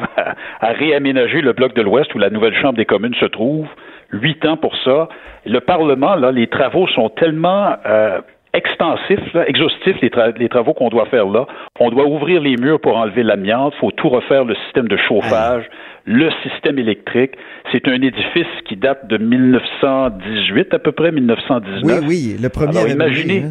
à, 0.62 0.72
réaménager 0.72 1.42
le 1.42 1.54
bloc 1.54 1.76
de 1.76 1.82
l'Ouest 1.82 2.14
où 2.16 2.20
la 2.20 2.30
nouvelle 2.30 2.56
Chambre 2.56 2.78
des 2.78 2.86
communes 2.86 3.16
se 3.20 3.26
trouve. 3.26 3.68
8 4.14 4.46
ans 4.46 4.58
pour 4.58 4.76
ça. 4.84 5.10
Le 5.46 5.60
Parlement, 5.60 6.16
là, 6.16 6.32
les 6.32 6.48
travaux 6.48 6.88
sont 6.88 7.10
tellement 7.10 7.76
euh, 7.86 8.22
extensifs, 8.54 9.36
exhaustifs, 9.48 9.98
les, 10.02 10.50
travaux 10.50 10.74
qu'on 10.74 10.90
doit 10.90 11.08
faire 11.08 11.26
là. 11.26 11.46
On 11.80 11.90
doit 11.90 12.06
ouvrir 12.06 12.42
les 12.42 12.56
murs 12.56 12.80
pour 12.80 12.96
enlever 12.96 13.24
l'amiante, 13.24 13.74
il 13.76 13.80
faut 13.80 13.92
tout 13.92 14.10
refaire 14.10 14.46
le 14.46 14.56
système 14.66 14.88
de 14.88 14.98
chauffage 14.98 15.66
le 16.06 16.30
système 16.44 16.80
électrique. 16.80 17.32
C'est 17.72 17.88
un 17.88 18.02
édifice 18.02 18.48
qui 18.68 18.76
date 18.76 19.08
de 19.08 19.18
1918 19.18 20.74
à 20.74 20.80
peu 20.80 20.92
près, 20.92 21.12
1919. 21.12 22.02
Oui, 22.02 22.06
oui, 22.08 22.36
le 22.42 22.50
premier. 22.50 22.78
Alors, 22.78 22.90
imaginez. 22.90 23.44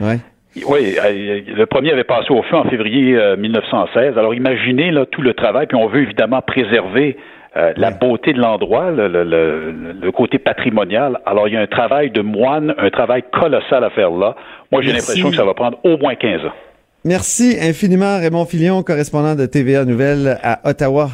Hein? 0.00 0.16
Oui, 0.66 0.96
euh, 0.98 1.40
le 1.46 1.66
premier 1.66 1.92
avait 1.92 2.04
passé 2.04 2.30
au 2.30 2.42
feu 2.42 2.56
en 2.56 2.64
février 2.64 3.16
1916. 3.38 3.96
Euh, 3.96 4.18
Alors 4.18 4.34
imaginez 4.34 4.90
là, 4.90 5.06
tout 5.06 5.22
le 5.22 5.34
travail, 5.34 5.66
puis 5.66 5.76
on 5.76 5.86
veut 5.86 6.02
évidemment 6.02 6.42
préserver 6.42 7.16
euh, 7.56 7.72
la 7.76 7.90
beauté 7.90 8.32
de 8.32 8.38
l'endroit, 8.38 8.90
le, 8.92 10.10
côté 10.12 10.38
patrimonial. 10.38 11.18
Alors 11.26 11.48
il 11.48 11.54
y 11.54 11.56
a 11.56 11.60
un 11.60 11.66
travail 11.66 12.10
de 12.10 12.22
moine, 12.22 12.74
un 12.78 12.90
travail 12.90 13.24
colossal 13.32 13.82
à 13.82 13.90
faire 13.90 14.10
là. 14.10 14.36
Moi 14.70 14.82
j'ai 14.82 14.92
l'impression 14.92 15.30
que 15.30 15.36
ça 15.36 15.44
va 15.44 15.54
prendre 15.54 15.78
au 15.84 15.96
moins 15.98 16.14
15 16.14 16.44
ans. 16.46 16.52
Merci 17.04 17.56
infiniment 17.60 18.18
Raymond 18.18 18.44
Filion, 18.44 18.82
correspondant 18.82 19.34
de 19.34 19.46
TVA 19.46 19.84
Nouvelles 19.84 20.38
à 20.42 20.60
Ottawa. 20.68 21.08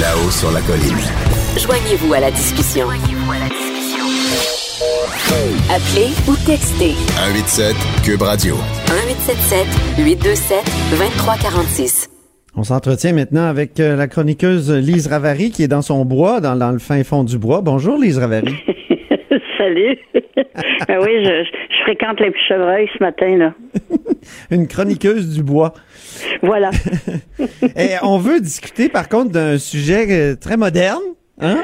Là-haut 0.00 0.30
sur 0.30 0.52
la 0.52 0.60
colline. 0.60 1.00
Joignez-vous 1.58 2.14
à 2.14 2.20
la 2.20 2.30
discussion. 2.30 2.86
Appelez 5.70 6.10
ou 6.28 6.36
textez. 6.46 6.94
187 7.16 7.74
Cube 8.04 8.22
Radio. 8.22 8.56
1877 8.88 9.66
827 9.98 10.64
2346. 10.90 12.19
On 12.56 12.64
s'entretient 12.64 13.12
maintenant 13.12 13.46
avec 13.46 13.78
euh, 13.78 13.94
la 13.94 14.08
chroniqueuse 14.08 14.72
Lise 14.72 15.06
Ravary 15.06 15.50
qui 15.50 15.62
est 15.62 15.68
dans 15.68 15.82
son 15.82 16.04
bois, 16.04 16.40
dans, 16.40 16.56
dans 16.56 16.72
le 16.72 16.80
fin 16.80 17.04
fond 17.04 17.22
du 17.22 17.38
bois. 17.38 17.60
Bonjour 17.60 17.96
Lise 17.96 18.18
Ravary. 18.18 18.54
Salut. 19.58 19.96
ben 20.14 20.98
oui, 21.00 21.24
je, 21.24 21.44
je, 21.44 21.82
fréquente 21.82 22.18
les 22.18 22.32
chevreuils 22.48 22.88
ce 22.92 23.02
matin 23.02 23.36
là. 23.36 23.54
Une 24.50 24.66
chroniqueuse 24.66 25.32
du 25.36 25.44
bois. 25.44 25.74
Voilà. 26.42 26.70
Et 27.76 27.94
on 28.02 28.18
veut 28.18 28.40
discuter 28.40 28.88
par 28.88 29.08
contre 29.08 29.30
d'un 29.30 29.58
sujet 29.58 30.06
euh, 30.10 30.34
très 30.34 30.56
moderne, 30.56 31.02
hein? 31.40 31.58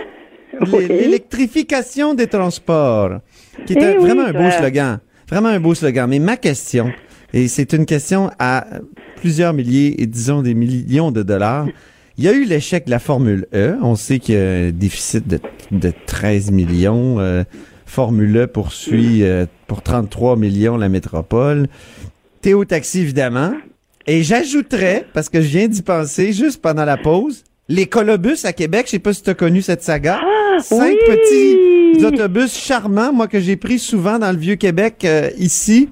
L'électrification 0.89 2.15
des 2.15 2.29
transports, 2.29 3.19
qui 3.67 3.75
est 3.75 3.97
eh 3.97 3.99
vraiment 3.99 4.25
un 4.25 4.33
beau 4.33 4.51
slogan. 4.51 5.01
Vraiment 5.29 5.49
un 5.49 5.61
beau 5.61 5.75
slogan. 5.75 6.09
Mais 6.09 6.19
ma 6.19 6.37
question, 6.37 6.93
et 7.33 7.49
c'est 7.49 7.73
une 7.73 7.87
question 7.87 8.31
à 8.39 8.67
plusieurs 9.17 9.53
milliers 9.53 10.01
et 10.01 10.07
disons 10.07 10.43
des 10.43 10.55
millions 10.55 11.11
de 11.11 11.23
dollars. 11.23 11.67
Il 12.19 12.25
y 12.25 12.29
a 12.29 12.33
eu 12.33 12.45
l'échec 12.45 12.87
de 12.87 12.91
la 12.91 12.99
Formule 12.99 13.47
E. 13.55 13.77
On 13.83 13.95
sait 13.95 14.19
qu'il 14.19 14.35
y 14.35 14.39
a 14.39 14.43
un 14.43 14.71
déficit 14.71 15.29
de, 15.29 15.39
de 15.71 15.93
13 16.07 16.51
millions. 16.51 17.21
Euh, 17.21 17.45
Formule 17.85 18.37
E 18.37 18.47
poursuit 18.47 19.23
euh, 19.23 19.45
pour 19.67 19.83
33 19.83 20.37
millions 20.37 20.77
la 20.77 20.89
métropole. 20.89 21.67
Théo 22.41 22.65
Taxi, 22.65 23.01
évidemment. 23.01 23.53
Et 24.07 24.23
j'ajouterais, 24.23 25.07
parce 25.13 25.29
que 25.29 25.41
je 25.41 25.49
viens 25.49 25.69
d'y 25.69 25.83
penser 25.83 26.33
juste 26.33 26.63
pendant 26.63 26.85
la 26.85 26.97
pause, 26.97 27.45
les 27.69 27.87
colobus 27.87 28.45
à 28.45 28.53
Québec, 28.53 28.87
je 28.87 28.93
sais 28.93 28.99
pas 28.99 29.13
si 29.13 29.23
tu 29.23 29.31
as 29.31 29.35
connu 29.35 29.61
cette 29.61 29.83
saga. 29.83 30.21
Ah, 30.23 30.63
Cinq 30.63 30.97
petits 31.07 32.05
autobus 32.05 32.57
charmants, 32.57 33.13
moi 33.13 33.27
que 33.27 33.41
j'ai 33.41 33.57
pris 33.57 33.79
souvent 33.79 34.19
dans 34.19 34.31
le 34.31 34.39
vieux 34.39 34.55
Québec 34.55 35.05
euh, 35.05 35.31
ici 35.39 35.89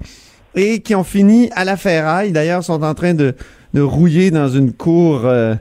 et 0.55 0.79
qui 0.79 0.95
ont 0.95 1.03
fini 1.03 1.49
à 1.55 1.65
la 1.65 1.77
ferraille. 1.77 2.31
D'ailleurs, 2.31 2.63
sont 2.63 2.83
en 2.83 2.93
train 2.93 3.13
de, 3.13 3.33
de 3.73 3.81
rouiller 3.81 4.31
dans 4.31 4.47
une 4.47 4.73
cour 4.73 5.25
euh, 5.25 5.55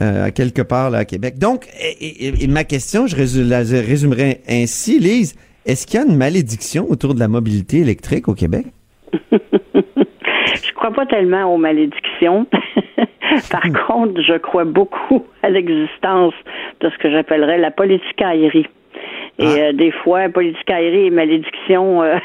euh, 0.00 0.26
à 0.26 0.30
quelque 0.30 0.62
part 0.62 0.90
là 0.90 0.98
à 0.98 1.04
Québec. 1.04 1.38
Donc, 1.38 1.66
et, 2.00 2.46
ma 2.46 2.64
question, 2.64 3.06
je 3.06 3.16
la 3.42 3.58
résumerai 3.58 4.40
ainsi, 4.48 4.98
Lise. 4.98 5.34
Est-ce 5.66 5.86
qu'il 5.86 6.00
y 6.00 6.02
a 6.02 6.06
une 6.06 6.16
malédiction 6.16 6.86
autour 6.88 7.14
de 7.14 7.20
la 7.20 7.28
mobilité 7.28 7.78
électrique 7.78 8.28
au 8.28 8.34
Québec? 8.34 8.66
je 9.32 10.72
crois 10.74 10.92
pas 10.92 11.04
tellement 11.06 11.52
aux 11.52 11.58
malédictions. 11.58 12.46
Par 13.50 13.62
contre, 13.86 14.22
je 14.22 14.38
crois 14.38 14.64
beaucoup 14.64 15.24
à 15.42 15.50
l'existence 15.50 16.32
de 16.80 16.88
ce 16.90 16.98
que 16.98 17.10
j'appellerais 17.10 17.58
la 17.58 17.70
politique 17.70 18.22
aérie. 18.22 18.66
Et 19.38 19.46
ah. 19.46 19.58
euh, 19.58 19.72
des 19.72 19.90
fois, 19.90 20.28
politique 20.28 20.70
aérie 20.70 21.06
et 21.06 21.10
malédiction, 21.10 22.02
euh, 22.02 22.16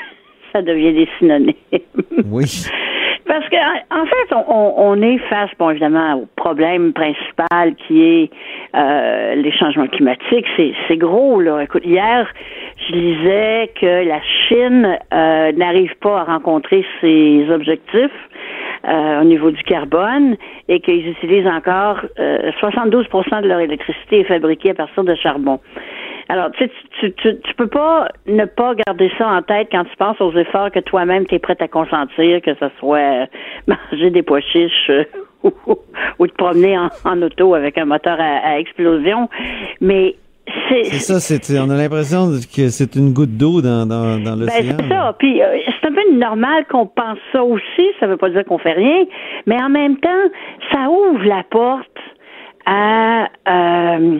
ça 0.53 0.61
devient 0.61 0.93
des 0.93 1.09
synonymes. 1.19 1.53
oui. 2.25 2.45
Parce 3.25 3.47
que 3.49 3.55
en 3.55 4.05
fait, 4.05 4.35
on, 4.35 4.73
on, 4.77 5.01
est 5.01 5.17
face, 5.29 5.49
bon 5.57 5.69
évidemment, 5.69 6.15
au 6.15 6.27
problème 6.35 6.93
principal 6.93 7.73
qui 7.87 8.03
est 8.03 8.29
euh, 8.75 9.35
les 9.35 9.51
changements 9.51 9.87
climatiques. 9.87 10.45
C'est 10.57 10.97
gros 10.97 11.39
là. 11.39 11.61
Écoute, 11.61 11.83
hier, 11.85 12.27
je 12.87 12.93
lisais 12.93 13.71
que 13.79 14.07
la 14.07 14.19
Chine 14.21 14.99
euh, 15.13 15.51
n'arrive 15.53 15.95
pas 16.01 16.19
à 16.19 16.23
rencontrer 16.25 16.85
ses 17.01 17.49
objectifs 17.49 18.11
euh, 18.87 19.21
au 19.21 19.23
niveau 19.23 19.51
du 19.51 19.63
carbone 19.63 20.35
et 20.67 20.81
qu'ils 20.81 21.07
utilisent 21.07 21.47
encore 21.47 22.01
72% 22.17 23.05
euh, 23.37 23.41
de 23.41 23.47
leur 23.47 23.59
électricité 23.61 24.19
est 24.19 24.25
fabriquée 24.25 24.71
à 24.71 24.73
partir 24.73 25.03
de 25.05 25.15
charbon. 25.15 25.59
Alors, 26.29 26.51
tu, 26.51 26.69
tu, 26.99 27.13
tu, 27.13 27.39
tu 27.39 27.53
peux 27.55 27.67
pas 27.67 28.07
ne 28.27 28.45
pas 28.45 28.73
garder 28.88 29.12
ça 29.17 29.27
en 29.27 29.41
tête 29.41 29.67
quand 29.71 29.83
tu 29.83 29.95
penses 29.97 30.19
aux 30.21 30.33
efforts 30.33 30.71
que 30.71 30.79
toi-même 30.79 31.25
tu 31.25 31.36
es 31.36 31.39
prêt 31.39 31.57
à 31.59 31.67
consentir, 31.67 32.41
que 32.41 32.53
ce 32.55 32.65
soit 32.79 33.27
manger 33.67 34.09
des 34.09 34.23
pois 34.23 34.41
chiches 34.41 34.91
ou, 35.43 36.27
te 36.27 36.33
promener 36.36 36.77
en, 36.77 37.21
auto 37.21 37.53
avec 37.53 37.77
un 37.77 37.86
moteur 37.86 38.17
à 38.19 38.59
explosion. 38.59 39.29
Mais 39.81 40.15
c'est 40.69 40.99
ça, 40.99 41.19
c'est, 41.19 41.59
on 41.59 41.69
a 41.69 41.75
l'impression 41.75 42.31
que 42.55 42.67
c'est 42.69 42.95
une 42.95 43.13
goutte 43.13 43.38
d'eau 43.38 43.62
dans, 43.62 43.86
dans, 43.86 44.19
dans 44.19 44.38
ben, 44.38 44.49
c'est 44.49 44.88
ça. 44.89 45.15
Puis 45.17 45.41
euh, 45.41 45.57
c'est 45.65 45.88
un 45.88 45.93
peu 45.93 46.17
normal 46.17 46.65
qu'on 46.69 46.86
pense 46.86 47.17
ça 47.31 47.43
aussi. 47.43 47.88
Ça 47.99 48.07
veut 48.07 48.17
pas 48.17 48.29
dire 48.29 48.43
qu'on 48.45 48.57
fait 48.57 48.73
rien, 48.73 49.05
mais 49.45 49.62
en 49.62 49.69
même 49.69 49.97
temps, 49.97 50.09
ça 50.71 50.89
ouvre 50.89 51.23
la 51.23 51.43
porte 51.49 51.88
à 52.65 53.23
euh, 53.47 54.19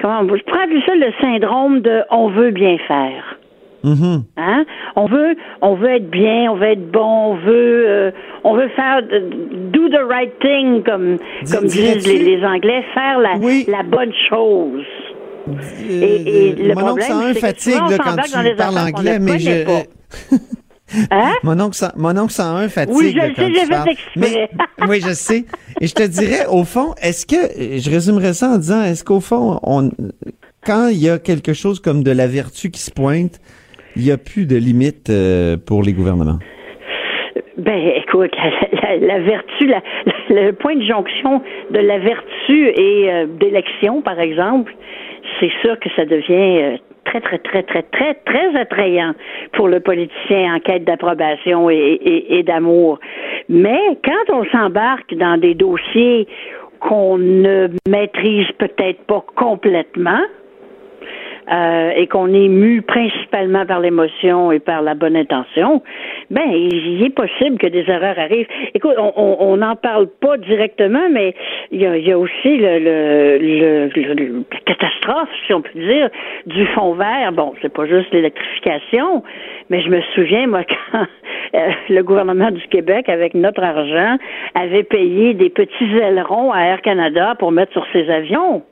comment 0.00 0.36
je 0.36 0.42
prends 0.44 0.66
plus 0.66 0.82
ça 0.82 0.94
le 0.94 1.12
syndrome 1.20 1.80
de 1.80 2.02
on 2.10 2.28
veut 2.30 2.50
bien 2.50 2.76
faire. 2.86 3.38
Mm-hmm. 3.84 4.22
Hein? 4.36 4.64
On 4.96 5.06
veut, 5.06 5.36
on 5.62 5.74
veut 5.76 5.90
être 5.90 6.10
bien, 6.10 6.50
on 6.50 6.56
veut 6.56 6.66
être 6.66 6.90
bon, 6.90 7.32
on 7.32 7.34
veut, 7.36 7.84
euh, 7.88 8.10
on 8.42 8.54
veut 8.56 8.68
faire 8.70 9.02
do 9.02 9.88
the 9.88 10.04
right 10.08 10.32
thing 10.40 10.82
comme 10.82 11.16
comme 11.50 11.66
disent 11.66 12.06
les, 12.06 12.44
Anglais, 12.44 12.84
faire 12.92 13.18
la, 13.20 13.34
la 13.68 13.82
bonne 13.84 14.12
chose. 14.28 14.84
Et, 15.88 16.54
le 16.58 16.74
mon 16.74 16.92
oncle 16.92 17.04
un 17.10 17.34
fatigue 17.34 17.74
quand 17.74 18.16
tu 18.22 18.56
parles 18.56 18.78
anglais, 18.78 19.18
mais 19.20 19.38
je. 19.38 19.64
Hein? 21.10 21.32
Mon 21.42 21.60
oncle, 21.60 21.76
mon 21.96 22.16
oncle 22.16 22.32
101 22.32 22.68
fatigue 22.68 22.96
oui, 22.96 23.14
je 23.14 23.34
quand 23.34 23.42
sais, 23.42 23.62
tu 23.62 23.68
parles. 23.68 23.88
Mais, 24.16 24.50
oui, 24.88 25.00
je 25.00 25.12
sais. 25.12 25.44
Et 25.80 25.86
je 25.86 25.94
te 25.94 26.06
dirais, 26.06 26.46
au 26.50 26.64
fond, 26.64 26.94
est-ce 27.02 27.26
que, 27.26 27.36
je 27.78 27.90
résumerais 27.90 28.32
ça 28.32 28.48
en 28.48 28.58
disant, 28.58 28.82
est-ce 28.82 29.04
qu'au 29.04 29.20
fond, 29.20 29.58
on, 29.62 29.90
quand 30.64 30.88
il 30.88 31.02
y 31.02 31.08
a 31.08 31.18
quelque 31.18 31.52
chose 31.52 31.80
comme 31.80 32.02
de 32.02 32.10
la 32.10 32.26
vertu 32.26 32.70
qui 32.70 32.80
se 32.80 32.90
pointe, 32.90 33.40
il 33.96 34.02
n'y 34.02 34.10
a 34.10 34.18
plus 34.18 34.46
de 34.46 34.56
limite 34.56 35.10
euh, 35.10 35.56
pour 35.56 35.82
les 35.82 35.92
gouvernements? 35.92 36.38
Ben, 37.56 37.90
écoute, 37.96 38.30
la, 39.00 39.18
vertu, 39.18 39.72
le 40.30 40.52
point 40.52 40.76
de 40.76 40.82
jonction 40.82 41.42
de 41.70 41.78
la 41.80 41.98
vertu 41.98 42.68
et 42.68 43.10
euh, 43.10 43.26
d'élection, 43.26 44.00
par 44.00 44.20
exemple, 44.20 44.72
c'est 45.40 45.50
sûr 45.60 45.78
que 45.80 45.88
ça 45.96 46.04
devient 46.04 46.62
euh, 46.62 46.76
très, 47.08 47.20
très, 47.20 47.38
très, 47.38 47.62
très, 47.62 47.82
très, 47.82 48.14
très 48.14 48.56
attrayant 48.60 49.14
pour 49.52 49.68
le 49.68 49.80
politicien 49.80 50.54
en 50.54 50.60
quête 50.60 50.84
d'approbation 50.84 51.70
et, 51.70 52.26
et, 52.28 52.42
d'amour. 52.42 52.98
Mais 53.48 53.80
quand 54.04 54.34
on 54.34 54.44
s'embarque 54.46 55.14
dans 55.14 55.38
des 55.38 55.54
dossiers 55.54 56.26
qu'on 56.80 57.18
ne 57.18 57.68
maîtrise 57.88 58.46
peut-être 58.58 59.00
pas 59.06 59.24
complètement. 59.34 60.20
Euh, 61.50 61.92
et 61.96 62.06
qu'on 62.08 62.34
est 62.34 62.48
mu 62.48 62.82
principalement 62.82 63.64
par 63.64 63.80
l'émotion 63.80 64.52
et 64.52 64.58
par 64.58 64.82
la 64.82 64.94
bonne 64.94 65.16
intention, 65.16 65.82
ben 66.30 66.44
il 66.52 67.02
est 67.02 67.14
possible 67.14 67.56
que 67.56 67.66
des 67.68 67.88
erreurs 67.88 68.18
arrivent. 68.18 68.46
Écoute, 68.74 68.96
on 68.98 69.56
n'en 69.56 69.74
parle 69.74 70.08
pas 70.20 70.36
directement, 70.36 71.08
mais 71.10 71.34
il 71.70 71.80
y 71.80 71.86
a, 71.86 71.96
y 71.96 72.12
a, 72.12 72.18
aussi 72.18 72.58
le, 72.58 72.78
le, 72.78 73.88
le, 73.94 74.44
la 74.52 74.60
catastrophe, 74.66 75.30
si 75.46 75.54
on 75.54 75.62
peut 75.62 75.78
dire, 75.78 76.10
du 76.44 76.66
fond 76.66 76.92
vert. 76.92 77.32
Bon, 77.32 77.54
c'est 77.62 77.72
pas 77.72 77.86
juste 77.86 78.12
l'électrification, 78.12 79.22
mais 79.70 79.80
je 79.80 79.88
me 79.88 80.02
souviens 80.14 80.46
moi 80.46 80.64
quand 80.92 81.06
euh, 81.54 81.70
le 81.88 82.02
gouvernement 82.02 82.50
du 82.50 82.66
Québec, 82.68 83.08
avec 83.08 83.32
notre 83.34 83.62
argent, 83.62 84.18
avait 84.54 84.82
payé 84.82 85.32
des 85.32 85.48
petits 85.48 85.96
ailerons 85.96 86.52
à 86.52 86.60
Air 86.60 86.82
Canada 86.82 87.34
pour 87.38 87.52
mettre 87.52 87.72
sur 87.72 87.86
ses 87.94 88.10
avions. 88.10 88.62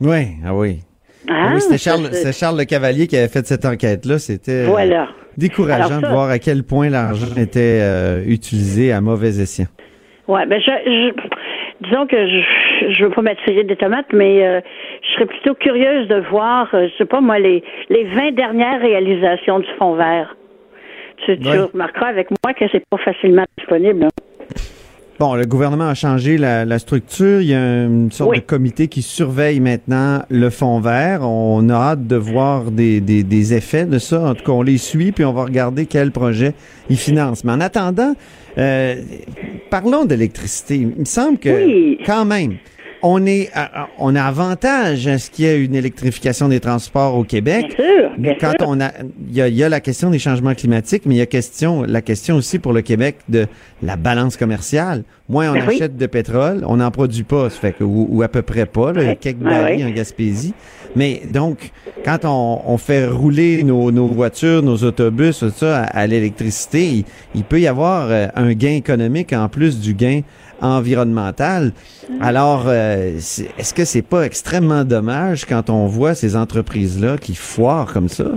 Oui, 0.00 0.26
ah 0.44 0.52
oui. 0.52 0.80
Ah, 1.28 1.52
oui, 1.54 1.60
c'était 1.60 1.78
Charles, 1.78 2.10
Charles 2.32 2.58
Le 2.58 2.64
Cavalier 2.64 3.06
qui 3.06 3.16
avait 3.16 3.28
fait 3.28 3.46
cette 3.46 3.64
enquête-là. 3.64 4.18
C'était 4.18 4.64
voilà. 4.64 5.08
décourageant 5.36 6.00
de 6.00 6.06
voir 6.06 6.30
à 6.30 6.38
quel 6.38 6.64
point 6.64 6.90
l'argent 6.90 7.34
était 7.36 7.80
euh, 7.82 8.22
utilisé 8.26 8.92
à 8.92 9.00
mauvais 9.00 9.40
escient. 9.40 9.66
Oui, 10.26 10.40
ben 10.48 10.60
je, 10.60 10.70
je, 10.70 11.86
disons 11.86 12.06
que 12.06 12.16
je 12.16 12.92
je 12.92 13.04
veux 13.04 13.10
pas 13.10 13.22
m'attirer 13.22 13.64
des 13.64 13.76
tomates, 13.76 14.12
mais 14.12 14.46
euh, 14.46 14.60
je 15.02 15.14
serais 15.14 15.26
plutôt 15.26 15.54
curieuse 15.54 16.08
de 16.08 16.20
voir, 16.30 16.68
euh, 16.74 16.88
je 16.90 16.96
sais 16.98 17.04
pas 17.04 17.20
moi, 17.20 17.38
les 17.38 17.62
les 17.90 18.04
20 18.04 18.32
dernières 18.32 18.80
réalisations 18.80 19.58
du 19.60 19.68
fond 19.78 19.94
vert. 19.94 20.36
Tu, 21.24 21.38
tu 21.38 21.48
remarqueras 21.48 22.08
avec 22.08 22.28
moi 22.30 22.54
que 22.54 22.64
c'est 22.72 22.82
pas 22.90 22.98
facilement 22.98 23.44
disponible. 23.56 24.04
Hein. 24.04 24.23
Bon, 25.20 25.36
le 25.36 25.46
gouvernement 25.46 25.88
a 25.88 25.94
changé 25.94 26.36
la, 26.38 26.78
structure. 26.80 27.40
Il 27.40 27.46
y 27.46 27.54
a 27.54 27.84
une 27.84 28.10
sorte 28.10 28.34
de 28.34 28.40
comité 28.40 28.88
qui 28.88 29.00
surveille 29.00 29.60
maintenant 29.60 30.22
le 30.28 30.50
fonds 30.50 30.80
vert. 30.80 31.22
On 31.22 31.68
a 31.68 31.74
hâte 31.74 32.06
de 32.08 32.16
voir 32.16 32.72
des, 32.72 33.00
des, 33.00 33.54
effets 33.54 33.86
de 33.86 33.98
ça. 33.98 34.20
En 34.20 34.34
tout 34.34 34.44
cas, 34.44 34.52
on 34.52 34.62
les 34.62 34.78
suit, 34.78 35.12
puis 35.12 35.24
on 35.24 35.32
va 35.32 35.44
regarder 35.44 35.86
quel 35.86 36.10
projet 36.10 36.54
ils 36.90 36.96
financent. 36.96 37.44
Mais 37.44 37.52
en 37.52 37.60
attendant, 37.60 38.14
euh, 38.58 38.96
parlons 39.70 40.04
d'électricité. 40.04 40.76
Il 40.78 41.00
me 41.00 41.04
semble 41.04 41.38
que 41.38 42.04
quand 42.04 42.24
même, 42.24 42.54
on 43.04 43.26
est 43.26 43.50
on 43.98 44.16
a 44.16 44.22
avantage 44.22 45.06
à 45.06 45.18
ce 45.18 45.30
qu'il 45.30 45.44
y 45.44 45.48
ait 45.48 45.62
une 45.62 45.74
électrification 45.74 46.48
des 46.48 46.58
transports 46.58 47.14
au 47.16 47.22
Québec. 47.22 47.76
Bien 48.16 48.34
quand 48.40 48.54
on 48.60 48.80
a 48.80 48.92
il 49.28 49.36
y, 49.36 49.62
a 49.62 49.68
la 49.68 49.80
question 49.80 50.10
des 50.10 50.18
changements 50.18 50.54
climatiques, 50.54 51.02
mais 51.04 51.16
il 51.16 51.18
y 51.18 51.22
a 51.22 51.26
question 51.26 51.82
la 51.82 52.00
question 52.00 52.36
aussi 52.36 52.58
pour 52.58 52.72
le 52.72 52.80
Québec 52.80 53.18
de 53.28 53.46
la 53.82 53.96
balance 53.96 54.36
commerciale. 54.36 55.04
Moins 55.28 55.50
on 55.50 55.54
ben 55.54 55.68
achète 55.68 55.96
de 55.96 56.06
pétrole, 56.06 56.64
on 56.66 56.78
n'en 56.78 56.90
produit 56.90 57.24
pas, 57.24 57.50
ça 57.50 57.58
fait 57.58 57.72
que 57.72 57.84
ou, 57.84 58.22
à 58.22 58.28
peu 58.28 58.42
près 58.42 58.66
pas, 58.66 58.92
là, 58.92 59.02
il 59.02 59.08
y 59.08 59.10
a 59.10 59.16
quelques 59.16 59.38
barils 59.38 59.84
en 59.84 59.90
Gaspésie. 59.90 60.54
Mais 60.96 61.22
donc 61.30 61.72
quand 62.04 62.24
on, 62.24 62.78
fait 62.78 63.06
rouler 63.06 63.64
nos, 63.64 64.06
voitures, 64.06 64.62
nos 64.62 64.76
autobus, 64.84 65.40
tout 65.40 65.50
ça 65.50 65.82
à, 65.82 66.06
l'électricité, 66.06 67.04
il, 67.34 67.44
peut 67.44 67.60
y 67.60 67.66
avoir 67.66 68.08
euh, 68.10 68.26
un 68.34 68.52
gain 68.52 68.72
économique 68.72 69.32
en 69.32 69.48
plus 69.48 69.80
du 69.80 69.94
gain 69.94 70.20
environnementale. 70.60 71.72
Alors, 72.20 72.64
euh, 72.68 73.16
est-ce 73.16 73.74
que 73.74 73.84
c'est 73.84 74.06
pas 74.06 74.24
extrêmement 74.24 74.84
dommage 74.84 75.44
quand 75.44 75.70
on 75.70 75.86
voit 75.86 76.14
ces 76.14 76.36
entreprises-là 76.36 77.16
qui 77.18 77.34
foirent 77.34 77.92
comme 77.92 78.08
ça? 78.08 78.32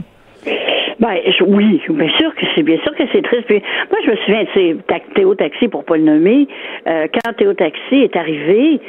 Ben, 0.99 1.15
oui, 1.45 1.79
bien 1.89 2.09
sûr 2.17 2.33
que 2.33 2.45
c'est 2.55 2.63
bien 2.63 2.77
sûr 2.79 2.95
que 2.95 3.03
c'est 3.13 3.21
triste. 3.21 3.49
moi, 3.49 3.99
je 4.03 4.11
me 4.11 4.15
souviens, 4.17 4.43
de 4.43 5.13
Théo 5.13 5.35
Taxi, 5.35 5.67
pour 5.67 5.85
pas 5.85 5.97
le 5.97 6.03
nommer, 6.03 6.47
euh, 6.87 7.05
quand 7.13 7.33
Théo 7.33 7.53
Taxi 7.53 7.95
est 7.95 8.15
arrivé, 8.15 8.79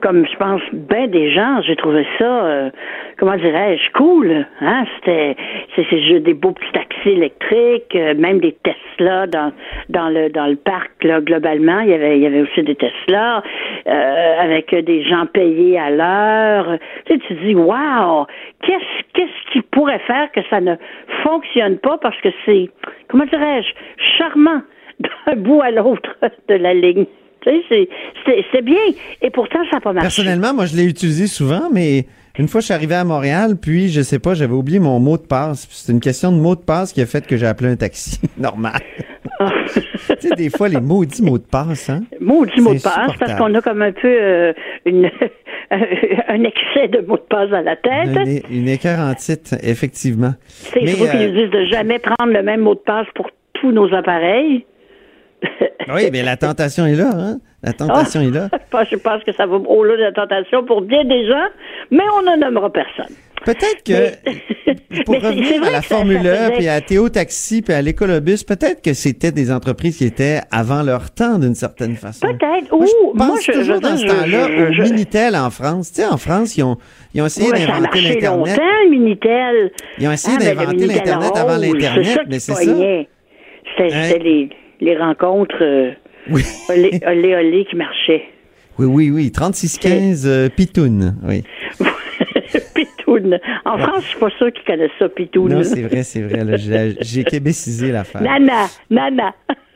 comme 0.00 0.26
je 0.26 0.36
pense 0.36 0.62
bien 0.72 1.06
des 1.06 1.30
gens, 1.30 1.60
j'ai 1.62 1.76
trouvé 1.76 2.06
ça, 2.18 2.44
euh, 2.44 2.70
comment 3.18 3.36
dirais-je, 3.36 3.90
cool. 3.92 4.46
Hein? 4.60 4.84
C'était, 4.96 5.36
c'est, 5.76 6.20
des 6.20 6.34
beaux 6.34 6.52
petits 6.52 6.72
taxis 6.72 7.10
électriques, 7.10 7.94
euh, 7.94 8.14
même 8.14 8.40
des 8.40 8.56
Tesla 8.62 9.26
dans 9.26 9.52
dans 9.88 10.08
le 10.08 10.28
dans 10.30 10.46
le 10.46 10.56
parc 10.56 10.90
là, 11.04 11.20
globalement. 11.20 11.80
Il 11.80 11.90
y 11.90 11.94
avait 11.94 12.16
il 12.16 12.22
y 12.22 12.26
avait 12.26 12.40
aussi 12.40 12.62
des 12.62 12.74
Tesla 12.74 13.42
euh, 13.86 14.34
avec 14.40 14.74
des 14.74 15.02
gens 15.04 15.26
payés 15.26 15.78
à 15.78 15.90
l'heure. 15.90 16.78
Tu 17.06 17.14
sais, 17.14 17.20
tu 17.26 17.34
dis, 17.34 17.54
waouh, 17.54 18.26
qu'est-ce 18.62 19.02
qu'est-ce 19.14 19.52
qui 19.52 19.62
pourrait 19.62 20.00
faire 20.00 20.30
que 20.32 20.40
ça 20.48 20.60
ne 20.60 20.74
fonctionne 21.22 21.78
pas 21.78 21.98
parce 21.98 22.18
que 22.20 22.28
c'est, 22.44 22.70
comment 23.08 23.26
dirais-je, 23.26 23.68
charmant 24.18 24.62
d'un 25.26 25.36
bout 25.36 25.60
à 25.60 25.70
l'autre 25.70 26.16
de 26.48 26.54
la 26.54 26.74
ligne? 26.74 27.06
C'est 27.44 28.62
bien. 28.62 28.76
Et 29.22 29.30
pourtant, 29.30 29.60
ça 29.70 29.76
n'a 29.76 29.80
pas 29.80 29.92
marché. 29.92 30.04
Personnellement, 30.04 30.54
moi, 30.54 30.66
je 30.66 30.76
l'ai 30.76 30.84
utilisé 30.84 31.26
souvent, 31.26 31.68
mais 31.72 32.06
une 32.38 32.48
fois, 32.48 32.60
je 32.60 32.66
suis 32.66 32.74
arrivé 32.74 32.94
à 32.94 33.04
Montréal, 33.04 33.56
puis, 33.60 33.88
je 33.88 34.02
sais 34.02 34.18
pas, 34.18 34.34
j'avais 34.34 34.54
oublié 34.54 34.78
mon 34.78 34.98
mot 35.00 35.16
de 35.16 35.22
passe. 35.22 35.66
C'est 35.70 35.92
une 35.92 36.00
question 36.00 36.32
de 36.32 36.36
mot 36.36 36.54
de 36.54 36.60
passe 36.60 36.92
qui 36.92 37.00
a 37.00 37.06
fait 37.06 37.26
que 37.26 37.36
j'ai 37.36 37.46
appelé 37.46 37.70
un 37.70 37.76
taxi. 37.76 38.20
Normal. 38.38 38.80
Ah. 39.40 39.50
tu 40.20 40.28
sais, 40.28 40.34
des 40.36 40.50
fois, 40.50 40.68
les 40.68 40.80
maudits 40.80 41.22
mots 41.22 41.38
de 41.38 41.44
passe, 41.44 41.90
hein? 41.90 42.02
Maudits 42.20 42.60
mots 42.60 42.74
de 42.74 42.82
passe, 42.82 43.16
parce 43.18 43.34
qu'on 43.34 43.54
a 43.54 43.60
comme 43.60 43.82
un 43.82 43.92
peu 43.92 44.08
euh, 44.08 44.52
une, 44.84 45.06
un 45.70 46.44
excès 46.44 46.88
de 46.88 47.04
mots 47.06 47.16
de 47.16 47.22
passe 47.22 47.52
à 47.52 47.62
la 47.62 47.76
tête. 47.76 48.08
Une, 48.50 48.58
une 48.58 48.68
écart 48.68 49.00
en 49.00 49.14
titre, 49.14 49.54
effectivement. 49.62 50.34
C'est 50.46 50.86
sûr 50.86 51.10
qu'ils 51.10 51.20
euh, 51.20 51.42
disent 51.42 51.50
de 51.50 51.64
jamais 51.66 51.98
prendre 51.98 52.32
le 52.32 52.42
même 52.42 52.60
mot 52.60 52.74
de 52.74 52.80
passe 52.80 53.06
pour 53.14 53.30
tous 53.54 53.72
nos 53.72 53.92
appareils. 53.94 54.64
Oui, 55.94 56.08
mais 56.12 56.22
la 56.22 56.36
tentation 56.36 56.86
est 56.86 56.94
là, 56.94 57.10
hein? 57.14 57.38
La 57.62 57.72
tentation 57.72 58.20
est 58.20 58.30
là. 58.30 58.48
Je 58.90 58.96
pense 58.96 59.22
que 59.24 59.32
ça 59.32 59.46
va 59.46 59.56
au-delà 59.56 59.96
de 59.96 60.02
la 60.02 60.12
tentation 60.12 60.64
pour 60.64 60.82
bien 60.82 61.04
des 61.04 61.26
gens, 61.26 61.48
mais 61.90 62.04
on 62.18 62.22
n'en 62.22 62.36
nommera 62.36 62.70
personne. 62.70 63.14
Peut-être 63.44 63.82
que, 63.84 65.04
pour 65.04 65.14
revenir 65.22 65.64
à 65.64 65.70
la 65.70 65.82
Formule 65.82 66.26
1, 66.26 66.50
puis 66.50 66.68
à 66.68 66.80
Théo 66.82 67.08
Taxi, 67.08 67.62
puis 67.62 67.72
à 67.72 67.80
l'Écolobus, 67.80 68.44
peut-être 68.46 68.82
que 68.82 68.92
c'était 68.92 69.32
des 69.32 69.50
entreprises 69.50 69.96
qui 69.96 70.04
étaient 70.04 70.40
avant 70.50 70.82
leur 70.82 71.10
temps, 71.10 71.38
d'une 71.38 71.54
certaine 71.54 71.96
façon. 71.96 72.26
Peut-être. 72.26 72.72
Ou, 72.72 72.84
je 72.84 73.18
pense 73.18 73.44
toujours 73.44 73.80
dans 73.80 73.96
ce 73.96 74.06
temps-là 74.06 74.46
au 74.46 74.82
Minitel 74.82 75.36
en 75.36 75.50
France. 75.50 75.92
Tu 75.92 76.02
sais, 76.02 76.06
en 76.06 76.18
France, 76.18 76.56
ils 76.58 76.64
ont, 76.64 76.76
ils 77.14 77.22
ont 77.22 77.26
essayé 77.26 77.50
d'inventer 77.50 78.00
l'Internet. 78.02 78.58
longtemps, 78.58 78.90
Minitel. 78.90 79.72
Ils 79.98 80.08
ont 80.08 80.12
essayé 80.12 80.36
ah, 80.38 80.44
d'inventer 80.44 80.86
l'Internet 80.86 81.32
avant 81.34 81.56
l'Internet, 81.56 82.20
mais 82.28 82.38
c'est 82.38 82.52
ça. 82.52 82.72
C'était 83.78 84.18
les 84.18 84.50
les 84.80 84.96
rencontres 84.96 85.62
euh, 85.62 85.92
oui. 86.30 86.42
olé, 86.68 87.34
olé, 87.34 87.66
qui 87.68 87.76
marchaient. 87.76 88.24
Oui, 88.78 88.86
oui, 88.86 89.10
oui. 89.10 89.32
3615 89.32 90.26
euh, 90.26 90.48
Pitoun, 90.48 91.16
oui. 91.22 91.44
Pitoun. 92.74 93.38
En 93.64 93.78
France, 93.78 94.02
je 94.02 94.08
suis 94.08 94.18
pas 94.18 94.30
sûr 94.30 94.52
qu'ils 94.52 94.64
connaissent 94.64 94.90
ça, 94.98 95.08
Pitoun. 95.08 95.52
Non, 95.52 95.62
c'est 95.62 95.82
vrai, 95.82 96.02
c'est 96.02 96.22
vrai. 96.22 96.94
J'ai 97.00 97.24
québécisé 97.30 97.92
l'affaire. 97.92 98.22
Nana, 98.22 98.66
Nana. 98.90 99.34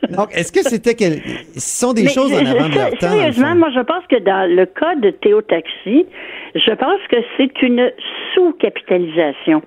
Donc, 0.09 0.29
est-ce 0.35 0.51
que 0.51 0.61
c'était 0.61 0.93
quel... 0.93 1.21
Ce 1.55 1.79
sont 1.79 1.93
des 1.93 2.07
choses 2.07 2.31
en 2.33 2.45
avant 2.45 2.69
de 2.69 2.75
leur 2.75 2.91
temps. 2.91 3.09
Sérieusement, 3.09 3.55
moi, 3.55 3.69
je 3.75 3.81
pense 3.81 4.05
que 4.07 4.19
dans 4.19 4.49
le 4.49 4.65
cas 4.65 4.95
de 4.95 5.09
Théo 5.09 5.41
Taxi, 5.41 6.05
je 6.53 6.71
pense 6.73 6.99
que 7.09 7.17
c'est 7.37 7.61
une 7.63 7.91
sous-capitalisation. 8.33 9.61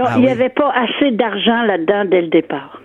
Ah 0.00 0.14
il 0.16 0.22
n'y 0.22 0.30
avait 0.30 0.48
pas 0.48 0.72
assez 0.72 1.10
d'argent 1.10 1.62
là-dedans 1.62 2.04
dès 2.06 2.22
le 2.22 2.28
départ. 2.28 2.81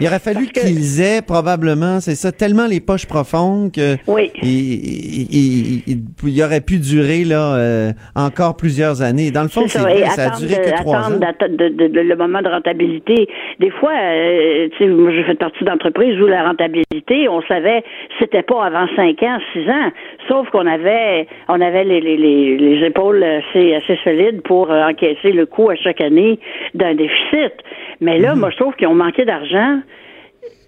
Il 0.00 0.06
aurait 0.06 0.20
fallu 0.20 0.46
qu'ils 0.46 1.02
aient 1.02 1.22
probablement, 1.22 1.98
c'est 2.00 2.14
ça, 2.14 2.30
tellement 2.30 2.66
les 2.66 2.80
poches 2.80 3.06
profondes 3.06 3.72
que 3.72 3.96
oui. 4.06 4.30
il, 4.42 5.82
il, 6.24 6.42
aurait 6.42 6.60
pu 6.60 6.78
durer 6.78 7.24
là 7.24 7.56
euh, 7.56 7.90
encore 8.14 8.56
plusieurs 8.56 9.02
années. 9.02 9.32
Dans 9.32 9.42
le 9.42 9.48
fond, 9.48 9.62
c'est 9.66 9.78
ça, 9.78 10.10
ça, 10.10 10.32
a 10.32 10.38
duré 10.38 10.54
que 10.54 10.76
trois 10.82 11.10
ans. 11.10 11.18
De, 11.18 11.68
de, 11.68 11.88
de, 11.88 12.00
le 12.00 12.16
moment 12.16 12.42
de 12.42 12.48
rentabilité. 12.48 13.28
Des 13.58 13.70
fois, 13.70 13.92
euh, 13.92 14.68
tu 14.76 14.84
sais, 14.84 14.86
moi 14.86 15.10
j'ai 15.10 15.24
fait 15.24 15.34
partie 15.34 15.64
d'entreprises 15.64 16.20
où 16.20 16.26
la 16.26 16.44
rentabilité, 16.44 17.28
on 17.28 17.42
savait, 17.42 17.82
c'était 18.20 18.42
pas 18.42 18.66
avant 18.66 18.86
cinq 18.94 19.20
ans, 19.24 19.38
six 19.52 19.68
ans. 19.68 19.90
Sauf 20.28 20.48
qu'on 20.50 20.66
avait, 20.66 21.26
on 21.48 21.60
avait 21.60 21.84
les, 21.84 22.00
les, 22.00 22.16
les, 22.16 22.56
les, 22.56 22.86
épaules 22.86 23.24
assez, 23.24 23.74
assez 23.74 23.98
solides 24.04 24.42
pour 24.42 24.70
euh, 24.70 24.88
encaisser 24.88 25.32
le 25.32 25.46
coût 25.46 25.70
à 25.70 25.76
chaque 25.76 26.00
année 26.00 26.38
d'un 26.74 26.94
déficit. 26.94 27.52
Mais 28.00 28.18
là, 28.18 28.34
mhm. 28.34 28.40
moi, 28.40 28.50
je 28.50 28.56
trouve 28.56 28.74
qu'ils 28.74 28.86
ont 28.86 28.94
manqué 28.94 29.24
d'argent 29.24 29.80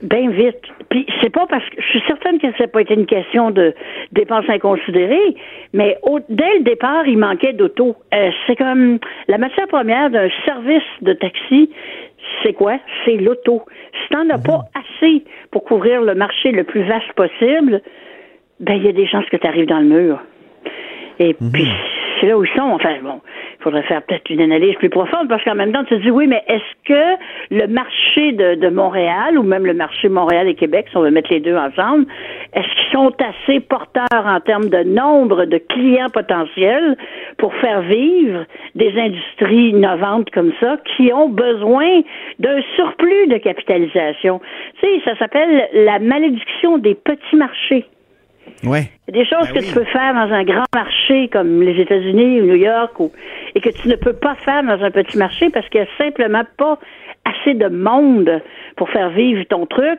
bien 0.02 0.30
vite. 0.30 0.60
Puis 0.88 1.06
c'est 1.20 1.30
pas 1.30 1.46
parce 1.46 1.64
que 1.70 1.80
je 1.80 1.86
suis 1.86 2.02
certaine 2.06 2.38
que 2.38 2.50
ça 2.52 2.64
n'a 2.64 2.68
pas 2.68 2.82
été 2.82 2.94
une 2.94 3.06
question 3.06 3.50
de 3.50 3.74
dépenses 4.12 4.48
inconsidérées, 4.48 5.36
mais 5.72 5.96
dès 6.28 6.58
le 6.58 6.64
départ, 6.64 7.06
il 7.06 7.18
manquait 7.18 7.52
d'auto. 7.52 7.96
Euh, 8.14 8.30
c'est 8.46 8.56
comme 8.56 8.98
la 9.28 9.38
matière 9.38 9.68
première 9.68 10.10
d'un 10.10 10.28
service 10.44 10.82
de 11.02 11.12
taxi, 11.12 11.70
c'est 12.42 12.52
quoi? 12.52 12.78
C'est 13.04 13.16
l'auto. 13.16 13.62
Si 13.92 14.08
t'en 14.10 14.28
as 14.30 14.38
pas 14.38 14.58
mhm. 14.58 14.82
assez 14.82 15.24
pour 15.50 15.64
couvrir 15.64 16.02
le 16.02 16.14
marché 16.14 16.52
le 16.52 16.64
plus 16.64 16.82
vaste 16.82 17.12
possible, 17.14 17.82
ben 18.60 18.74
il 18.74 18.84
y 18.84 18.88
a 18.88 18.92
des 18.92 19.06
chances 19.06 19.26
que 19.26 19.36
tu 19.36 19.46
arrives 19.46 19.66
dans 19.66 19.80
le 19.80 19.86
mur. 19.86 20.18
Et 21.18 21.36
mhm. 21.40 21.52
puis 21.52 21.68
c'est 22.20 22.26
là 22.26 22.36
où 22.36 22.44
ils 22.44 22.50
sont. 22.52 22.62
Enfin, 22.62 22.96
bon, 23.02 23.20
il 23.58 23.62
faudrait 23.62 23.82
faire 23.84 24.02
peut-être 24.02 24.28
une 24.30 24.40
analyse 24.40 24.74
plus 24.76 24.90
profonde 24.90 25.28
parce 25.28 25.42
qu'en 25.44 25.54
même 25.54 25.72
temps, 25.72 25.84
tu 25.84 25.96
te 25.96 26.02
dis, 26.02 26.10
oui, 26.10 26.26
mais 26.26 26.42
est-ce 26.46 26.84
que 26.84 27.18
le 27.50 27.66
marché 27.66 28.32
de, 28.32 28.70
Montréal 28.70 29.36
ou 29.36 29.42
même 29.42 29.66
le 29.66 29.74
marché 29.74 30.08
Montréal 30.08 30.46
et 30.48 30.54
Québec, 30.54 30.86
si 30.90 30.96
on 30.96 31.02
veut 31.02 31.10
mettre 31.10 31.30
les 31.32 31.40
deux 31.40 31.56
ensemble, 31.56 32.06
est-ce 32.54 32.66
qu'ils 32.66 32.92
sont 32.92 33.12
assez 33.18 33.60
porteurs 33.60 34.26
en 34.26 34.40
termes 34.40 34.68
de 34.68 34.84
nombre 34.84 35.44
de 35.44 35.58
clients 35.58 36.08
potentiels 36.12 36.96
pour 37.38 37.54
faire 37.56 37.80
vivre 37.82 38.44
des 38.74 38.92
industries 38.98 39.70
innovantes 39.70 40.30
comme 40.30 40.52
ça 40.60 40.76
qui 40.96 41.12
ont 41.12 41.28
besoin 41.28 42.02
d'un 42.38 42.60
surplus 42.76 43.26
de 43.26 43.38
capitalisation? 43.38 44.40
Tu 44.80 44.86
sais, 44.86 45.00
ça 45.04 45.16
s'appelle 45.16 45.68
la 45.72 45.98
malédiction 45.98 46.78
des 46.78 46.94
petits 46.94 47.36
marchés. 47.36 47.86
Ouais. 48.64 48.90
Il 49.08 49.16
y 49.16 49.20
a 49.20 49.22
des 49.22 49.28
choses 49.28 49.48
Ben 49.48 49.54
que 49.54 49.58
oui. 49.60 49.66
tu 49.66 49.74
peux 49.74 49.84
faire 49.84 50.14
dans 50.14 50.32
un 50.32 50.44
grand 50.44 50.64
marché 50.74 51.28
comme 51.28 51.62
les 51.62 51.80
États-Unis 51.80 52.40
ou 52.40 52.46
New 52.46 52.54
York 52.56 52.98
ou, 53.00 53.10
et 53.54 53.60
que 53.60 53.70
tu 53.70 53.88
ne 53.88 53.96
peux 53.96 54.12
pas 54.12 54.34
faire 54.36 54.62
dans 54.62 54.82
un 54.84 54.90
petit 54.90 55.18
marché 55.18 55.50
parce 55.50 55.68
qu'il 55.68 55.80
n'y 55.80 55.86
a 55.86 56.04
simplement 56.04 56.42
pas 56.56 56.78
assez 57.24 57.54
de 57.54 57.68
monde 57.68 58.42
pour 58.76 58.88
faire 58.90 59.10
vivre 59.10 59.42
ton 59.48 59.66
truc 59.66 59.98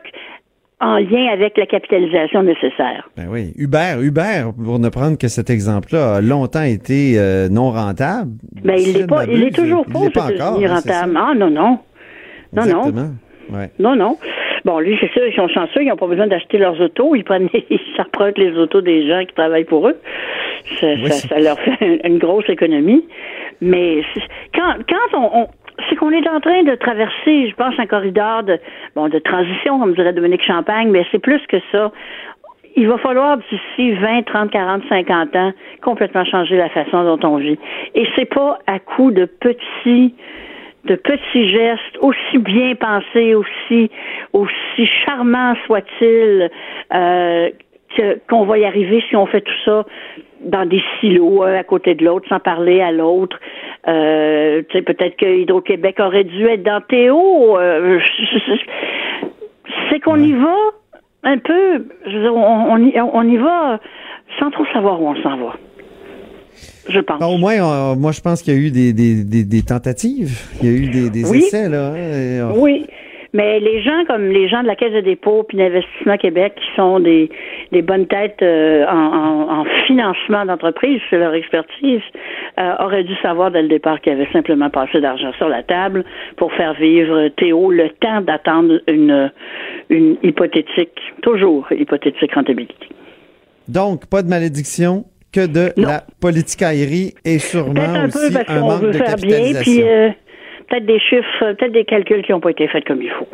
en 0.80 0.96
lien 0.96 1.28
avec 1.32 1.56
la 1.56 1.66
capitalisation 1.66 2.42
nécessaire. 2.42 3.08
Ben 3.16 3.28
oui. 3.30 3.52
Uber, 3.56 3.98
Uber, 4.00 4.46
pour 4.64 4.80
ne 4.80 4.88
prendre 4.88 5.16
que 5.16 5.28
cet 5.28 5.48
exemple-là, 5.48 6.16
a 6.16 6.20
longtemps 6.20 6.62
été 6.64 7.14
euh, 7.18 7.48
non 7.48 7.70
rentable. 7.70 8.32
Ben, 8.64 8.76
Si 8.78 8.90
il 8.90 8.98
n'est 8.98 9.06
pas, 9.06 9.24
il 9.26 9.44
est 9.44 9.54
toujours 9.54 9.84
il 9.86 9.92
pas 9.92 9.98
encore, 10.00 10.30
États-Unis 10.30 10.66
hein, 10.66 10.74
rentable. 10.74 11.16
Ah, 11.16 11.34
non, 11.36 11.50
non. 11.50 11.78
Non, 12.52 12.66
non. 12.66 12.80
Exactement. 12.80 13.10
Ouais. 13.52 13.70
Non, 13.78 13.94
non. 13.94 14.18
Bon, 14.64 14.78
lui, 14.78 14.96
c'est 15.00 15.10
sûr, 15.12 15.26
ils 15.26 15.34
sont 15.34 15.48
chanceux, 15.48 15.82
ils 15.82 15.88
n'ont 15.88 15.96
pas 15.96 16.06
besoin 16.06 16.26
d'acheter 16.28 16.58
leurs 16.58 16.80
autos, 16.80 17.14
ils 17.14 17.24
prennent, 17.24 17.48
ils 17.70 17.80
s'empruntent 17.96 18.38
les 18.38 18.56
autos 18.56 18.80
des 18.80 19.06
gens 19.08 19.24
qui 19.24 19.34
travaillent 19.34 19.64
pour 19.64 19.88
eux. 19.88 19.96
Ça, 20.80 20.86
Oui, 20.86 21.10
ça, 21.10 21.28
ça 21.28 21.38
leur 21.40 21.58
fait 21.60 22.00
une 22.04 22.18
grosse 22.18 22.48
économie. 22.48 23.04
Mais 23.60 24.02
quand, 24.54 24.74
quand 24.88 25.18
on, 25.18 25.40
on- 25.42 25.48
c'est 25.88 25.96
qu'on 25.96 26.10
est 26.10 26.28
en 26.28 26.38
train 26.40 26.62
de 26.64 26.74
traverser, 26.74 27.48
je 27.48 27.54
pense, 27.54 27.74
un 27.78 27.86
corridor 27.86 28.42
de, 28.44 28.58
bon, 28.94 29.08
de 29.08 29.18
transition, 29.18 29.80
comme 29.80 29.94
dirait 29.94 30.12
Dominique 30.12 30.44
Champagne, 30.44 30.90
mais 30.90 31.04
c'est 31.10 31.18
plus 31.18 31.40
que 31.48 31.56
ça. 31.72 31.90
Il 32.76 32.88
va 32.88 32.98
falloir 32.98 33.38
d'ici 33.38 33.92
20, 33.92 34.22
30, 34.22 34.50
40, 34.50 34.82
50 34.88 35.36
ans 35.36 35.52
complètement 35.82 36.24
changer 36.24 36.56
la 36.56 36.68
façon 36.70 37.04
dont 37.04 37.28
on 37.28 37.36
vit. 37.36 37.58
Et 37.94 38.06
c'est 38.16 38.26
pas 38.32 38.58
à 38.66 38.78
coup 38.78 39.10
de 39.10 39.24
petits 39.26 40.14
de 40.84 40.96
petits 40.96 41.48
gestes, 41.48 41.98
aussi 42.00 42.38
bien 42.38 42.74
pensés, 42.74 43.34
aussi, 43.34 43.90
aussi 44.32 44.86
charmants 45.04 45.54
soient-ils, 45.66 46.50
euh, 46.94 47.50
qu'on 48.28 48.44
va 48.44 48.58
y 48.58 48.64
arriver 48.64 49.02
si 49.08 49.16
on 49.16 49.26
fait 49.26 49.42
tout 49.42 49.52
ça 49.64 49.84
dans 50.40 50.66
des 50.66 50.82
silos, 50.98 51.42
un 51.42 51.54
à 51.54 51.62
côté 51.62 51.94
de 51.94 52.04
l'autre, 52.04 52.28
sans 52.28 52.40
parler 52.40 52.80
à 52.80 52.90
l'autre. 52.90 53.38
Euh, 53.86 54.62
tu 54.68 54.78
sais, 54.78 54.82
peut-être 54.82 55.16
que 55.16 55.26
Hydro-Québec 55.26 56.00
aurait 56.00 56.24
dû 56.24 56.46
être 56.46 56.62
dans 56.62 56.80
Théo. 56.80 57.58
euh, 57.58 58.00
c'est 59.90 60.00
qu'on 60.00 60.16
y 60.16 60.32
va 60.32 60.56
un 61.24 61.38
peu, 61.38 61.86
je 62.06 62.16
veux 62.16 62.22
dire, 62.22 62.34
on, 62.34 62.72
on 62.72 62.78
y, 62.78 63.00
on 63.00 63.22
y 63.22 63.36
va 63.36 63.78
sans 64.40 64.50
trop 64.50 64.64
savoir 64.72 65.00
où 65.00 65.08
on 65.08 65.22
s'en 65.22 65.36
va. 65.36 65.54
Je 66.88 67.00
pense. 67.00 67.20
Ben, 67.20 67.26
au 67.26 67.38
moins, 67.38 67.54
euh, 67.54 67.94
moi, 67.94 68.12
je 68.12 68.20
pense 68.20 68.42
qu'il 68.42 68.54
y 68.54 68.56
a 68.56 68.60
eu 68.60 68.70
des, 68.70 68.92
des, 68.92 69.24
des, 69.24 69.44
des 69.44 69.62
tentatives. 69.62 70.38
Il 70.62 70.68
y 70.68 70.74
a 70.74 70.76
eu 70.76 70.88
des, 70.90 71.10
des 71.10 71.24
Oui. 71.30 71.38
essais, 71.38 71.68
là. 71.68 71.88
hein, 71.88 71.96
euh, 71.96 72.52
Oui. 72.56 72.86
Mais 73.34 73.60
les 73.60 73.80
gens 73.82 74.04
comme 74.06 74.26
les 74.28 74.46
gens 74.46 74.60
de 74.62 74.66
la 74.66 74.76
Caisse 74.76 74.92
de 74.92 75.00
dépôt 75.00 75.42
puis 75.44 75.56
d'Investissement 75.56 76.18
Québec 76.18 76.52
qui 76.54 76.66
sont 76.76 77.00
des, 77.00 77.30
des 77.70 77.80
bonnes 77.80 78.06
têtes 78.06 78.42
euh, 78.42 78.84
en, 78.86 78.92
en- 78.92 79.60
en 79.60 79.64
financement 79.86 80.44
d'entreprise, 80.44 81.00
c'est 81.08 81.16
leur 81.16 81.32
expertise, 81.32 82.02
euh, 82.60 82.72
auraient 82.80 83.04
dû 83.04 83.14
savoir 83.22 83.50
dès 83.50 83.62
le 83.62 83.68
départ 83.68 84.02
qu'il 84.02 84.12
y 84.12 84.16
avait 84.16 84.30
simplement 84.34 84.68
pas 84.68 84.82
assez 84.82 85.00
d'argent 85.00 85.32
sur 85.38 85.48
la 85.48 85.62
table 85.62 86.04
pour 86.36 86.52
faire 86.52 86.74
vivre 86.74 87.28
Théo 87.28 87.70
le 87.70 87.88
temps 88.00 88.20
d'attendre 88.20 88.80
une, 88.86 89.32
une 89.88 90.18
hypothétique, 90.22 91.00
toujours 91.22 91.66
hypothétique 91.72 92.34
rentabilité. 92.34 92.86
Donc, 93.66 94.04
pas 94.10 94.22
de 94.22 94.28
malédiction, 94.28 95.04
que 95.32 95.46
de 95.46 95.72
Non. 95.76 95.88
la 95.88 96.04
politicaillerie 96.20 97.14
et 97.24 97.38
sûrement 97.38 97.72
Peut-être 97.74 97.96
un 97.96 98.08
peu 98.08 98.24
aussi 98.26 98.32
parce 98.34 98.48
un 98.48 98.60
qu'on 98.60 98.66
manque 98.68 98.82
veut 98.82 98.90
de 98.92 98.98
faire 98.98 99.16
bien, 99.16 99.30
capitalisation. 99.30 99.62
puis 99.72 99.82
euh, 99.82 100.08
peut-être 100.68 100.86
des 100.86 101.00
chiffres, 101.00 101.42
euh, 101.44 101.54
peut-être 101.54 101.72
des 101.72 101.84
calculs 101.84 102.22
qui 102.24 102.32
n'ont 102.32 102.40
pas 102.40 102.50
été 102.50 102.68
faits 102.68 102.84
comme 102.86 103.00
il 103.02 103.10
faut. 103.10 103.26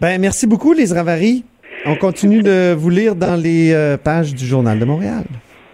Ben, 0.00 0.20
merci 0.20 0.46
beaucoup, 0.46 0.72
les 0.72 0.92
Ravary. 0.92 1.44
On 1.86 1.94
continue 1.96 2.42
de 2.42 2.72
vous 2.72 2.90
lire 2.90 3.14
dans 3.14 3.36
les 3.36 3.72
euh, 3.72 3.96
pages 3.96 4.34
du 4.34 4.46
Journal 4.46 4.78
de 4.78 4.84
Montréal. 4.84 5.24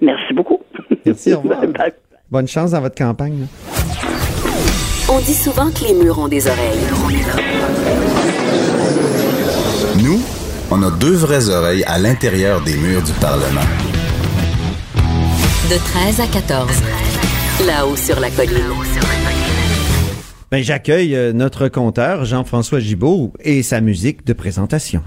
Merci 0.01 0.33
beaucoup. 0.35 0.61
Merci, 1.05 1.33
au 1.35 1.41
revoir. 1.41 1.61
Bye 1.63 1.69
bye. 1.73 1.93
Bonne 2.31 2.49
chance 2.49 2.71
dans 2.73 2.81
votre 2.81 2.97
campagne. 2.97 3.41
là. 3.41 3.47
On 5.11 5.19
dit 5.21 5.35
souvent 5.35 5.71
que 5.71 5.87
les 5.87 5.95
murs 6.03 6.19
ont 6.19 6.29
des 6.29 6.47
oreilles. 6.47 6.81
Nous, 10.03 10.21
on 10.71 10.83
a 10.83 10.91
deux 10.99 11.15
vraies 11.15 11.49
oreilles 11.51 11.85
à 11.87 11.99
l'intérieur 11.99 12.63
des 12.63 12.77
murs 12.77 13.03
du 13.03 13.13
Parlement. 13.21 13.61
De 15.71 15.77
13 15.79 16.21
à 16.21 16.27
14. 16.27 16.69
Là-haut 17.67 17.97
sur 17.97 18.21
la 18.21 18.31
colline. 18.31 18.61
Ben, 20.51 20.63
j'accueille 20.63 21.17
euh, 21.17 21.33
notre 21.33 21.69
compteur, 21.69 22.25
Jean-François 22.25 22.81
Gibault, 22.81 23.33
et 23.41 23.63
sa 23.63 23.81
musique 23.81 24.25
de 24.27 24.33
présentation. 24.35 25.03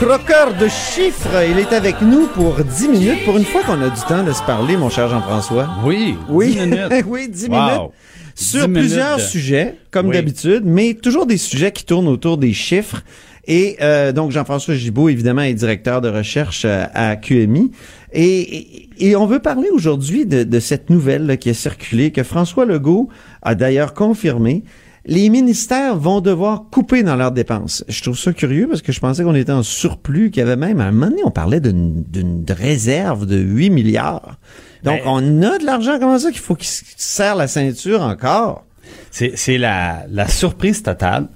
Croqueur 0.00 0.54
de 0.54 0.68
chiffres, 0.68 1.42
il 1.50 1.58
est 1.58 1.72
avec 1.72 2.00
nous 2.02 2.28
pour 2.28 2.54
10 2.62 2.88
minutes. 2.88 3.24
Pour 3.24 3.36
une 3.36 3.44
fois 3.44 3.62
qu'on 3.64 3.82
a 3.82 3.88
du 3.90 4.00
temps 4.02 4.22
de 4.22 4.32
se 4.32 4.42
parler, 4.42 4.76
mon 4.76 4.90
cher 4.90 5.08
Jean-François. 5.08 5.68
Oui, 5.84 6.14
Oui, 6.28 6.54
10 6.54 6.60
minutes. 6.60 6.80
oui, 7.06 7.28
10 7.28 7.48
Wow. 7.48 7.56
minutes. 7.56 7.90
Sur 8.36 8.60
10 8.62 8.68
minutes 8.68 8.80
plusieurs 8.80 9.16
de- 9.16 9.22
sujets, 9.22 9.74
comme 9.90 10.06
Oui. 10.06 10.14
d'habitude, 10.14 10.62
mais 10.64 10.94
toujours 10.94 11.26
des 11.26 11.36
sujets 11.36 11.72
qui 11.72 11.84
tournent 11.84 12.06
autour 12.06 12.38
des 12.38 12.52
chiffres. 12.52 13.02
Et 13.48 13.78
euh, 13.80 14.12
donc, 14.12 14.30
Jean-François 14.30 14.74
Gibault, 14.74 15.08
évidemment, 15.08 15.40
est 15.40 15.54
directeur 15.54 16.02
de 16.02 16.08
recherche 16.10 16.64
euh, 16.66 16.84
à 16.92 17.16
QMI. 17.16 17.72
Et, 18.12 19.16
on 19.16 19.26
veut 19.26 19.38
parler 19.38 19.68
aujourd'hui 19.70 20.26
de, 20.26 20.44
de 20.44 20.60
cette 20.60 20.90
nouvelle 20.90 21.24
là, 21.26 21.36
qui 21.36 21.48
a 21.50 21.54
circulé, 21.54 22.10
que 22.10 22.22
François 22.22 22.66
Legault 22.66 23.08
a 23.42 23.54
d'ailleurs 23.54 23.94
confirmé. 23.94 24.64
Les 25.06 25.30
ministères 25.30 25.96
vont 25.96 26.20
devoir 26.20 26.64
couper 26.70 27.02
dans 27.02 27.16
leurs 27.16 27.32
dépenses. 27.32 27.84
Je 27.88 28.02
trouve 28.02 28.18
ça 28.18 28.34
curieux 28.34 28.68
parce 28.68 28.82
que 28.82 28.92
je 28.92 29.00
pensais 29.00 29.24
qu'on 29.24 29.34
était 29.34 29.52
en 29.52 29.62
surplus, 29.62 30.30
qu'il 30.30 30.40
y 30.40 30.42
avait 30.42 30.56
même, 30.56 30.80
à 30.80 30.84
un 30.84 30.92
moment 30.92 31.08
donné, 31.08 31.22
on 31.24 31.30
parlait 31.30 31.60
d'une 31.60 32.44
réserve 32.50 33.24
de 33.24 33.38
8 33.38 33.70
milliards. 33.70 34.38
Donc, 34.84 35.00
Ben- 35.04 35.06
on 35.06 35.42
a 35.42 35.56
de 35.56 35.64
l'argent 35.64 35.98
comme 35.98 36.18
ça 36.18 36.30
qu'il 36.30 36.40
faut 36.40 36.54
qu'il 36.54 36.68
se 36.68 36.82
serre 36.96 37.36
la 37.36 37.46
ceinture 37.46 38.02
encore? 38.02 38.66
C'est, 39.10 39.32
c'est 39.36 39.56
la, 39.56 40.04
la 40.10 40.28
surprise 40.28 40.82
totale. 40.82 41.28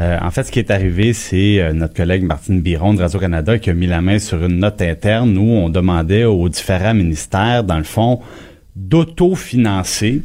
Euh, 0.00 0.18
en 0.22 0.30
fait, 0.30 0.44
ce 0.44 0.52
qui 0.52 0.58
est 0.58 0.70
arrivé, 0.70 1.12
c'est 1.12 1.60
euh, 1.60 1.72
notre 1.72 1.94
collègue 1.94 2.22
Martine 2.22 2.60
Biron 2.60 2.94
de 2.94 3.02
Radio-Canada 3.02 3.58
qui 3.58 3.70
a 3.70 3.74
mis 3.74 3.86
la 3.86 4.00
main 4.00 4.18
sur 4.18 4.42
une 4.44 4.58
note 4.58 4.80
interne 4.80 5.36
où 5.36 5.42
on 5.42 5.68
demandait 5.68 6.24
aux 6.24 6.48
différents 6.48 6.94
ministères, 6.94 7.62
dans 7.62 7.76
le 7.76 7.84
fond, 7.84 8.20
d'autofinancer 8.74 10.22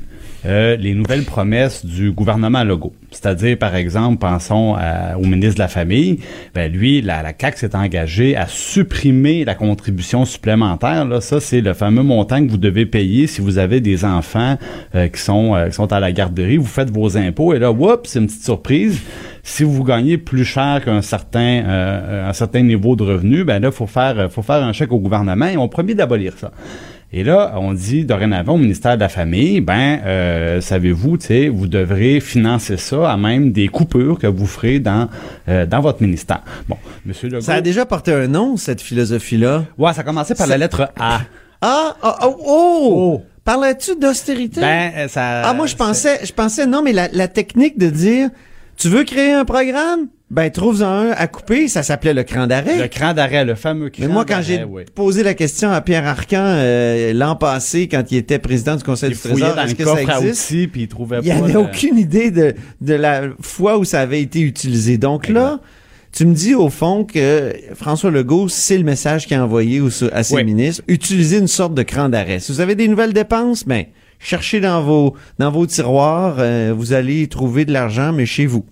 euh, 0.48 0.76
les 0.78 0.94
nouvelles 0.94 1.24
promesses 1.24 1.86
du 1.86 2.12
gouvernement 2.12 2.64
Legault. 2.64 2.94
C'est-à-dire, 3.12 3.58
par 3.58 3.76
exemple, 3.76 4.20
pensons 4.20 4.76
au 5.18 5.26
ministre 5.26 5.56
de 5.56 5.60
la 5.60 5.68
Famille, 5.68 6.20
ben 6.54 6.72
lui, 6.72 7.02
la, 7.02 7.24
CAQ 7.40 7.58
s'est 7.58 7.76
engagée 7.76 8.36
à 8.36 8.48
supprimer 8.48 9.46
la 9.46 9.56
contribution 9.56 10.26
supplémentaire. 10.26 11.06
Là, 11.06 11.22
ça, 11.22 11.40
c'est 11.40 11.62
le 11.62 11.74
fameux 11.74 12.04
montant 12.04 12.46
que 12.46 12.50
vous 12.50 12.58
devez 12.58 12.86
payer 12.86 13.28
si 13.28 13.42
vous 13.42 13.58
avez 13.58 13.82
des 13.82 14.06
enfants 14.06 14.58
euh, 14.96 15.08
qui 15.08 15.22
sont 15.22 15.56
euh, 15.56 15.70
qui 15.70 15.74
sont 15.74 15.92
à 15.92 16.00
la 16.00 16.12
garderie. 16.12 16.58
Vous 16.58 16.66
faites 16.66 16.90
vos 16.90 17.18
impôts 17.18 17.54
et 17.54 17.60
là, 17.60 17.72
oups, 17.72 18.10
c'est 18.10 18.20
une 18.20 18.28
petite 18.28 18.44
surprise. 18.44 19.02
Si 19.44 19.64
vous 19.64 19.84
gagnez 19.84 20.18
plus 20.18 20.46
cher 20.46 20.82
qu'un 20.84 21.02
certain 21.02 21.64
euh, 21.66 22.62
niveau 22.62 22.96
de 22.96 23.04
revenu, 23.04 23.44
ben 23.44 23.62
là, 23.62 23.72
faut 23.72 23.88
faut 23.88 24.42
faire 24.42 24.64
un 24.64 24.74
chèque 24.74 24.92
au 24.92 25.00
gouvernement 25.00 25.48
et 25.48 25.58
on 25.58 25.68
promet 25.68 25.94
d'abolir 25.94 26.34
ça. 26.38 26.52
Et 27.14 27.24
là, 27.24 27.54
on 27.56 27.74
dit 27.74 28.04
dorénavant 28.04 28.56
au 28.56 28.58
ministère 28.58 28.96
de 28.96 29.00
la 29.00 29.08
Famille, 29.08 29.62
ben, 29.62 30.02
euh, 30.06 30.60
savez-vous, 30.60 31.18
tu 31.18 31.28
sais, 31.28 31.48
vous 31.48 31.68
devrez 31.68 32.20
financer 32.20 32.76
ça 32.76 33.10
à 33.10 33.16
même 33.16 33.54
des 33.54 33.70
coupures 33.70 34.20
que 34.20 34.28
vous 34.28 34.46
ferez 34.46 34.80
dans 34.80 35.08
euh, 35.48 35.66
dans 35.66 35.80
votre 35.80 36.02
ministère. 36.02 36.42
Bon, 36.68 36.76
Monsieur 37.06 37.30
Legault. 37.30 37.42
Ça 37.42 37.56
a 37.56 37.62
déjà 37.62 37.86
porté 37.86 38.12
un 38.12 38.28
nom, 38.28 38.58
cette 38.58 38.82
philosophie-là. 38.82 39.64
Ouais, 39.78 39.94
ça 39.94 40.02
a 40.02 40.04
commencé 40.04 40.36
par 40.36 40.48
la 40.48 40.58
lettre 40.58 40.92
A. 41.00 41.22
Ah, 41.60 41.96
ah, 42.04 42.20
oh, 42.22 42.36
oh! 42.46 43.24
Parlais-tu 43.44 43.96
d'austérité? 43.96 44.62
Ben, 44.62 44.92
euh, 44.96 45.08
ça. 45.08 45.42
ah, 45.42 45.54
moi, 45.56 45.66
je 45.66 45.76
pensais, 45.76 46.24
je 46.24 46.32
pensais, 46.32 46.68
non, 46.68 46.84
mais 46.84 46.94
la, 46.94 47.08
la 47.08 47.28
technique 47.28 47.80
de 47.80 47.90
dire, 47.90 48.30
tu 48.78 48.90
veux 48.90 49.04
créer 49.04 49.32
un 49.34 49.44
programme? 49.44 50.08
Ben, 50.30 50.50
trouve-en 50.52 50.86
un 50.88 51.12
à 51.12 51.28
couper, 51.28 51.70
ça 51.70 51.84
s'appelait 51.84 52.14
le 52.14 52.24
cran 52.24 52.48
d'arrêt. 52.48 52.78
Le 52.78 52.88
cran 52.90 53.14
d'arrêt, 53.14 53.46
le 53.46 53.56
fameux 53.56 53.90
cran 53.90 54.04
Mais 54.06 54.12
moi, 54.14 54.26
quand 54.26 54.42
j'ai 54.42 54.62
oui. 54.66 54.84
posé 54.94 55.24
la 55.24 55.34
question 55.34 55.72
à 55.72 55.80
Pierre 55.80 56.06
Arcan 56.06 56.44
euh, 56.44 57.14
l'an 57.14 57.38
passé, 57.38 57.88
quand 57.88 58.04
il 58.12 58.18
était 58.18 58.38
président 58.38 58.76
du 58.76 58.84
Conseil 58.84 59.12
Il 59.12 59.16
du 59.16 59.22
Trésor, 59.22 59.58
est-ce 59.58 59.76
que 59.76 59.86
ça 59.86 60.02
existe? 60.02 60.50
outils 60.52 60.68
puis 60.68 60.82
il 60.82 60.88
trouvait 60.90 61.20
Il 61.24 61.32
avait 61.32 61.54
le- 61.54 61.60
aucune 61.60 61.98
idée 61.98 62.30
de, 62.32 62.56
de 62.82 62.94
la 62.94 63.22
fois 63.40 63.78
où 63.78 63.86
ça 63.86 64.02
avait 64.02 64.22
été 64.22 64.42
utilisé. 64.42 64.98
Donc 64.98 65.30
là, 65.30 65.60
Tu 66.12 66.26
me 66.26 66.34
dis 66.34 66.56
au 66.56 66.70
fond 66.70 67.04
que 67.06 67.54
François 67.76 68.10
Legault, 68.12 68.50
c'est 68.50 68.78
le 68.78 68.84
message 68.84 69.28
qu'il 69.28 69.38
a 69.38 69.44
envoyé 69.44 69.80
au- 69.82 69.90
à 70.12 70.24
ses 70.24 70.36
Oui. 70.36 70.44
ministres. 70.44 70.82
Utilisez 70.88 71.38
une 71.38 71.48
sorte 71.48 71.74
de 71.74 71.84
cran 71.84 72.10
d'arrêt. 72.10 72.40
Si 72.40 72.52
vous 72.52 72.60
avez 72.60 72.76
des 72.76 72.88
nouvelles 72.88 73.14
dépenses, 73.14 73.66
ben, 73.66 73.84
cherchez 74.20 74.60
dans 74.60 74.82
vos, 74.82 75.14
dans 75.38 75.52
vos 75.52 75.66
tiroirs, 75.68 76.36
euh, 76.40 76.74
vous 76.76 76.92
allez 76.94 77.28
trouver 77.28 77.66
de 77.66 77.72
l'argent, 77.72 78.12
mais 78.14 78.26
chez 78.26 78.46
vous. 78.46 78.66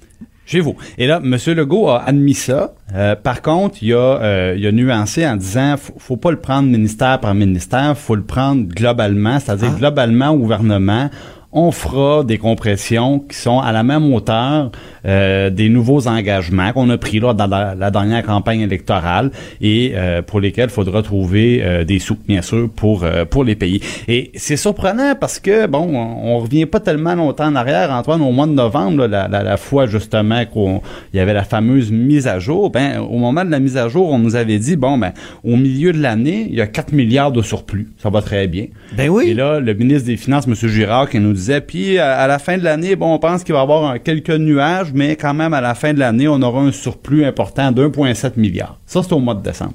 Chez 0.45 0.59
vous. 0.59 0.75
Et 0.97 1.07
là, 1.07 1.19
M. 1.23 1.35
Legault 1.55 1.89
a 1.89 2.03
admis 2.03 2.35
ça. 2.35 2.75
Euh, 2.93 3.15
par 3.15 3.41
contre, 3.41 3.77
il 3.81 3.93
a, 3.93 3.97
euh, 4.21 4.55
il 4.57 4.65
a 4.67 4.71
nuancé 4.71 5.25
en 5.27 5.35
disant 5.37 5.75
faut, 5.77 5.93
faut 5.97 6.17
pas 6.17 6.29
le 6.31 6.39
prendre 6.39 6.69
ministère 6.69 7.19
par 7.19 7.33
ministère, 7.33 7.97
faut 7.97 8.15
le 8.15 8.23
prendre 8.23 8.67
globalement, 8.67 9.39
c'est-à-dire 9.39 9.71
Ah. 9.73 9.79
globalement 9.79 10.29
au 10.29 10.37
gouvernement. 10.37 11.09
On 11.51 11.71
fera 11.71 12.23
des 12.23 12.37
compressions 12.37 13.19
qui 13.19 13.37
sont 13.37 13.59
à 13.59 13.71
la 13.71 13.83
même 13.83 14.13
hauteur 14.13 14.71
euh, 15.05 15.49
des 15.49 15.69
nouveaux 15.69 16.07
engagements 16.07 16.73
qu'on 16.73 16.89
a 16.89 16.97
pris 16.97 17.19
là 17.19 17.33
dans 17.33 17.47
la, 17.47 17.75
la 17.75 17.91
dernière 17.91 18.23
campagne 18.23 18.61
électorale 18.61 19.31
et 19.61 19.93
euh, 19.95 20.21
pour 20.21 20.39
lesquels 20.39 20.69
il 20.69 20.73
faudra 20.73 21.01
trouver 21.01 21.61
euh, 21.63 21.83
des 21.83 21.99
sous, 21.99 22.17
bien 22.27 22.41
sûr, 22.41 22.69
pour 22.69 23.03
euh, 23.03 23.25
pour 23.25 23.43
les 23.43 23.55
pays. 23.55 23.81
Et 24.07 24.31
c'est 24.35 24.57
surprenant 24.57 25.15
parce 25.19 25.39
que 25.39 25.67
bon, 25.67 25.89
on, 25.93 26.35
on 26.35 26.39
revient 26.39 26.65
pas 26.65 26.79
tellement 26.79 27.15
longtemps 27.15 27.47
en 27.47 27.55
arrière, 27.55 27.91
Antoine, 27.91 28.21
au 28.21 28.31
mois 28.31 28.47
de 28.47 28.53
novembre, 28.53 28.99
là, 28.99 29.07
la, 29.07 29.27
la, 29.27 29.43
la 29.43 29.57
fois 29.57 29.85
justement 29.85 30.45
qu'il 30.45 30.81
y 31.13 31.19
avait 31.19 31.33
la 31.33 31.43
fameuse 31.43 31.91
mise 31.91 32.27
à 32.27 32.39
jour. 32.39 32.69
Ben, 32.69 32.99
au 32.99 33.17
moment 33.17 33.45
de 33.45 33.51
la 33.51 33.59
mise 33.59 33.77
à 33.77 33.87
jour, 33.87 34.09
on 34.11 34.19
nous 34.19 34.35
avait 34.35 34.59
dit 34.59 34.75
bon, 34.75 34.97
ben, 34.97 35.13
au 35.43 35.55
milieu 35.55 35.93
de 35.93 36.01
l'année, 36.01 36.47
il 36.49 36.55
y 36.55 36.61
a 36.61 36.67
4 36.67 36.93
milliards 36.93 37.31
de 37.31 37.41
surplus, 37.41 37.89
ça 38.01 38.09
va 38.09 38.21
très 38.21 38.47
bien. 38.47 38.65
Ben 38.97 39.09
oui. 39.09 39.29
Et 39.29 39.33
là, 39.33 39.59
le 39.59 39.73
ministre 39.73 40.07
des 40.07 40.17
Finances, 40.17 40.47
M. 40.47 40.55
Girard, 40.55 41.09
qui 41.09 41.19
nous 41.19 41.44
disait, 41.45 41.61
puis 41.61 41.97
à, 41.97 42.17
à 42.17 42.27
la 42.27 42.39
fin 42.39 42.57
de 42.57 42.63
l'année, 42.63 42.95
bon, 42.95 43.13
on 43.13 43.19
pense 43.19 43.43
qu'il 43.43 43.53
va 43.53 43.59
y 43.59 43.63
avoir 43.63 43.91
un- 43.91 43.99
quelques 43.99 44.29
nuages, 44.31 44.91
mais 44.93 45.15
quand 45.15 45.33
même, 45.33 45.53
à 45.53 45.61
la 45.61 45.75
fin 45.75 45.93
de 45.93 45.99
l'année, 45.99 46.27
on 46.27 46.41
aura 46.41 46.61
un 46.61 46.71
surplus 46.71 47.25
important 47.25 47.71
d'1,7 47.71 48.33
milliard. 48.37 48.77
Ça, 48.85 49.01
c'est 49.03 49.13
au 49.13 49.19
mois 49.19 49.35
de 49.35 49.41
décembre. 49.43 49.73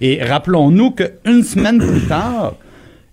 Et 0.00 0.22
rappelons-nous 0.22 0.92
qu'une 0.92 1.42
semaine 1.42 1.78
plus 1.78 2.06
tard, 2.08 2.54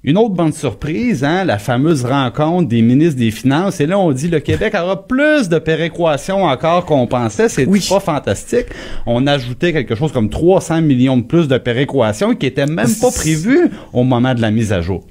une 0.04 0.18
autre 0.18 0.36
bonne 0.36 0.54
surprise, 0.54 1.24
hein, 1.26 1.44
la 1.44 1.58
fameuse 1.58 2.06
rencontre 2.06 2.70
des 2.70 2.82
ministres 2.82 3.20
des 3.20 3.32
Finances. 3.32 3.82
Et 3.82 3.86
là, 3.86 4.00
on 4.00 4.14
dit 4.14 4.30
le 4.30 4.40
Québec 4.40 4.74
aura 4.82 5.06
plus 5.06 5.50
de 5.50 5.60
péréquation 5.60 6.44
encore 6.46 6.86
qu'on 6.86 7.08
pensait. 7.08 7.50
C'est 7.50 7.66
Oui. 7.66 7.86
pas 7.90 8.00
fantastique. 8.00 8.68
On 9.06 9.28
ajoutait 9.28 9.74
quelque 9.74 9.96
chose 9.96 10.14
comme 10.14 10.30
300 10.30 10.82
millions 10.82 11.18
de 11.18 11.24
plus 11.24 11.50
de 11.50 11.58
péréquation 11.58 12.36
qui 12.36 12.46
était 12.46 12.68
même 12.68 12.88
pas 13.02 13.12
prévu 13.12 13.70
au 13.92 14.04
moment 14.04 14.34
de 14.34 14.42
la 14.42 14.52
mise 14.52 14.72
à 14.72 14.80
jour. 14.80 15.04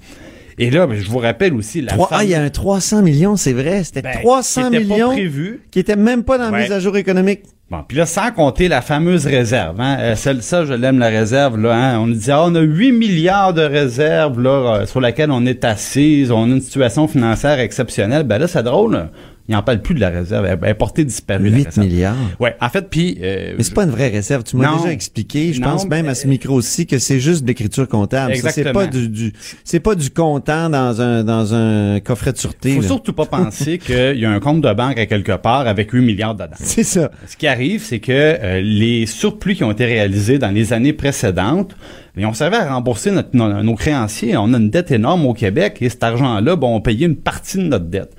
Et 0.58 0.70
là, 0.70 0.86
ben, 0.86 0.98
je 0.98 1.08
vous 1.10 1.18
rappelle 1.18 1.52
aussi 1.54 1.82
la 1.82 1.92
Trois- 1.92 2.08
ah, 2.12 2.24
il 2.24 2.30
y 2.30 2.34
a 2.34 2.40
un 2.42 2.48
300 2.48 3.02
millions, 3.02 3.36
c'est 3.36 3.52
vrai. 3.52 3.84
C'était 3.84 4.02
Ben, 4.02 4.14
300 4.22 4.70
qui 4.70 4.76
était 4.76 4.84
pas 4.86 4.94
millions 4.94 5.08
prévu. 5.12 5.60
qui 5.70 5.78
étaient 5.78 5.96
même 5.96 6.22
pas 6.24 6.38
dans 6.38 6.44
la 6.44 6.50
Ouais. 6.52 6.62
mise 6.62 6.72
à 6.72 6.80
jour 6.80 6.96
économique. 6.96 7.40
Bon, 7.70 7.78
puis 7.86 7.96
là, 7.98 8.06
sans 8.06 8.30
compter 8.30 8.68
la 8.68 8.80
fameuse 8.80 9.26
réserve, 9.26 9.80
hein, 9.80 9.96
euh, 9.98 10.14
celle, 10.14 10.40
ça, 10.42 10.64
je 10.64 10.72
l'aime, 10.72 10.98
la 11.00 11.08
réserve, 11.08 11.60
là, 11.60 11.74
hein, 11.74 11.98
on 11.98 12.06
nous 12.06 12.14
dit, 12.14 12.30
ah, 12.30 12.44
on 12.44 12.54
a 12.54 12.60
8 12.60 12.92
milliards 12.92 13.52
de 13.54 13.62
réserves, 13.62 14.40
là, 14.40 14.50
euh, 14.82 14.86
sur 14.86 15.00
laquelle 15.00 15.32
on 15.32 15.44
est 15.44 15.64
assise, 15.64 16.30
on 16.30 16.44
a 16.44 16.46
une 16.46 16.60
situation 16.60 17.08
financière 17.08 17.58
exceptionnelle, 17.58 18.22
ben 18.22 18.38
là, 18.38 18.46
c'est 18.46 18.62
drôle, 18.62 18.92
là. 18.92 19.10
Il 19.48 19.54
n'en 19.54 19.62
parle 19.62 19.80
plus 19.80 19.94
de 19.94 20.00
la 20.00 20.10
réserve, 20.10 20.44
elle, 20.46 20.58
est 20.68 20.74
portée 20.74 21.04
disparue, 21.04 21.48
la 21.50 21.56
8 21.58 21.64
réserve. 21.66 21.86
milliards. 21.86 22.16
Ouais, 22.40 22.56
en 22.60 22.68
fait, 22.68 22.88
puis... 22.90 23.18
euh, 23.22 23.54
Mais 23.56 23.62
c'est 23.62 23.74
pas 23.74 23.84
une 23.84 23.90
vraie 23.90 24.08
réserve. 24.08 24.42
Tu 24.44 24.56
m'as 24.56 24.76
déjà 24.76 24.92
expliqué. 24.92 25.52
Je 25.52 25.60
Non, 25.60 25.68
pense 25.72 25.86
même 25.88 26.06
à 26.08 26.14
ce 26.14 26.26
micro-ci 26.26 26.86
que 26.86 26.98
c'est 26.98 27.20
juste 27.20 27.42
de 27.42 27.48
l'écriture 27.48 27.86
comptable. 27.88 28.34
Ça, 28.36 28.50
C'est 28.50 28.60
Exactement. 28.62 28.84
pas 28.84 28.86
du, 28.90 29.08
du- 29.08 29.32
c'est 29.64 29.80
pas 29.80 29.94
du 29.94 30.10
comptant 30.10 30.68
dans 30.70 31.00
un, 31.00 31.22
dans 31.24 31.54
un 31.54 32.00
coffret 32.00 32.32
de 32.32 32.38
sûreté. 32.38 32.74
faut 32.74 32.80
là. 32.82 32.86
surtout 32.88 33.12
pas 33.12 33.26
penser 33.26 33.78
qu'il 33.78 34.18
y 34.18 34.24
a 34.24 34.30
un 34.30 34.40
compte 34.40 34.60
de 34.62 34.72
banque 34.72 34.98
à 34.98 35.06
quelque 35.06 35.36
part 35.36 35.66
avec 35.66 35.90
8 35.92 36.00
milliards 36.02 36.34
dedans. 36.34 36.56
C'est 36.60 36.84
ça. 36.84 37.10
Ce 37.26 37.36
qui 37.36 37.46
arrive, 37.46 37.82
c'est 37.82 38.00
que 38.00 38.12
euh, 38.12 38.60
les 38.60 39.06
surplus 39.06 39.54
qui 39.54 39.64
ont 39.64 39.70
été 39.72 39.84
réalisés 39.84 40.38
dans 40.38 40.50
les 40.50 40.72
années 40.72 40.92
précédentes, 40.92 41.76
ils 42.16 42.26
ont 42.26 42.32
servi 42.34 42.56
à 42.56 42.72
rembourser 42.72 43.10
notre- 43.10 43.34
nos, 43.34 43.62
nos 43.62 43.74
créanciers. 43.74 44.36
On 44.36 44.52
a 44.54 44.56
une 44.58 44.70
dette 44.70 44.90
énorme 44.90 45.26
au 45.26 45.34
Québec 45.34 45.78
et 45.80 45.88
cet 45.88 46.02
argent-là, 46.02 46.56
bon, 46.56 46.74
on 46.76 46.80
payait 46.80 47.06
une 47.06 47.16
partie 47.16 47.58
de 47.58 47.64
notre 47.64 47.86
dette. 47.86 48.12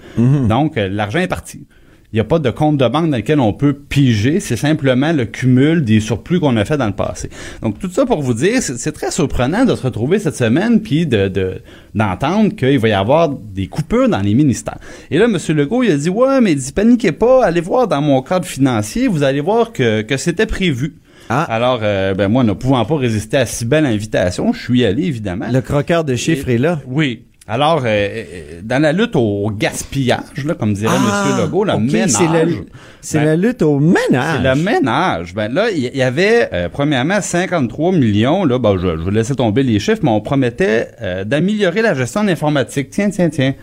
Donc, 0.47 0.77
euh, 0.77 0.87
l'argent 0.89 1.19
est 1.19 1.27
parti. 1.27 1.65
Il 2.13 2.15
n'y 2.15 2.21
a 2.21 2.23
pas 2.23 2.39
de 2.39 2.49
compte 2.49 2.77
de 2.77 2.87
banque 2.87 3.09
dans 3.09 3.17
lequel 3.17 3.41
on 3.41 3.51
peut 3.51 3.73
piger. 3.73 4.39
C'est 4.39 4.55
simplement 4.55 5.11
le 5.11 5.25
cumul 5.25 5.83
des 5.83 5.99
surplus 5.99 6.39
qu'on 6.39 6.55
a 6.55 6.63
fait 6.63 6.77
dans 6.77 6.85
le 6.87 6.93
passé. 6.93 7.29
Donc, 7.61 7.79
tout 7.79 7.89
ça 7.91 8.05
pour 8.05 8.21
vous 8.21 8.33
dire, 8.33 8.61
c'est 8.61 8.93
très 8.93 9.11
surprenant 9.11 9.65
de 9.65 9.75
se 9.75 9.83
retrouver 9.83 10.17
cette 10.17 10.37
semaine 10.37 10.79
puis 10.81 11.05
de 11.05 11.27
de- 11.27 11.61
d'entendre 11.93 12.55
qu'il 12.55 12.79
va 12.79 12.87
y 12.87 12.93
avoir 12.93 13.27
des 13.29 13.67
coupures 13.67 14.07
dans 14.07 14.21
les 14.21 14.35
ministères. 14.35 14.77
Et 15.11 15.17
là, 15.17 15.25
M. 15.25 15.37
Legault, 15.57 15.83
il 15.83 15.91
a 15.91 15.97
dit, 15.97 16.09
ouais, 16.09 16.39
mais 16.39 16.53
il 16.53 16.57
dit, 16.57 16.71
paniquez 16.71 17.11
pas, 17.11 17.43
allez 17.43 17.61
voir 17.61 17.89
dans 17.89 18.01
mon 18.01 18.21
cadre 18.21 18.45
financier, 18.45 19.09
vous 19.09 19.23
allez 19.23 19.41
voir 19.41 19.73
que, 19.73 20.01
que 20.01 20.15
c'était 20.15 20.45
prévu. 20.45 20.95
Ah. 21.29 21.43
Alors, 21.43 21.79
euh, 21.83 22.13
ben 22.13 22.27
moi, 22.29 22.43
ne 22.43 22.53
pouvant 22.53 22.83
pas 22.85 22.95
résister 22.97 23.37
à 23.37 23.45
si 23.45 23.65
belle 23.65 23.85
invitation, 23.85 24.53
je 24.53 24.59
suis 24.61 24.85
allé, 24.85 25.03
évidemment. 25.03 25.47
Le 25.51 25.61
croqueur 25.61 26.03
de 26.03 26.15
chiffres 26.15 26.49
est 26.49 26.57
là. 26.57 26.79
Oui. 26.87 27.23
Alors, 27.49 27.83
euh, 27.85 27.87
euh, 27.87 28.59
dans 28.61 28.81
la 28.81 28.91
lutte 28.91 29.15
au 29.15 29.49
gaspillage, 29.57 30.43
là, 30.45 30.53
comme 30.53 30.73
dirait 30.73 30.93
M. 30.95 31.41
Legault, 31.45 31.63
le 31.63 31.71
Ah, 31.71 31.75
ok, 31.77 31.81
ménage. 31.81 32.53
C'est 32.99 33.19
Ben, 33.19 33.25
la 33.25 33.35
lutte 33.37 33.61
au 33.61 33.79
ménage. 33.79 34.39
c'est 34.43 34.55
le 34.55 34.61
ménage. 34.61 35.33
Ben 35.33 35.53
là, 35.53 35.71
il 35.71 35.77
y, 35.93 35.97
y 35.97 36.01
avait 36.01 36.49
euh, 36.51 36.67
premièrement 36.69 37.21
53 37.21 37.93
millions. 37.93 38.43
Là, 38.43 38.59
ben, 38.59 38.75
je, 38.77 38.97
je 38.97 39.01
vais 39.03 39.11
laisser 39.11 39.33
tomber 39.33 39.63
les 39.63 39.79
chiffres, 39.79 40.01
mais 40.03 40.09
on 40.09 40.19
promettait 40.19 40.89
euh, 41.01 41.23
d'améliorer 41.23 41.81
la 41.81 41.93
gestion 41.93 42.21
de 42.23 42.27
l'informatique. 42.29 42.89
Tiens, 42.89 43.09
tiens, 43.11 43.29
tiens. 43.29 43.53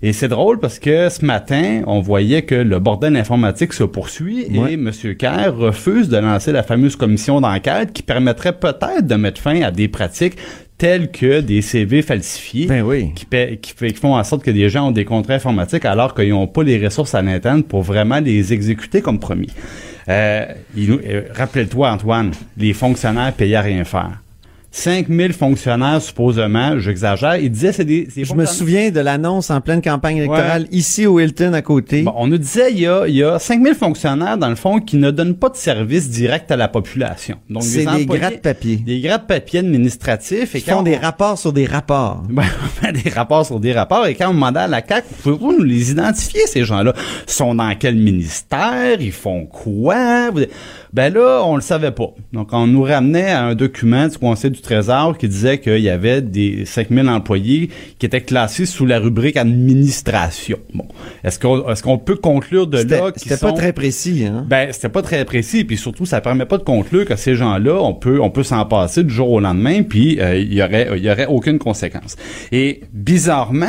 Et 0.00 0.12
c'est 0.12 0.28
drôle 0.28 0.60
parce 0.60 0.78
que 0.78 1.08
ce 1.08 1.24
matin, 1.24 1.82
on 1.86 2.00
voyait 2.00 2.42
que 2.42 2.54
le 2.54 2.78
bordel 2.78 3.16
informatique 3.16 3.72
se 3.72 3.82
poursuit 3.82 4.46
Ouais. 4.56 4.72
et 4.72 4.74
M. 4.74 4.92
Kerr 5.18 5.56
refuse 5.56 6.08
de 6.08 6.18
lancer 6.18 6.52
la 6.52 6.62
fameuse 6.62 6.94
commission 6.94 7.40
d'enquête 7.40 7.92
qui 7.92 8.02
permettrait 8.02 8.52
peut-être 8.52 9.06
de 9.06 9.14
mettre 9.16 9.40
fin 9.40 9.60
à 9.62 9.72
des 9.72 9.88
pratiques 9.88 10.36
telles 10.78 11.10
que 11.10 11.40
des 11.40 11.60
CV 11.62 12.02
falsifiés 12.02 12.66
Ben 12.66 12.82
oui. 12.82 13.12
qui, 13.12 13.94
font 13.94 14.14
en 14.14 14.22
sorte 14.22 14.44
que 14.44 14.52
des 14.52 14.68
gens 14.68 14.88
ont 14.88 14.92
des 14.92 15.04
contrats 15.04 15.34
informatiques 15.34 15.84
alors 15.84 16.14
qu'ils 16.14 16.30
n'ont 16.30 16.46
pas 16.46 16.62
les 16.62 16.78
ressources 16.84 17.16
à 17.16 17.22
l'interne 17.22 17.64
pour 17.64 17.82
vraiment 17.82 18.20
les 18.20 18.52
exécuter 18.52 19.00
comme 19.00 19.18
promis. 19.18 19.50
Euh, 20.08 20.46
euh, 20.78 21.22
Rappelle-toi, 21.34 21.90
Antoine, 21.90 22.30
les 22.56 22.72
fonctionnaires 22.72 23.32
payaient 23.32 23.56
à 23.56 23.62
rien 23.62 23.82
faire. 23.82 24.22
5000 24.70 25.32
fonctionnaires, 25.32 26.00
supposément, 26.02 26.78
j'exagère, 26.78 27.36
il 27.36 27.50
disait 27.50 27.72
c'est 27.72 27.84
des... 27.84 28.06
c'est 28.10 28.24
Je 28.24 28.34
me 28.34 28.44
souviens 28.44 28.90
de 28.90 29.00
l'annonce 29.00 29.50
en 29.50 29.60
pleine 29.60 29.80
campagne 29.80 30.18
électorale 30.18 30.66
ici 30.70 31.06
au 31.06 31.18
Hilton 31.18 31.54
à 31.54 31.62
côté. 31.62 32.02
Bon, 32.02 32.12
on 32.16 32.26
nous 32.26 32.36
disait 32.38 32.70
il 32.70 32.80
y 32.80 32.86
a, 32.86 33.06
il 33.08 33.14
y 33.14 33.22
a 33.22 33.38
5000 33.38 33.74
fonctionnaires, 33.74 34.36
dans 34.36 34.50
le 34.50 34.56
fond, 34.56 34.78
qui 34.78 34.96
ne 34.96 35.10
donnent 35.10 35.36
pas 35.36 35.48
de 35.48 35.56
service 35.56 36.10
direct 36.10 36.50
à 36.50 36.56
la 36.56 36.68
population. 36.68 37.38
Donc, 37.48 37.62
c'est 37.62 37.86
des 37.86 38.04
gratte-papiers. 38.04 38.76
Des 38.76 39.00
gratte-papiers 39.00 39.60
administratifs. 39.60 40.54
Et 40.54 40.58
Ils 40.58 40.64
font 40.64 40.82
des 40.82 40.96
rapports 40.96 41.38
sur 41.38 41.52
des 41.52 41.66
rapports. 41.66 42.22
Ben, 42.38 42.44
on 42.62 42.68
fait 42.68 42.92
des 42.92 43.10
rapports 43.10 43.44
sur 43.46 43.58
des 43.58 43.72
rapports 43.72 44.06
et 44.06 44.14
quand 44.14 44.30
on 44.30 44.34
demandait 44.34 44.60
à 44.60 44.68
la 44.68 44.82
CAQ, 44.86 45.06
pouvez-vous 45.22 45.58
nous 45.58 45.64
les 45.64 45.90
identifier, 45.90 46.42
ces 46.46 46.62
gens-là? 46.64 46.92
Ils 47.26 47.32
sont 47.32 47.54
dans 47.54 47.74
quel 47.76 47.96
ministère? 47.96 49.00
Ils 49.00 49.12
font 49.12 49.46
quoi? 49.46 50.30
Ben 50.92 51.12
là, 51.12 51.42
on 51.44 51.56
le 51.56 51.62
savait 51.62 51.90
pas. 51.90 52.10
Donc, 52.32 52.50
on 52.52 52.66
nous 52.66 52.82
ramenait 52.82 53.30
à 53.30 53.44
un 53.44 53.54
document 53.54 54.06
du 54.06 54.18
Conseil 54.18 54.50
du 54.50 54.60
Trésor 54.68 55.16
qui 55.16 55.28
disait 55.28 55.58
qu'il 55.58 55.80
y 55.80 55.88
avait 55.88 56.20
des 56.20 56.66
5000 56.66 57.08
employés 57.08 57.70
qui 57.98 58.04
étaient 58.04 58.20
classés 58.20 58.66
sous 58.66 58.84
la 58.84 58.98
rubrique 58.98 59.38
administration. 59.38 60.58
Bon. 60.74 60.84
Est-ce 61.24 61.38
qu'on, 61.38 61.64
qu'on 61.82 61.98
peut 61.98 62.16
conclure 62.16 62.66
de 62.66 62.78
là 62.78 63.12
c'était 63.16 63.38
pas 63.38 63.52
très 63.52 63.72
précis, 63.72 64.26
hein? 64.26 64.44
ben, 64.46 64.70
c'était 64.72 64.90
pas 64.90 65.00
très 65.00 65.24
précis, 65.24 65.64
puis 65.64 65.78
surtout, 65.78 66.04
ça 66.04 66.20
permet 66.20 66.44
pas 66.44 66.58
de 66.58 66.64
conclure 66.64 67.06
que 67.06 67.16
ces 67.16 67.34
gens-là, 67.34 67.80
on 67.80 67.94
peut, 67.94 68.20
on 68.20 68.30
peut 68.30 68.42
s'en 68.42 68.66
passer 68.66 69.04
du 69.04 69.14
jour 69.14 69.30
au 69.30 69.40
lendemain, 69.40 69.82
puis 69.82 70.20
euh, 70.20 70.36
il 70.36 70.52
y 70.52 70.62
aurait, 70.62 70.88
il 70.96 71.02
y 71.02 71.10
aurait 71.10 71.26
aucune 71.26 71.58
conséquence. 71.58 72.16
Et 72.52 72.82
bizarrement, 72.92 73.66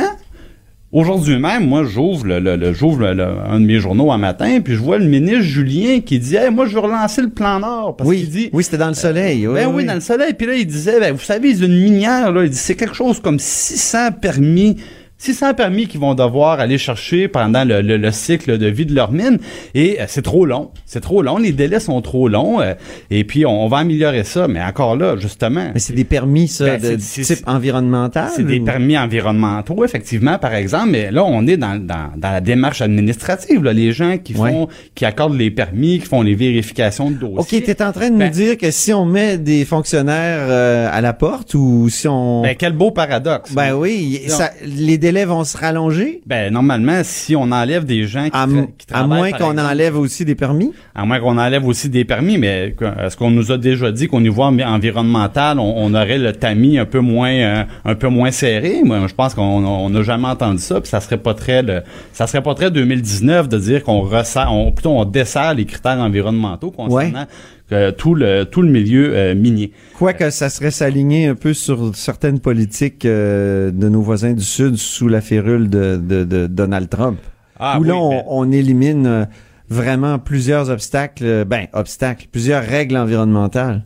aujourd'hui 0.92 1.38
même, 1.38 1.66
moi, 1.68 1.84
j'ouvre 1.84 2.26
le, 2.26 2.40
le- 2.40 2.56
le- 2.56 2.72
j'ouvre 2.72 3.00
le- 3.00 3.14
le- 3.14 3.24
un 3.24 3.60
de 3.60 3.66
mes 3.66 3.78
journaux 3.78 4.10
un 4.12 4.18
matin, 4.18 4.60
puis 4.60 4.74
je 4.74 4.78
vois 4.80 4.98
le 4.98 5.06
ministre 5.06 5.42
Julien 5.42 6.00
qui 6.00 6.18
dit, 6.18 6.36
hey, 6.36 6.50
moi, 6.50 6.66
je 6.66 6.74
veux 6.74 6.80
relancer 6.80 7.22
le 7.22 7.30
plan 7.30 7.60
Nord, 7.60 7.96
parce 7.96 8.08
oui, 8.08 8.18
qu'il 8.20 8.30
dit, 8.30 8.50
oui, 8.52 8.64
c'était 8.64 8.78
dans 8.78 8.88
le 8.88 8.94
soleil. 8.94 9.46
oui, 9.46 9.54
ben 9.54 9.66
oui, 9.68 9.72
oui. 9.76 9.84
dans 9.86 9.94
le 9.94 10.00
soleil. 10.00 10.34
Puis 10.34 10.46
là, 10.46 10.54
il 10.54 10.66
disait, 10.66 10.98
ben, 11.00 11.12
vous 11.12 11.20
savez, 11.20 11.50
ils 11.50 11.62
ont 11.62 11.66
une 11.66 11.80
minière, 11.82 12.32
là. 12.32 12.44
Il 12.44 12.50
dit, 12.50 12.56
c'est 12.56 12.74
quelque 12.76 12.94
chose 12.96 13.20
comme 13.20 13.38
600 13.38 14.12
permis. 14.20 14.76
600 15.22 15.52
permis 15.52 15.86
qu'ils 15.86 16.00
vont 16.00 16.14
devoir 16.14 16.60
aller 16.60 16.78
chercher 16.78 17.28
pendant 17.28 17.62
le, 17.64 17.82
le- 17.82 17.98
le 17.98 18.10
cycle 18.10 18.56
de 18.56 18.66
vie 18.68 18.86
de 18.86 18.94
leur 18.94 19.12
mine. 19.12 19.38
Et 19.74 20.00
euh, 20.00 20.04
c'est 20.08 20.22
trop 20.22 20.46
long. 20.46 20.70
C'est 20.86 21.00
trop 21.02 21.20
long. 21.20 21.36
Les 21.36 21.52
délais 21.52 21.78
sont 21.78 22.00
trop 22.00 22.26
longs. 22.26 22.62
euh, 22.62 22.72
et 23.10 23.24
puis, 23.24 23.44
on, 23.44 23.64
on 23.64 23.68
va 23.68 23.76
améliorer 23.78 24.24
ça. 24.24 24.48
Mais 24.48 24.62
encore 24.62 24.96
là, 24.96 25.16
justement. 25.18 25.70
Mais 25.74 25.78
c'est 25.78 25.92
des 25.92 26.04
permis, 26.04 26.48
ça, 26.48 26.78
Ben, 26.78 26.80
de 26.80 26.96
type 26.96 27.44
environnemental? 27.46 28.30
C'est 28.34 28.46
des 28.46 28.60
permis 28.60 28.96
environnementaux, 28.96 29.84
effectivement, 29.84 30.38
par 30.38 30.54
exemple, 30.54 30.88
mais 30.92 31.10
là, 31.10 31.22
on 31.22 31.46
est 31.46 31.58
dans, 31.58 31.76
dans, 31.78 32.10
dans 32.16 32.30
la 32.30 32.40
démarche 32.40 32.80
administrative. 32.80 33.62
Là. 33.62 33.74
Les 33.74 33.92
gens 33.92 34.16
qui 34.16 34.32
font, 34.32 34.68
qui 34.94 35.04
accordent 35.04 35.36
les 35.36 35.50
permis, 35.50 35.98
qui 35.98 36.06
font 36.06 36.22
les 36.22 36.34
vérifications 36.34 37.10
de 37.10 37.16
dossiers. 37.16 37.58
OK, 37.58 37.64
t'es 37.64 37.82
en 37.82 37.92
train 37.92 38.08
de 38.08 38.16
Ben- 38.16 38.28
nous 38.28 38.32
dire 38.34 38.56
que 38.56 38.70
si 38.70 38.94
on 38.94 39.04
met 39.04 39.36
des 39.36 39.66
fonctionnaires 39.66 40.46
euh, 40.48 40.88
à 40.90 41.02
la 41.02 41.12
porte 41.12 41.52
ou 41.52 41.90
si 41.90 42.08
on... 42.08 42.40
Ben, 42.40 42.56
quel 42.58 42.72
beau 42.72 42.90
paradoxe. 42.90 43.52
Ben 43.52 43.74
oui, 43.74 44.22
ça, 44.28 44.50
les 44.64 44.96
délais 44.96 45.09
délais 45.12 45.24
vont 45.24 45.44
se 45.44 45.56
rallonger? 45.56 46.20
Ben, 46.26 46.52
normalement, 46.52 47.00
si 47.02 47.34
on 47.36 47.50
enlève 47.52 47.84
des 47.84 48.06
gens 48.06 48.24
qui, 48.24 48.30
À, 48.36 48.46
tra- 48.46 48.66
qui 48.78 48.86
à 48.90 48.94
travaillent, 48.94 49.18
moins 49.18 49.32
qu'on 49.32 49.58
enlève 49.58 49.96
aussi 49.98 50.24
des 50.24 50.34
permis? 50.34 50.72
À 50.94 51.04
moins 51.04 51.18
qu'on 51.20 51.36
enlève 51.38 51.66
aussi 51.66 51.88
des 51.88 52.04
permis, 52.04 52.38
mais 52.38 52.74
est-ce 53.04 53.16
qu'on 53.16 53.30
nous 53.30 53.50
a 53.52 53.58
déjà 53.58 53.90
dit 53.92 54.06
qu'au 54.08 54.20
niveau 54.20 54.42
envi- 54.42 54.64
environnemental, 54.64 55.58
on, 55.58 55.74
on 55.76 55.94
aurait 55.94 56.18
le 56.18 56.32
tamis 56.32 56.78
un 56.78 56.84
peu 56.84 57.00
moins 57.00 57.30
euh, 57.32 57.62
un 57.84 57.94
peu 57.94 58.08
moins 58.08 58.30
serré? 58.30 58.82
Moi, 58.84 59.06
je 59.08 59.14
pense 59.14 59.34
qu'on 59.34 59.42
on 59.64 59.90
n'a 59.90 60.02
jamais 60.02 60.28
entendu 60.28 60.58
ça, 60.60 60.80
puis 60.80 60.88
ça 60.88 61.00
serait 61.00 61.18
pas 61.18 61.34
très 61.34 61.62
le, 61.62 61.82
ça 62.12 62.26
serait 62.26 62.42
pas 62.42 62.54
très 62.54 62.70
2019 62.70 63.48
de 63.48 63.58
dire 63.58 63.82
qu'on 63.84 64.00
resserre, 64.00 64.52
on, 64.52 64.72
plutôt 64.72 64.90
on 64.90 65.04
dessert 65.04 65.54
les 65.54 65.64
critères 65.64 65.98
environnementaux 65.98 66.70
concernant 66.70 67.26
que 67.70 67.90
tout 67.92 68.14
le 68.14 68.44
tout 68.44 68.62
le 68.62 68.68
milieu 68.70 69.12
euh, 69.16 69.34
minier. 69.34 69.72
Quoique 69.96 70.28
ça 70.30 70.50
serait 70.50 70.70
s'aligner 70.70 71.26
un 71.28 71.34
peu 71.34 71.54
sur 71.54 71.94
certaines 71.94 72.40
politiques 72.40 73.04
euh, 73.06 73.70
de 73.70 73.88
nos 73.88 74.02
voisins 74.02 74.32
du 74.32 74.44
Sud 74.44 74.76
sous 74.76 75.08
la 75.08 75.20
férule 75.20 75.70
de, 75.70 75.96
de- 75.96 76.24
de 76.24 76.46
Donald 76.46 76.88
Trump. 76.90 77.18
Ah 77.58 77.78
où 77.78 77.82
oui, 77.82 77.88
là, 77.88 77.94
on, 77.96 78.24
on 78.26 78.50
élimine 78.52 79.06
euh, 79.06 79.24
vraiment 79.68 80.18
plusieurs 80.18 80.68
obstacles, 80.70 81.44
ben, 81.44 81.66
obstacles, 81.72 82.26
plusieurs 82.32 82.62
règles 82.64 82.96
environnementales. 82.96 83.84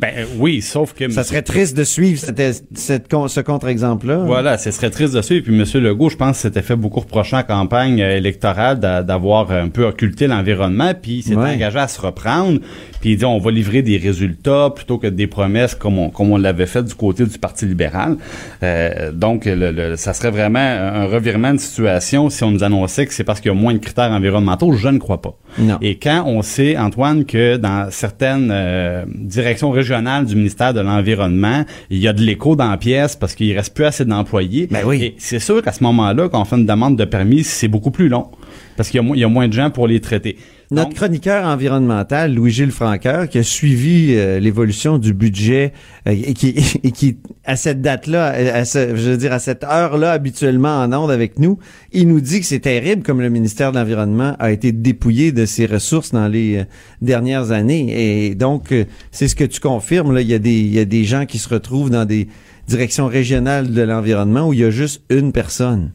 Ben 0.00 0.10
euh, 0.18 0.24
oui, 0.38 0.60
sauf 0.62 0.92
que 0.94 1.10
Ça 1.10 1.24
serait 1.24 1.42
triste 1.42 1.76
de 1.76 1.84
suivre 1.84 2.20
cette, 2.20 2.62
ce 2.74 3.40
contre-exemple-là. 3.40 4.16
Voilà, 4.26 4.58
ce 4.58 4.70
serait 4.70 4.90
triste 4.90 5.14
de 5.14 5.22
suivre. 5.22 5.44
Puis 5.44 5.54
M. 5.58 5.82
Legault, 5.82 6.08
je 6.08 6.16
pense, 6.16 6.38
s'était 6.38 6.62
fait 6.62 6.76
beaucoup 6.76 7.00
reprocher 7.00 7.36
en 7.36 7.42
campagne 7.42 8.00
euh, 8.02 8.16
électorale 8.16 8.80
d'a- 8.80 9.02
d'avoir 9.02 9.50
un 9.52 9.68
peu 9.68 9.84
occulté 9.86 10.26
l'environnement, 10.26 10.92
puis 11.00 11.16
il 11.18 11.22
s'est 11.22 11.36
Ouais. 11.36 11.50
engagé 11.54 11.78
à 11.78 11.88
se 11.88 12.00
reprendre. 12.00 12.60
Puis 13.00 13.12
il 13.12 13.16
dit, 13.16 13.24
on 13.24 13.38
va 13.38 13.50
livrer 13.50 13.82
des 13.82 13.96
résultats 13.96 14.70
plutôt 14.74 14.98
que 14.98 15.06
des 15.08 15.26
promesses 15.26 15.74
comme 15.74 15.98
on, 15.98 16.10
comme 16.10 16.30
on 16.30 16.36
l'avait 16.36 16.66
fait 16.66 16.82
du 16.84 16.94
côté 16.94 17.24
du 17.26 17.38
Parti 17.38 17.66
libéral. 17.66 18.16
Euh, 18.62 19.10
donc, 19.12 19.44
le, 19.46 19.70
le- 19.72 19.96
ça 19.96 20.14
serait 20.14 20.30
vraiment 20.30 20.58
un 20.60 21.06
revirement 21.06 21.52
de 21.52 21.58
situation 21.58 22.30
si 22.30 22.44
on 22.44 22.50
nous 22.50 22.62
annonçait 22.64 23.06
que 23.06 23.12
c'est 23.14 23.24
parce 23.24 23.40
qu'il 23.40 23.50
y 23.50 23.54
a 23.54 23.58
moins 23.58 23.72
de 23.74 23.78
critères 23.78 24.10
environnementaux. 24.10 24.72
Je 24.72 24.88
ne 24.88 24.98
crois 24.98 25.20
pas. 25.20 25.36
Non. 25.58 25.78
Et 25.82 25.96
quand 25.98 26.24
on 26.26 26.42
sait, 26.42 26.76
Antoine, 26.76 27.24
que 27.24 27.56
dans 27.56 27.88
certaines 27.90 28.50
euh, 28.52 29.04
directions 29.08 29.51
régionales 29.60 30.26
du 30.26 30.36
ministère 30.36 30.74
de 30.74 30.80
l'Environnement, 30.80 31.64
il 31.90 31.98
y 31.98 32.08
a 32.08 32.12
de 32.12 32.22
l'écho 32.22 32.56
dans 32.56 32.70
la 32.70 32.76
pièce 32.76 33.16
parce 33.16 33.34
qu'il 33.34 33.54
reste 33.56 33.74
plus 33.74 33.84
assez 33.84 34.04
d'employés. 34.04 34.68
Ben 34.70 34.84
oui. 34.84 35.02
Et 35.02 35.14
c'est 35.18 35.38
sûr 35.38 35.62
qu'à 35.62 35.72
ce 35.72 35.82
moment-là, 35.84 36.28
quand 36.28 36.40
on 36.40 36.44
fait 36.44 36.56
une 36.56 36.66
demande 36.66 36.96
de 36.96 37.04
permis, 37.04 37.44
c'est 37.44 37.68
beaucoup 37.68 37.90
plus 37.90 38.08
long 38.08 38.28
parce 38.76 38.88
qu'il 38.90 39.02
y 39.16 39.24
a 39.24 39.28
moins 39.28 39.48
de 39.48 39.52
gens 39.52 39.70
pour 39.70 39.86
les 39.86 40.00
traiter. 40.00 40.36
Notre 40.72 40.88
Donc, 40.88 40.94
chroniqueur 40.96 41.44
environnemental, 41.44 42.34
Louis-Gilles 42.34 42.70
Franqueur, 42.70 43.28
qui 43.28 43.38
a 43.38 43.42
suivi 43.42 44.14
euh, 44.16 44.40
l'évolution 44.40 44.96
du 44.98 45.12
budget 45.14 45.72
euh, 46.08 46.12
et, 46.12 46.32
qui, 46.34 46.54
et 46.82 46.90
qui, 46.92 47.18
à 47.44 47.56
cette 47.56 47.80
date-là, 47.82 48.26
à 48.54 48.64
ce- 48.64 48.96
je 48.96 49.10
veux 49.10 49.16
dire, 49.16 49.32
à 49.32 49.38
cette 49.38 49.64
heure-là, 49.64 50.12
habituellement 50.12 50.80
en 50.82 50.92
onde 50.92 51.10
avec 51.10 51.38
nous, 51.38 51.58
il 51.92 52.08
nous 52.08 52.20
dit 52.20 52.40
que 52.40 52.46
c'est 52.46 52.60
terrible 52.60 53.02
comme 53.02 53.20
le 53.20 53.28
ministère 53.28 53.70
de 53.72 53.78
l'Environnement 53.78 54.34
a 54.38 54.50
été 54.50 54.72
dépouillé 54.72 55.30
de 55.30 55.44
ses 55.46 55.66
ressources 55.66 56.12
dans 56.12 56.26
les 56.28 56.58
euh, 56.58 56.64
dernières 57.02 57.50
années. 57.52 58.28
Et 58.28 58.34
donc, 58.34 58.72
euh, 58.72 58.84
c'est 59.10 59.28
ce 59.28 59.36
que 59.36 59.44
tu 59.44 59.60
confirmes, 59.60 60.14
là. 60.14 60.20
Il 60.22 60.28
y 60.28 60.34
a 60.34 60.38
des, 60.38 60.58
il 60.58 60.72
y 60.72 60.78
a 60.78 60.84
des 60.86 61.04
gens 61.04 61.26
qui 61.26 61.38
se 61.38 61.48
retrouvent 61.48 61.90
dans 61.90 62.04
des 62.06 62.28
directions 62.66 63.08
régionales 63.08 63.72
de 63.72 63.82
l'environnement 63.82 64.48
où 64.48 64.52
il 64.52 64.60
y 64.60 64.64
a 64.64 64.70
juste 64.70 65.02
une 65.10 65.32
personne. 65.32 65.90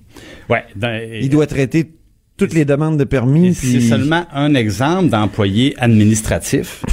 ouais, 0.49 0.63
dans- 0.75 1.01
Il 1.21 1.29
doit 1.29 1.47
traiter 1.47 1.89
toutes 2.37 2.53
les 2.53 2.65
demandes 2.65 2.97
de 2.97 3.03
permis. 3.03 3.51
Puis- 3.53 3.71
C'est 3.73 3.81
seulement 3.81 4.25
un 4.33 4.53
exemple 4.53 5.09
d'employé 5.09 5.73
administratif. 5.79 6.83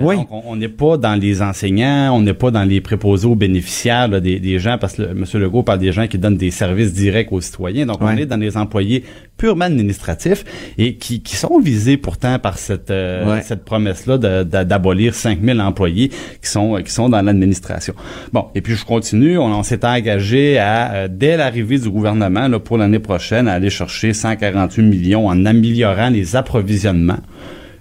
Oui. 0.00 0.16
Donc, 0.16 0.28
on- 0.32 0.56
n'est 0.56 0.68
pas 0.68 0.96
dans 0.96 1.14
les 1.14 1.40
enseignants, 1.42 2.12
on 2.16 2.20
n'est 2.20 2.34
pas 2.34 2.50
dans 2.50 2.64
les 2.64 2.80
préposés 2.80 3.26
aux 3.26 3.36
bénéficiaires 3.36 4.08
là, 4.08 4.18
des, 4.20 4.40
des 4.40 4.58
gens, 4.58 4.76
parce 4.78 4.94
que 4.94 5.02
le- 5.02 5.10
M. 5.10 5.24
Legault 5.34 5.62
parle 5.62 5.78
des 5.78 5.92
gens 5.92 6.06
qui 6.08 6.18
donnent 6.18 6.36
des 6.36 6.50
services 6.50 6.92
directs 6.92 7.30
aux 7.32 7.40
citoyens. 7.40 7.86
Donc, 7.86 7.98
on 8.00 8.16
est 8.16 8.26
dans 8.26 8.36
les 8.36 8.56
employés 8.56 9.04
purement 9.36 9.64
administratifs 9.66 10.44
et 10.78 10.96
qui, 10.96 11.22
qui 11.22 11.36
sont 11.36 11.58
visés 11.60 11.96
pourtant 11.96 12.38
par 12.38 12.58
cette, 12.58 12.90
euh, 12.90 13.24
cette 13.42 13.64
promesse-là 13.64 14.18
d'abolir 14.44 15.14
5000 15.14 15.60
employés 15.60 16.08
qui 16.08 16.48
sont, 16.50 16.80
qui 16.84 16.90
sont 16.92 17.08
dans 17.08 17.22
l'administration. 17.22 17.94
Bon, 18.32 18.46
et 18.54 18.60
puis 18.60 18.74
je 18.74 18.84
continue. 18.84 19.38
On, 19.38 19.46
on 19.46 19.62
s'est 19.62 19.84
engagé 19.84 20.58
à, 20.58 20.92
euh, 20.94 21.08
dès 21.10 21.36
l'arrivée 21.36 21.78
du 21.78 21.90
gouvernement 21.90 22.48
là, 22.48 22.58
pour 22.58 22.78
l'année 22.78 22.98
prochaine, 22.98 23.46
à 23.48 23.52
aller 23.54 23.70
chercher 23.70 24.12
148 24.12 24.82
millions 24.82 25.26
en 25.28 25.44
améliorant 25.46 26.10
les 26.10 26.36
approvisionnements. 26.36 27.18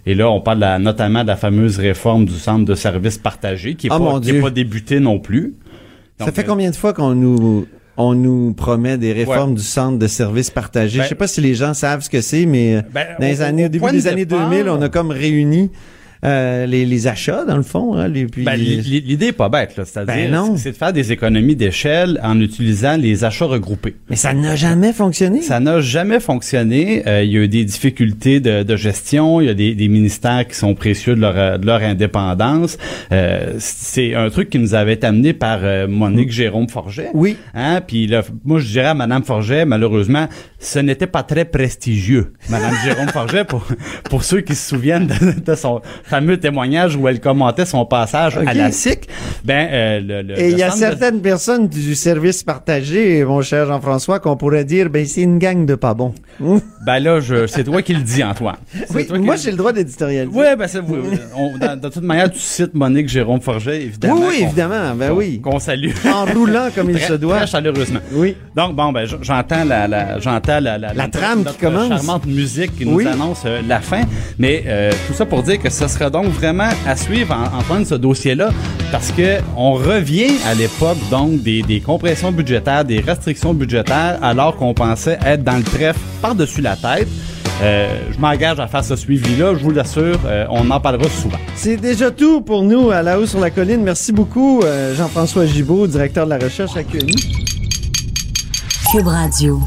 Et 0.06 0.16
là, 0.16 0.30
on 0.30 0.42
parle 0.42 0.58
de 0.58 0.62
la- 0.62 0.80
notamment 0.80 1.22
de 1.24 1.28
la 1.28 1.36
fameuse 1.38 1.78
réforme 1.80 2.26
du 2.26 2.34
centre 2.34 2.66
de 2.66 2.76
services 2.76 3.18
partagés, 3.18 3.76
qui 3.76 3.88
n'est 3.88 3.94
Ah, 3.94 4.00
pas, 4.00 4.20
qui 4.20 4.30
est 4.30 4.34
Dieu. 4.34 4.42
pas 4.42 4.50
débuté 4.50 5.00
non 5.00 5.20
plus. 5.20 5.54
Ça 6.20 6.32
fait 6.32 6.42
euh, 6.42 6.46
combien 6.48 6.70
de 6.70 6.76
fois 6.76 6.94
qu'on 6.94 7.16
nous 7.16 7.66
on 7.96 8.16
nous 8.16 8.54
promet 8.54 8.98
des 8.98 9.14
réformes 9.14 9.54
du 9.54 9.62
centre 9.62 10.00
de 10.00 10.08
services 10.08 10.50
partagés? 10.50 10.98
Ben- 10.98 11.04
Je 11.04 11.10
sais 11.10 11.16
pas 11.16 11.28
si 11.28 11.42
les 11.42 11.54
gens 11.54 11.74
savent 11.76 12.02
ce 12.02 12.10
que 12.10 12.22
c'est, 12.22 12.46
mais 12.48 12.78
euh, 12.78 12.82
Ben, 12.92 13.06
dans 13.20 13.26
les 13.28 13.40
au- 13.40 13.44
années, 13.44 13.66
au 13.66 13.70
début 13.70 13.86
de 13.86 13.92
des 13.92 14.08
années 14.08 14.26
départ- 14.26 14.50
2000, 14.50 14.68
on 14.70 14.82
a 14.82 14.90
comme 14.90 15.12
réuni 15.12 15.70
euh, 16.24 16.66
les, 16.66 16.86
les 16.86 17.08
achats, 17.08 17.44
dans 17.46 17.58
le 17.58 17.64
fond. 17.64 17.96
Hein, 17.96 18.08
les, 18.08 18.26
puis, 18.26 18.44
Ben, 18.44 18.56
l'i- 18.56 18.78
l'i- 18.82 19.02
l'idée 19.02 19.28
est 19.28 19.32
pas 19.32 19.50
bête, 19.50 19.76
là. 19.78 19.84
C'est-à-dire, 19.86 20.30
Ben 20.32 20.58
c'est 20.58 20.72
de 20.72 20.76
faire 20.78 20.94
des 20.94 21.12
économies 21.12 21.56
d'échelle 21.56 22.20
en 22.24 22.40
utilisant 22.40 22.98
les 22.98 23.24
achats 23.24 23.46
regroupés. 23.46 23.96
mais 24.10 24.16
ça 24.16 24.34
n'a 24.34 24.56
jamais 24.56 24.94
fonctionné. 24.94 25.42
Ça 25.42 25.60
n'a 25.60 25.82
jamais 25.82 26.20
fonctionné. 26.20 27.04
Euh, 27.08 27.24
il 27.24 27.32
y 27.32 27.38
a 27.38 27.42
eu 27.42 27.48
des 27.48 27.66
difficultés 27.66 28.40
de, 28.40 28.64
de 28.64 28.76
gestion. 28.76 29.42
Il 29.42 29.48
y 29.48 29.50
a 29.50 29.54
des, 29.54 29.76
des 29.76 29.88
ministères 29.88 30.48
qui 30.48 30.56
sont 30.56 30.76
précieux 30.76 31.16
de 31.16 31.22
leur, 31.22 31.38
euh, 31.38 31.58
de 31.58 31.66
leur 31.66 31.82
indépendance. 31.82 32.78
Euh, 33.12 33.54
c'est 33.60 34.16
un 34.16 34.30
truc 34.30 34.50
qui 34.50 34.60
nous 34.60 34.74
avait 34.76 34.94
été 34.94 35.08
amené 35.08 35.34
par 35.34 35.60
Monique 35.88 36.32
Jérôme 36.32 36.70
Forget. 36.70 37.10
Oui. 37.14 37.38
Hein? 37.54 37.82
Puis 37.86 38.08
là, 38.08 38.22
moi, 38.46 38.60
je 38.60 38.68
dirais 38.68 38.88
à 38.88 38.94
Madame 38.94 39.24
Forget, 39.24 39.66
malheureusement, 39.66 40.28
ce 40.60 40.80
n'était 40.80 41.08
pas 41.08 41.24
très 41.24 41.46
prestigieux. 41.46 42.34
Madame 42.50 42.74
Jérôme 42.86 43.10
Forget, 43.10 43.44
pour, 43.46 43.66
pour 44.10 44.24
ceux 44.24 44.42
qui 44.42 44.56
se 44.56 44.70
souviennent 44.70 45.08
de, 45.08 45.40
de 45.46 45.56
son 45.56 45.82
fameux 46.14 46.38
témoignage 46.38 46.96
où 46.96 47.08
elle 47.08 47.20
commentait 47.20 47.66
son 47.66 47.86
passage 47.86 48.38
Ok. 48.38 48.44
à 48.46 48.54
la 48.54 48.72
SIC, 48.72 49.08
ben, 49.44 49.68
euh, 49.72 50.00
le, 50.00 50.22
le- 50.22 50.40
Et 50.40 50.52
il 50.52 50.58
y 50.60 50.62
a 50.62 50.70
de- 50.70 50.76
certaines 50.76 51.22
personnes 51.22 51.68
du 51.68 51.96
service 51.96 52.44
partagé, 52.44 53.26
mon 53.26 53.42
cher 53.42 53.66
Jean-François, 53.66 54.20
qu'on 54.20 54.38
pourrait 54.38 54.64
dire, 54.64 54.92
ben 54.92 55.08
c'est 55.08 55.22
une 55.24 55.40
gang 55.40 55.66
de 55.66 55.74
pas 55.74 55.96
bons. 55.96 56.14
Ben 56.86 57.00
là, 57.00 57.20
je, 57.20 57.48
c'est 57.48 57.64
toi 57.64 57.82
qui 57.82 57.94
le 57.96 58.02
dis, 58.02 58.24
Antoine. 58.24 58.58
Oui, 58.94 59.08
toi 59.08 59.18
moi 59.18 59.36
j'ai 59.38 59.50
le 59.52 59.58
droit 59.58 59.74
d'éditorialiser. 59.74 60.38
Ouais, 60.38 60.56
ben 60.56 60.68
c'est 60.68 60.82
on- 61.36 61.58
dans- 61.58 61.80
de 61.80 61.90
toute 61.90 62.04
manière, 62.04 62.30
tu 62.32 62.40
cites 62.40 62.76
Monique 62.76 63.10
Jérôme 63.10 63.42
Forget, 63.42 63.82
évidemment. 63.82 64.16
Oui, 64.20 64.26
oui, 64.30 64.44
évidemment, 64.44 64.94
ben 64.96 65.12
oui. 65.14 65.42
Qu'on 65.42 65.58
salue. 65.58 65.92
En 66.14 66.26
roulant 66.26 66.68
comme 66.76 66.92
il 66.92 66.98
Très- 66.98 67.08
se 67.08 67.14
doit. 67.14 67.38
Très 67.38 67.48
chaleureusement. 67.48 68.02
Oui. 68.12 68.36
Donc 68.56 68.76
bon, 68.76 68.92
ben 68.92 69.08
j'entends 69.22 69.64
la, 69.64 69.88
la 69.88 70.20
j'entends 70.20 70.60
la, 70.60 70.78
la, 70.78 70.94
La 70.94 71.08
trame 71.08 71.44
qui 71.46 71.58
commence. 71.58 71.88
charmante 71.90 72.26
musique 72.28 72.76
qui 72.78 72.86
nous 72.86 72.98
Oui. 72.98 73.08
annonce 73.08 73.42
euh, 73.48 73.62
la 73.68 73.80
fin. 73.80 74.02
Mais 74.38 74.64
euh, 74.68 74.92
tout 75.08 75.14
ça 75.14 75.26
pour 75.26 75.42
dire 75.42 75.60
que 75.60 75.70
ce 75.72 75.88
sera 76.04 76.10
donc 76.10 76.34
vraiment 76.34 76.70
à 76.86 76.96
suivre 76.98 77.34
en, 77.34 77.60
Antoine 77.60 77.86
ce 77.86 77.96
dossier-là, 77.96 78.50
parce 78.92 79.12
que 79.12 79.40
on 79.56 79.74
revient 79.74 80.34
à 80.46 80.54
l'époque 80.54 80.98
donc 81.10 81.42
des, 81.42 81.62
des 81.62 81.80
compressions 81.80 82.32
budgétaires, 82.32 82.84
des 82.84 83.00
restrictions 83.00 83.54
budgétaires, 83.54 84.20
alors 84.22 84.58
qu'on 84.58 84.74
pensait 84.74 85.18
être 85.26 85.44
dans 85.44 85.56
le 85.56 85.64
trèfle 85.64 86.00
par-dessus 86.22 86.62
la 86.62 86.76
tête. 86.76 87.08
Euh, 87.62 87.88
je 88.12 88.20
m'engage 88.20 88.60
à 88.60 88.68
faire 88.68 88.84
ce 88.84 88.96
suivi-là, 88.96 89.54
je 89.56 89.64
vous 89.64 89.72
l'assure, 89.72 90.20
euh, 90.26 90.46
on 90.50 90.70
en 90.72 90.80
parlera 90.80 91.08
souvent. 91.10 91.38
C'est 91.56 91.78
déjà 91.78 92.12
tout 92.12 92.42
pour 92.42 92.64
nous 92.64 92.92
à 92.92 93.02
la 93.02 93.20
haut 93.20 93.26
sur 93.26 93.40
la 93.40 93.50
colline. 93.50 93.84
Merci 93.84 94.12
beaucoup, 94.12 94.62
euh, 94.64 94.96
Jean-François 94.96 95.46
Gibault, 95.46 95.88
directeur 95.88 96.26
de 96.26 96.32
la 96.32 96.38
recherche 96.38 96.76
à 96.76 96.84
QMI. 96.84 97.16
Cube 98.92 99.08
Radio. 99.08 99.62